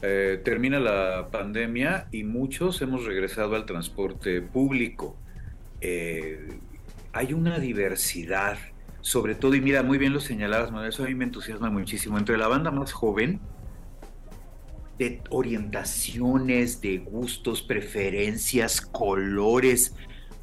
Eh, 0.00 0.40
termina 0.44 0.78
la 0.78 1.28
pandemia 1.32 2.06
y 2.12 2.22
muchos 2.22 2.80
hemos 2.82 3.04
regresado 3.04 3.56
al 3.56 3.66
transporte 3.66 4.40
público. 4.40 5.16
Eh, 5.80 6.60
hay 7.12 7.32
una 7.32 7.58
diversidad, 7.58 8.58
sobre 9.00 9.34
todo, 9.34 9.54
y 9.56 9.60
mira, 9.60 9.82
muy 9.82 9.98
bien 9.98 10.12
lo 10.12 10.20
señalabas, 10.20 10.70
Manuel, 10.70 10.90
eso 10.90 11.02
a 11.02 11.06
mí 11.06 11.14
me 11.16 11.24
entusiasma 11.24 11.70
muchísimo, 11.70 12.16
entre 12.16 12.38
la 12.38 12.46
banda 12.46 12.70
más 12.70 12.92
joven, 12.92 13.40
de 14.98 15.20
orientaciones, 15.30 16.80
de 16.80 16.98
gustos, 16.98 17.62
preferencias, 17.62 18.80
colores, 18.80 19.94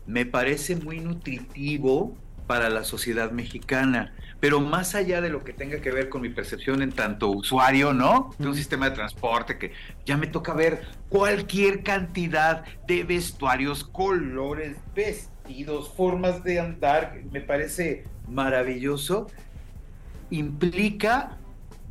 me 0.05 0.25
parece 0.25 0.75
muy 0.75 0.99
nutritivo 0.99 2.17
para 2.45 2.69
la 2.69 2.83
sociedad 2.83 3.31
mexicana 3.31 4.13
pero 4.45 4.61
más 4.61 4.93
allá 4.93 5.21
de 5.21 5.31
lo 5.31 5.43
que 5.43 5.53
tenga 5.53 5.81
que 5.81 5.89
ver 5.89 6.07
con 6.07 6.21
mi 6.21 6.29
percepción 6.29 6.83
en 6.83 6.91
tanto 6.91 7.31
usuario, 7.31 7.93
¿no? 7.95 8.29
De 8.37 8.47
un 8.47 8.53
sistema 8.53 8.91
de 8.91 8.95
transporte 8.95 9.57
que 9.57 9.71
ya 10.05 10.17
me 10.17 10.27
toca 10.27 10.53
ver 10.53 10.83
cualquier 11.09 11.81
cantidad 11.81 12.63
de 12.85 13.03
vestuarios, 13.05 13.83
colores, 13.83 14.77
vestidos, 14.93 15.91
formas 15.95 16.43
de 16.43 16.59
andar, 16.59 17.21
me 17.31 17.41
parece 17.41 18.03
maravilloso, 18.29 19.31
implica 20.29 21.39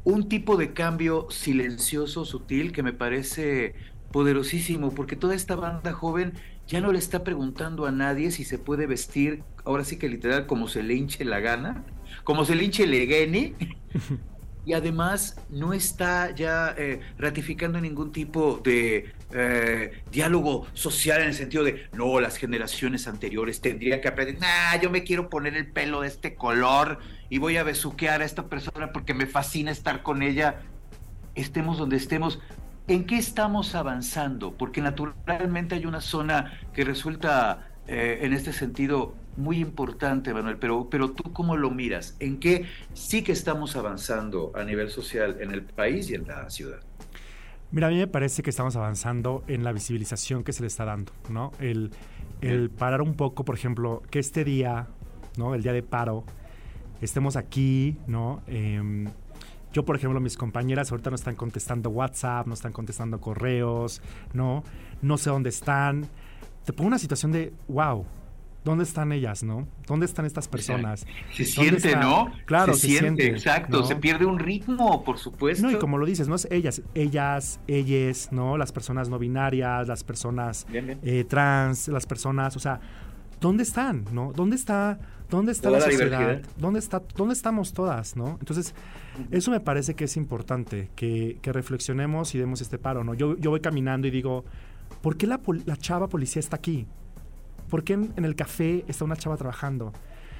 un 0.04 0.28
tipo 0.28 0.56
de 0.56 0.72
cambio 0.72 1.26
silencioso, 1.30 2.24
sutil, 2.24 2.70
que 2.70 2.84
me 2.84 2.92
parece 2.92 3.74
poderosísimo, 4.12 4.94
porque 4.94 5.16
toda 5.16 5.34
esta 5.34 5.56
banda 5.56 5.92
joven 5.92 6.34
ya 6.68 6.80
no 6.80 6.92
le 6.92 7.00
está 7.00 7.24
preguntando 7.24 7.84
a 7.84 7.90
nadie 7.90 8.30
si 8.30 8.44
se 8.44 8.58
puede 8.58 8.86
vestir, 8.86 9.42
ahora 9.64 9.82
sí 9.82 9.98
que 9.98 10.08
literal, 10.08 10.46
como 10.46 10.68
se 10.68 10.84
le 10.84 10.94
hinche 10.94 11.24
la 11.24 11.40
gana, 11.40 11.84
como 12.24 12.44
se 12.44 12.54
linche 12.54 12.86
Legueni. 12.86 13.54
y 14.66 14.72
además 14.72 15.36
no 15.50 15.72
está 15.72 16.34
ya 16.34 16.74
eh, 16.76 17.00
ratificando 17.18 17.80
ningún 17.80 18.12
tipo 18.12 18.60
de 18.64 19.12
eh, 19.32 20.02
diálogo 20.10 20.66
social 20.72 21.20
en 21.20 21.28
el 21.28 21.34
sentido 21.34 21.64
de, 21.64 21.88
no, 21.92 22.18
las 22.20 22.36
generaciones 22.36 23.06
anteriores 23.06 23.60
tendrían 23.60 24.00
que 24.00 24.08
aprender, 24.08 24.38
nah, 24.40 24.80
yo 24.80 24.90
me 24.90 25.04
quiero 25.04 25.28
poner 25.28 25.56
el 25.56 25.66
pelo 25.66 26.00
de 26.00 26.08
este 26.08 26.34
color 26.34 26.98
y 27.28 27.38
voy 27.38 27.56
a 27.56 27.62
besuquear 27.62 28.22
a 28.22 28.24
esta 28.24 28.48
persona 28.48 28.92
porque 28.92 29.12
me 29.12 29.26
fascina 29.26 29.70
estar 29.70 30.02
con 30.02 30.22
ella, 30.22 30.62
estemos 31.34 31.78
donde 31.78 31.96
estemos. 31.96 32.40
¿En 32.86 33.06
qué 33.06 33.16
estamos 33.16 33.74
avanzando? 33.74 34.56
Porque 34.56 34.82
naturalmente 34.82 35.74
hay 35.74 35.86
una 35.86 36.02
zona 36.02 36.60
que 36.74 36.84
resulta 36.84 37.70
eh, 37.86 38.18
en 38.22 38.34
este 38.34 38.52
sentido 38.52 39.14
muy 39.36 39.58
importante, 39.58 40.32
Manuel, 40.32 40.58
pero, 40.58 40.88
pero 40.90 41.10
tú 41.10 41.32
cómo 41.32 41.56
lo 41.56 41.70
miras? 41.70 42.16
¿En 42.20 42.38
qué 42.38 42.66
sí 42.92 43.22
que 43.22 43.32
estamos 43.32 43.76
avanzando 43.76 44.52
a 44.54 44.64
nivel 44.64 44.90
social 44.90 45.38
en 45.40 45.52
el 45.52 45.62
país 45.62 46.10
y 46.10 46.14
en 46.14 46.26
la 46.26 46.48
ciudad? 46.50 46.80
Mira, 47.70 47.88
a 47.88 47.90
mí 47.90 47.96
me 47.96 48.06
parece 48.06 48.42
que 48.42 48.50
estamos 48.50 48.76
avanzando 48.76 49.42
en 49.48 49.64
la 49.64 49.72
visibilización 49.72 50.44
que 50.44 50.52
se 50.52 50.60
le 50.60 50.68
está 50.68 50.84
dando, 50.84 51.12
¿no? 51.28 51.50
El, 51.58 51.90
el 52.40 52.70
parar 52.70 53.02
un 53.02 53.14
poco, 53.14 53.44
por 53.44 53.56
ejemplo, 53.56 54.02
que 54.10 54.20
este 54.20 54.44
día, 54.44 54.86
¿no? 55.36 55.54
El 55.54 55.62
día 55.62 55.72
de 55.72 55.82
paro, 55.82 56.24
estemos 57.00 57.36
aquí, 57.36 57.96
¿no? 58.06 58.42
Em, 58.46 59.08
yo, 59.72 59.84
por 59.84 59.96
ejemplo, 59.96 60.20
mis 60.20 60.36
compañeras 60.36 60.92
ahorita 60.92 61.10
no 61.10 61.16
están 61.16 61.34
contestando 61.34 61.90
WhatsApp, 61.90 62.46
no 62.46 62.54
están 62.54 62.72
contestando 62.72 63.20
correos, 63.20 64.00
¿no? 64.32 64.62
No 65.02 65.18
sé 65.18 65.30
dónde 65.30 65.48
están. 65.48 66.06
Te 66.64 66.72
pongo 66.72 66.86
una 66.86 66.98
situación 66.98 67.32
de, 67.32 67.52
wow, 67.66 68.06
¿dónde 68.64 68.84
están 68.84 69.12
ellas, 69.12 69.42
no? 69.42 69.68
¿Dónde 69.86 70.06
están 70.06 70.24
estas 70.24 70.48
personas? 70.48 71.06
Se 71.32 71.44
siente, 71.44 71.96
¿no? 71.96 72.32
Claro, 72.46 72.74
se, 72.74 72.86
siente, 72.88 73.28
exacto. 73.28 73.84
Se 73.84 73.96
pierde 73.96 74.24
un 74.24 74.38
ritmo, 74.38 75.04
por 75.04 75.18
supuesto. 75.18 75.66
No, 75.66 75.72
y 75.72 75.78
como 75.78 75.98
lo 75.98 76.06
dices, 76.06 76.28
no 76.28 76.34
es 76.34 76.48
ellas, 76.50 76.82
ellas, 76.94 77.60
ellas, 77.66 78.28
¿no? 78.32 78.56
Las 78.56 78.72
personas 78.72 79.08
no 79.08 79.18
binarias, 79.18 79.86
las 79.86 80.02
personas 80.02 80.66
eh, 80.72 81.24
trans, 81.28 81.88
las 81.88 82.06
personas, 82.06 82.56
o 82.56 82.60
sea, 82.60 82.80
¿dónde 83.40 83.62
están, 83.62 84.06
no? 84.12 84.32
¿Dónde 84.32 84.56
está, 84.56 84.98
dónde 85.28 85.52
está 85.52 85.70
la, 85.70 85.82
sociedad? 85.82 86.40
¿Dónde 86.56 86.78
está, 86.78 87.02
dónde 87.14 87.34
estamos 87.34 87.74
todas, 87.74 88.16
no? 88.16 88.38
Entonces, 88.40 88.74
eso 89.30 89.50
me 89.50 89.60
parece 89.60 89.94
que 89.94 90.04
es 90.04 90.16
importante, 90.16 90.88
que, 90.96 91.38
reflexionemos 91.42 92.34
y 92.34 92.38
demos 92.38 92.62
este 92.62 92.78
paro, 92.78 93.04
¿no? 93.04 93.12
Yo, 93.12 93.36
yo 93.36 93.50
voy 93.50 93.60
caminando 93.60 94.06
y 94.08 94.10
digo, 94.10 94.46
¿por 95.02 95.18
qué 95.18 95.26
la, 95.26 95.40
la 95.66 95.76
chava 95.76 96.08
policía 96.08 96.40
está 96.40 96.56
aquí? 96.56 96.86
¿Por 97.74 97.82
qué 97.82 97.94
en, 97.94 98.24
el 98.24 98.36
café 98.36 98.84
está 98.86 99.04
una 99.04 99.16
chava 99.16 99.36
trabajando? 99.36 99.92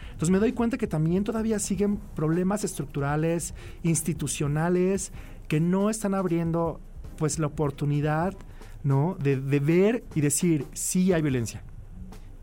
Entonces 0.04 0.30
me 0.30 0.38
doy 0.38 0.52
cuenta 0.52 0.78
que 0.78 0.86
también 0.86 1.24
todavía 1.24 1.58
siguen 1.58 1.96
problemas 2.14 2.62
estructurales, 2.62 3.54
institucionales, 3.82 5.10
que 5.48 5.58
no 5.58 5.90
están 5.90 6.14
abriendo 6.14 6.80
pues 7.16 7.40
la 7.40 7.48
oportunidad, 7.48 8.36
¿no? 8.84 9.16
De, 9.20 9.36
de, 9.36 9.58
ver 9.58 10.04
y 10.14 10.20
decir, 10.20 10.64
sí 10.74 11.12
hay 11.12 11.22
violencia. 11.22 11.64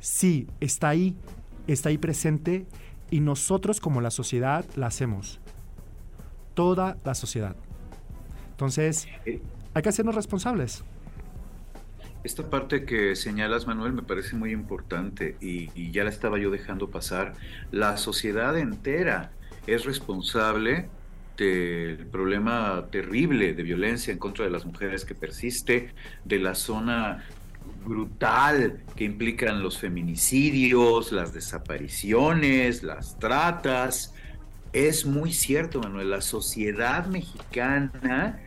Sí, 0.02 0.50
está 0.60 0.90
ahí, 0.90 1.16
está 1.68 1.88
ahí 1.88 1.98
presente 1.98 2.66
y 3.10 3.22
nosotros 3.22 3.80
como 3.80 4.02
la 4.02 4.12
sociedad 4.12 4.66
la 4.76 4.88
hacemos. 4.88 5.40
Toda 6.54 6.98
la 7.06 7.16
sociedad. 7.16 7.56
Entonces, 8.50 9.08
hay 9.74 9.82
que 9.82 9.88
hacernos 9.88 10.16
responsables. 10.16 10.84
Esta 12.24 12.50
parte 12.52 12.86
que 12.86 13.16
señalas, 13.16 13.66
Manuel, 13.66 13.94
me 13.94 14.04
parece 14.04 14.36
muy 14.36 14.52
importante 14.52 15.38
y, 15.42 15.92
ya 15.92 16.04
la 16.04 16.12
estaba 16.12 16.38
yo 16.38 16.52
dejando 16.52 16.92
pasar. 16.92 17.34
La 17.72 17.98
sociedad 17.98 18.58
entera 18.58 19.32
es 19.66 19.86
responsable 19.86 20.88
del 21.36 22.06
problema 22.12 22.86
terrible 22.92 23.54
de 23.54 23.64
violencia 23.64 24.14
en 24.14 24.20
contra 24.20 24.46
de 24.46 24.52
las 24.52 24.66
mujeres 24.66 25.04
que 25.04 25.16
persiste, 25.16 25.96
de 26.24 26.38
la 26.38 26.54
zona 26.54 27.26
brutal 27.84 28.84
que 28.96 29.04
implican 29.04 29.64
los 29.64 29.80
feminicidios, 29.80 31.12
las 31.12 31.34
desapariciones, 31.34 32.84
las 32.84 33.18
tratas. 33.18 34.14
Es 34.74 35.08
muy 35.08 35.34
cierto, 35.34 35.80
Manuel, 35.80 36.12
la 36.12 36.22
sociedad 36.22 37.08
mexicana 37.08 38.40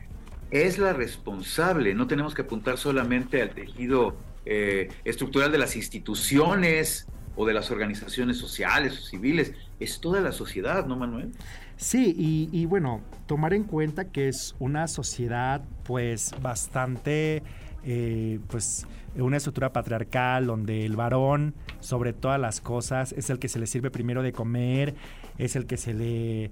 es 0.51 0.77
la 0.77 0.93
responsable. 0.93 1.93
No 1.93 2.07
tenemos 2.07 2.33
que 2.33 2.43
apuntar 2.43 2.77
solamente 2.77 3.41
al 3.41 3.51
tejido 3.51 4.15
eh, 4.45 4.89
estructural 5.03 5.51
de 5.51 5.57
las 5.57 5.75
instituciones 5.75 7.07
o 7.35 7.45
de 7.45 7.53
las 7.53 7.71
organizaciones 7.71 8.37
sociales 8.37 8.99
o 8.99 9.01
civiles, 9.03 9.53
es 9.79 9.99
toda 9.99 10.21
la 10.21 10.31
sociedad, 10.31 10.85
¿no, 10.85 10.95
Manuel? 10.95 11.31
Sí, 11.77 12.49
y, 12.51 12.65
bueno, 12.65 13.01
tomar 13.25 13.53
en 13.53 13.63
cuenta 13.63 14.05
que 14.05 14.29
es 14.29 14.55
una 14.59 14.87
sociedad 14.87 15.61
pues 15.83 16.33
bastante, 16.41 17.43
eh, 17.83 18.39
pues 18.47 18.87
una 19.17 19.37
estructura 19.37 19.73
patriarcal 19.73 20.47
donde 20.47 20.85
el 20.85 20.95
varón 20.95 21.53
sobre 21.81 22.13
todas 22.13 22.39
las 22.39 22.61
cosas 22.61 23.11
es 23.13 23.29
el 23.29 23.39
que 23.39 23.49
se 23.49 23.59
le 23.59 23.67
sirve 23.67 23.91
primero 23.91 24.23
de 24.23 24.31
comer, 24.31 24.95
es 25.37 25.57
el 25.57 25.65
que 25.65 25.75
se 25.75 25.93
le 25.93 26.51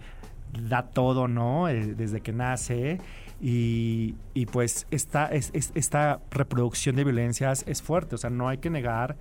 da 0.68 0.90
todo, 0.90 1.30
¿no? 1.30 1.70
Eh, 1.70 1.94
desde 1.96 2.20
que 2.20 2.34
nace 2.34 3.00
y, 3.46 4.46
pues 4.54 4.88
esta, 4.90 5.26
esta 5.28 6.22
reproducción 6.32 6.96
de 6.96 7.04
violencias 7.04 7.66
es 7.68 7.82
fuerte, 7.82 8.16
o 8.16 8.18
sea, 8.18 8.30
no 8.30 8.48
hay 8.48 8.60
que 8.60 8.70
negar 8.70 9.18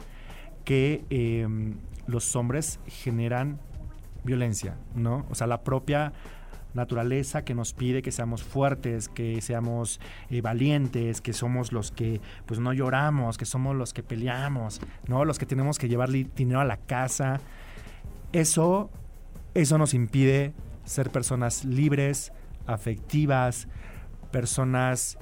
que 0.64 1.04
em, 1.10 1.74
los 2.06 2.36
hombres 2.36 2.78
generan 2.86 3.58
violencia, 4.22 4.76
¿no? 4.94 5.26
O 5.28 5.34
sea, 5.34 5.48
la 5.48 5.64
propia 5.64 6.12
naturaleza 6.72 7.44
que 7.44 7.56
nos 7.56 7.72
pide 7.72 8.00
que 8.00 8.12
seamos 8.12 8.44
fuertes, 8.44 9.08
que 9.08 9.40
seamos 9.40 9.98
eh, 10.30 10.40
valientes, 10.40 11.20
que 11.20 11.32
somos 11.32 11.72
los 11.72 11.90
que 11.90 12.20
pues 12.46 12.60
no 12.60 12.72
lloramos, 12.72 13.36
que 13.36 13.44
somos 13.44 13.74
los 13.74 13.92
que 13.92 14.04
peleamos, 14.04 14.80
¿no? 15.08 15.24
Los 15.24 15.40
que 15.40 15.46
tenemos 15.46 15.80
que 15.80 15.88
llevar 15.88 16.10
dinero 16.10 16.60
a 16.60 16.64
la 16.64 16.76
casa. 16.76 17.40
Eso, 18.32 18.88
eso 19.54 19.78
nos 19.78 19.94
impide 19.94 20.52
ser 20.84 21.10
personas 21.10 21.64
libres, 21.64 22.32
afectivas, 22.68 23.66
personas 24.32 25.18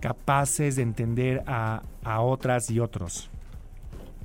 capaces 0.00 0.76
de 0.76 0.82
entender 0.82 1.44
a, 1.46 1.82
a 2.02 2.20
otras 2.20 2.70
y 2.70 2.80
otros. 2.80 3.30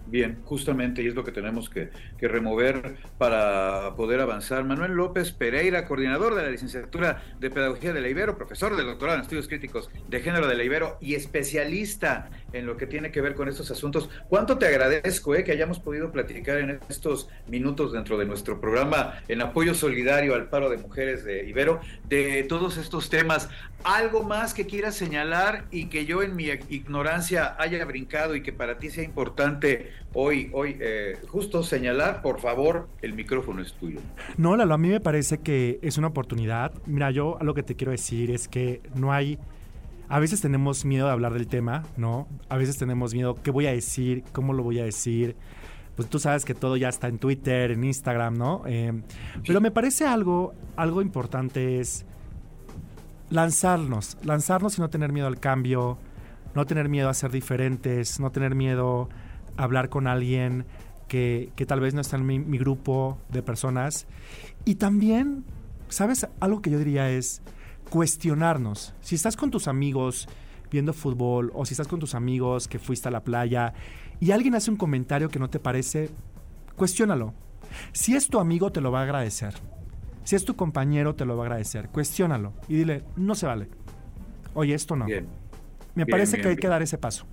Bien, 0.10 0.40
justamente, 0.44 1.04
y 1.04 1.08
es 1.08 1.14
lo 1.14 1.24
que 1.24 1.32
tenemos 1.32 1.70
que, 1.70 1.90
remover 2.20 2.98
para 3.18 3.96
poder 3.96 4.20
avanzar. 4.20 4.66
Manuel 4.66 4.94
López 4.94 5.32
Pereira, 5.32 5.86
coordinador 5.86 6.36
de 6.36 6.44
la 6.44 6.50
licenciatura 6.50 7.24
de 7.40 7.50
Pedagogía 7.50 7.94
de 7.94 8.02
la 8.02 8.10
Ibero, 8.10 8.36
profesor 8.36 8.76
del 8.76 8.88
doctorado 8.88 9.18
en 9.18 9.22
estudios 9.22 9.48
críticos 9.48 9.90
de 10.10 10.20
género 10.20 10.48
de 10.48 10.56
la 10.56 10.64
Ibero 10.64 10.98
y 11.00 11.16
especialista 11.16 12.30
en 12.52 12.66
lo 12.66 12.76
que 12.76 12.88
tiene 12.88 13.12
que 13.12 13.22
ver 13.22 13.36
con 13.36 13.48
estos 13.48 13.72
asuntos. 13.72 14.10
¿Cuánto 14.28 14.58
te 14.58 14.66
agradezco 14.66 15.36
eh, 15.36 15.44
que 15.44 15.54
hayamos 15.54 15.80
podido 15.80 16.12
platicar 16.12 16.58
en 16.58 16.80
estos 16.90 17.30
minutos 17.48 17.94
dentro 17.94 18.18
de 18.18 18.26
nuestro 18.26 18.60
programa 18.60 19.22
en 19.28 19.42
apoyo 19.42 19.74
solidario 19.74 20.36
al 20.36 20.50
paro 20.50 20.70
de 20.70 20.78
mujeres 20.78 21.24
de 21.24 21.48
Ibero 21.48 21.80
de 22.10 22.44
todos 22.44 22.78
estos 22.78 23.10
temas? 23.10 23.50
¿Algo 23.84 24.24
más 24.24 24.54
que 24.54 24.66
quieras 24.66 24.96
señalar 24.96 25.66
y 25.72 25.86
que 25.86 26.06
yo 26.06 26.22
en 26.22 26.36
mi 26.36 26.48
ignorancia 26.70 27.56
haya 27.58 27.84
brincado 27.86 28.36
y 28.36 28.44
que 28.44 28.52
para 28.52 28.78
ti 28.78 28.90
sea 28.90 29.04
importante 29.04 29.92
hoy, 30.14 30.50
hoy 30.54 30.78
eh, 30.82 31.18
justo 31.30 31.64
señalar, 31.64 32.22
por 32.22 32.42
favor, 32.42 32.90
el 33.02 33.14
micrófono 33.14 33.62
es 33.62 33.74
tuyo. 33.74 34.00
No, 34.38 34.58
Lalo, 34.58 34.74
a 34.74 34.78
mí 34.78 34.90
me 34.90 35.00
parece 35.00 35.38
que 35.40 35.80
es 35.82 35.98
una 35.98 36.08
oportunidad. 36.08 36.74
Mira, 36.86 37.12
yo 37.12 37.38
lo 37.42 37.54
que 37.54 37.64
te 37.64 37.76
quiero 37.76 37.92
decir 37.92 38.32
es 38.32 38.48
que 38.48 38.82
no 38.96 39.14
hay... 39.14 39.40
A 40.10 40.20
veces 40.20 40.42
tenemos 40.42 40.86
miedo 40.86 41.06
de 41.06 41.14
hablar 41.14 41.34
del 41.34 41.48
tema, 41.48 41.84
¿no? 41.96 42.28
A 42.50 42.58
veces 42.58 42.78
tenemos 42.78 43.14
miedo, 43.14 43.36
¿qué 43.42 43.52
voy 43.52 43.68
a 43.68 43.72
decir? 43.72 44.24
¿Cómo 44.34 44.54
lo 44.54 44.64
voy 44.64 44.80
a 44.80 44.84
decir? 44.84 45.36
Pues 45.96 46.10
tú 46.10 46.20
sabes 46.20 46.46
que 46.46 46.56
todo 46.56 46.78
ya 46.78 46.90
está 46.90 47.08
en 47.08 47.20
Twitter, 47.20 47.72
en 47.72 47.84
Instagram, 47.84 48.38
¿no? 48.38 48.64
Eh, 48.66 49.04
pero 49.46 49.62
me 49.62 49.70
parece 49.70 50.06
algo, 50.06 50.54
algo 50.76 51.02
importante 51.02 51.80
es 51.80 52.06
lanzarnos, 53.30 54.18
lanzarnos 54.24 54.78
y 54.78 54.82
no 54.82 54.90
tener 54.90 55.12
miedo 55.12 55.28
al 55.28 55.40
cambio, 55.40 55.98
no 56.56 56.66
tener 56.66 56.90
miedo 56.90 57.10
a 57.10 57.14
ser 57.14 57.32
diferentes, 57.32 58.20
no 58.20 58.32
tener 58.32 58.56
miedo 58.56 59.10
hablar 59.58 59.90
con 59.90 60.08
alguien 60.08 60.66
que, 61.08 61.52
tal 61.68 61.80
vez 61.80 61.94
no 61.94 62.02
está 62.02 62.18
en 62.18 62.26
mi, 62.26 62.58
grupo 62.58 63.18
de 63.30 63.42
personas. 63.42 64.08
Y 64.66 64.76
también, 64.76 65.44
¿sabes? 65.90 66.28
Algo 66.40 66.62
que 66.62 66.70
yo 66.70 66.78
diría 66.78 67.10
es 67.10 67.42
cuestionarnos. 67.90 68.94
Si 69.02 69.16
estás 69.16 69.36
con 69.36 69.52
tus 69.52 69.68
amigos 69.68 70.30
viendo 70.72 70.94
fútbol 70.94 71.52
o 71.56 71.66
si 71.66 71.74
estás 71.74 71.88
con 71.88 72.00
tus 72.00 72.14
amigos 72.14 72.68
que 72.68 72.78
fuiste 72.78 73.08
a 73.08 73.12
la 73.12 73.24
playa 73.24 73.74
y 74.20 74.32
alguien 74.32 74.54
hace 74.54 74.70
un 74.70 74.78
comentario 74.78 75.30
que 75.30 75.40
no 75.40 75.50
te 75.50 75.60
parece, 75.60 76.12
cuestiónalo. 76.76 77.34
Si 77.92 78.16
es 78.16 78.28
tu 78.28 78.40
amigo, 78.40 78.72
te 78.72 78.82
lo 78.82 78.92
va 78.92 79.00
a 79.00 79.04
agradecer. 79.04 79.56
Si 80.30 80.36
es 80.36 80.46
tu 80.46 80.56
compañero, 80.56 81.16
te 81.16 81.26
lo 81.26 81.36
va 81.36 81.46
a 81.46 81.48
agradecer. 81.48 81.90
Cuestiónalo 81.90 82.54
y 82.68 82.76
dile, 82.76 83.04
no 83.16 83.34
se 83.34 83.48
vale. 83.48 83.68
Oye, 84.54 84.76
esto 84.76 84.96
no. 84.96 85.08
Me 85.96 86.06
parece 86.06 86.40
que 86.40 86.50
hay 86.50 86.56
que 86.56 86.68
dar 86.68 86.84
ese 86.84 87.00
paso. 87.00 87.26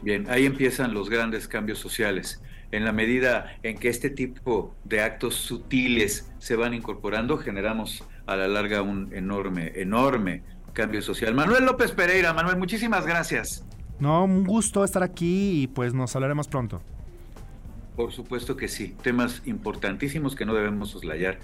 Bien, 0.00 0.24
ahí 0.30 0.46
empiezan 0.46 0.94
los 0.94 1.10
grandes 1.10 1.48
cambios 1.48 1.80
sociales. 1.80 2.40
En 2.70 2.86
la 2.86 2.92
medida 2.92 3.58
en 3.62 3.76
que 3.76 3.90
este 3.90 4.08
tipo 4.08 4.74
de 4.84 5.02
actos 5.02 5.34
sutiles 5.34 6.32
se 6.38 6.56
van 6.56 6.72
incorporando, 6.72 7.36
generamos 7.36 8.02
a 8.24 8.36
la 8.36 8.48
larga 8.48 8.80
un 8.80 9.12
enorme, 9.12 9.72
enorme 9.74 10.44
cambio 10.72 11.02
social. 11.02 11.34
Manuel 11.34 11.66
López 11.66 11.92
Pereira, 11.92 12.32
Manuel, 12.32 12.56
muchísimas 12.56 13.04
gracias. 13.04 13.66
No, 14.00 14.24
un 14.24 14.44
gusto 14.44 14.82
estar 14.82 15.02
aquí 15.02 15.64
y 15.64 15.66
pues 15.66 15.92
nos 15.92 16.16
hablaremos 16.16 16.48
pronto. 16.48 16.80
Por 17.96 18.12
supuesto 18.12 18.56
que 18.56 18.68
sí, 18.68 18.96
temas 19.02 19.42
importantísimos 19.44 20.34
que 20.34 20.46
no 20.46 20.54
debemos 20.54 20.88
soslayar. 20.88 21.38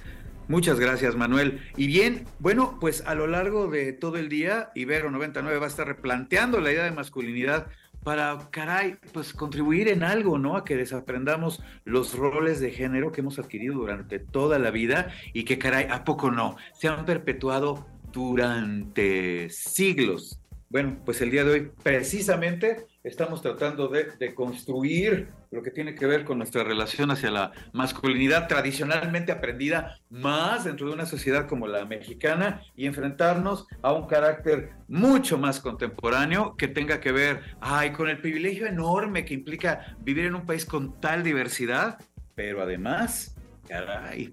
Muchas 0.48 0.80
gracias, 0.80 1.14
Manuel. 1.14 1.60
Y 1.76 1.86
bien, 1.86 2.24
bueno, 2.38 2.78
pues 2.80 3.02
a 3.06 3.14
lo 3.14 3.26
largo 3.26 3.68
de 3.68 3.92
todo 3.92 4.16
el 4.16 4.30
día, 4.30 4.70
Ibero 4.74 5.10
99 5.10 5.58
va 5.58 5.66
a 5.66 5.68
estar 5.68 5.86
replanteando 5.86 6.58
la 6.62 6.72
idea 6.72 6.84
de 6.84 6.90
masculinidad 6.90 7.66
para, 8.02 8.48
caray, 8.50 8.96
pues 9.12 9.34
contribuir 9.34 9.88
en 9.88 10.02
algo, 10.02 10.38
¿no? 10.38 10.56
A 10.56 10.64
que 10.64 10.74
desaprendamos 10.74 11.62
los 11.84 12.16
roles 12.16 12.60
de 12.60 12.70
género 12.70 13.12
que 13.12 13.20
hemos 13.20 13.38
adquirido 13.38 13.74
durante 13.74 14.18
toda 14.18 14.58
la 14.58 14.70
vida 14.70 15.12
y 15.34 15.44
que, 15.44 15.58
caray, 15.58 15.86
¿a 15.90 16.04
poco 16.04 16.30
no? 16.30 16.56
Se 16.72 16.88
han 16.88 17.04
perpetuado 17.04 17.86
durante 18.10 19.50
siglos. 19.50 20.40
Bueno, 20.70 20.96
pues 21.04 21.20
el 21.20 21.30
día 21.30 21.44
de 21.44 21.50
hoy 21.50 21.72
precisamente 21.82 22.86
estamos 23.08 23.40
tratando 23.40 23.88
de, 23.88 24.34
construir 24.34 25.28
lo 25.50 25.62
que 25.62 25.70
tiene 25.70 25.94
que 25.94 26.06
ver 26.06 26.24
con 26.24 26.38
nuestra 26.38 26.62
relación 26.62 27.10
hacia 27.10 27.30
la 27.30 27.52
masculinidad 27.72 28.46
tradicionalmente 28.48 29.32
aprendida 29.32 29.98
más 30.10 30.64
dentro 30.64 30.88
de 30.88 30.92
una 30.92 31.06
sociedad 31.06 31.48
como 31.48 31.66
la 31.66 31.86
mexicana 31.86 32.62
y 32.76 32.86
enfrentarnos 32.86 33.66
a 33.82 33.92
un 33.92 34.06
carácter 34.06 34.72
mucho 34.88 35.38
más 35.38 35.60
contemporáneo 35.60 36.54
que 36.56 36.68
tenga 36.68 37.00
que 37.00 37.12
ver, 37.12 37.40
ay, 37.60 37.92
con 37.92 38.08
el 38.08 38.20
privilegio 38.20 38.66
enorme 38.66 39.24
que 39.24 39.34
implica 39.34 39.96
vivir 40.00 40.26
en 40.26 40.34
un 40.34 40.44
país 40.44 40.66
con 40.66 41.00
tal 41.00 41.22
diversidad, 41.22 41.98
pero 42.34 42.62
además, 42.62 43.34
caray, 43.66 44.30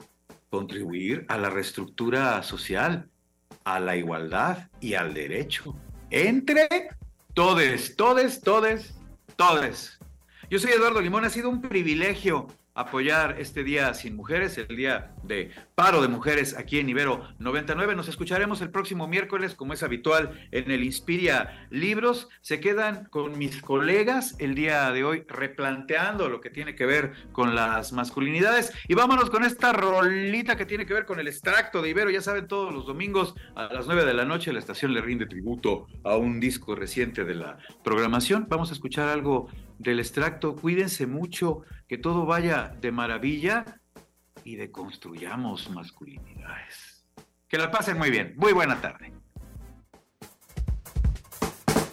contribuir 0.49 1.25
a 1.29 1.37
la 1.37 1.49
reestructura 1.49 2.43
social, 2.43 3.09
a 3.63 3.79
la 3.79 3.95
igualdad 3.95 4.69
y 4.81 4.95
al 4.95 5.13
derecho 5.13 5.75
entre 6.09 6.89
todes, 7.35 7.97
todes, 7.97 8.41
todes, 8.41 8.95
todes. 9.35 9.99
Yo 10.49 10.57
soy 10.57 10.71
Eduardo 10.71 11.01
Limón, 11.01 11.25
ha 11.25 11.29
sido 11.29 11.49
un 11.49 11.61
privilegio 11.61 12.47
apoyar 12.75 13.37
este 13.39 13.63
Día 13.63 13.93
Sin 13.93 14.15
Mujeres, 14.15 14.57
el 14.57 14.75
Día 14.75 15.13
de 15.23 15.49
Paro 15.75 16.01
de 16.01 16.09
Mujeres 16.09 16.55
aquí 16.57 16.79
en 16.79 16.89
Ibero 16.89 17.27
99. 17.39 17.95
Nos 17.95 18.09
escucharemos 18.09 18.61
el 18.61 18.69
próximo 18.69 19.07
miércoles, 19.07 19.55
como 19.55 19.73
es 19.73 19.81
habitual, 19.81 20.47
en 20.51 20.69
el 20.69 20.83
Inspiria 20.83 21.67
Libros. 21.69 22.27
Se 22.41 22.59
quedan 22.59 23.05
con 23.05 23.37
mis 23.37 23.61
colegas 23.61 24.35
el 24.39 24.55
día 24.55 24.91
de 24.91 25.05
hoy 25.05 25.23
replanteando 25.27 26.29
lo 26.29 26.41
que 26.41 26.49
tiene 26.49 26.75
que 26.75 26.85
ver 26.85 27.13
con 27.31 27.55
las 27.55 27.93
masculinidades. 27.93 28.73
Y 28.89 28.93
vámonos 28.93 29.29
con 29.29 29.45
esta 29.45 29.71
rolita 29.71 30.57
que 30.57 30.65
tiene 30.65 30.85
que 30.85 30.93
ver 30.93 31.05
con 31.05 31.19
el 31.19 31.29
extracto 31.29 31.81
de 31.81 31.89
Ibero. 31.89 32.09
Ya 32.09 32.21
saben, 32.21 32.47
todos 32.47 32.73
los 32.73 32.85
domingos 32.85 33.35
a 33.55 33.73
las 33.73 33.87
9 33.87 34.05
de 34.05 34.13
la 34.13 34.25
noche 34.25 34.51
la 34.51 34.59
estación 34.59 34.93
le 34.93 35.01
rinde 35.01 35.25
tributo 35.25 35.87
a 36.03 36.17
un 36.17 36.41
disco 36.41 36.75
reciente 36.75 37.23
de 37.23 37.35
la 37.35 37.57
programación. 37.85 38.47
Vamos 38.49 38.69
a 38.71 38.73
escuchar 38.73 39.07
algo 39.07 39.47
del 39.77 39.99
extracto. 39.99 40.55
Cuídense 40.55 41.07
mucho, 41.07 41.61
que 41.87 41.97
todo 41.97 42.25
vaya 42.25 42.75
de 42.81 42.91
maravilla 42.91 43.81
y 44.43 44.55
deconstruyamos 44.55 45.69
masculinidades. 45.69 47.05
Que 47.47 47.57
la 47.57 47.71
pasen 47.71 47.97
muy 47.97 48.09
bien. 48.09 48.33
Muy 48.37 48.53
buena 48.53 48.81
tarde. 48.81 49.13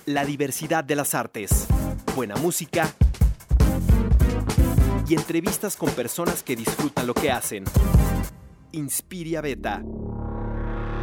La 0.06 0.24
diversidad 0.24 0.82
de 0.82 0.96
las 0.96 1.14
artes, 1.14 1.68
buena 2.16 2.34
música 2.36 2.92
y 5.08 5.14
entrevistas 5.14 5.76
con 5.76 5.90
personas 5.90 6.42
que 6.42 6.56
disfrutan 6.56 7.06
lo 7.06 7.14
que 7.14 7.30
hacen. 7.30 7.64
Inspiria 8.72 9.40
Beta. 9.40 9.82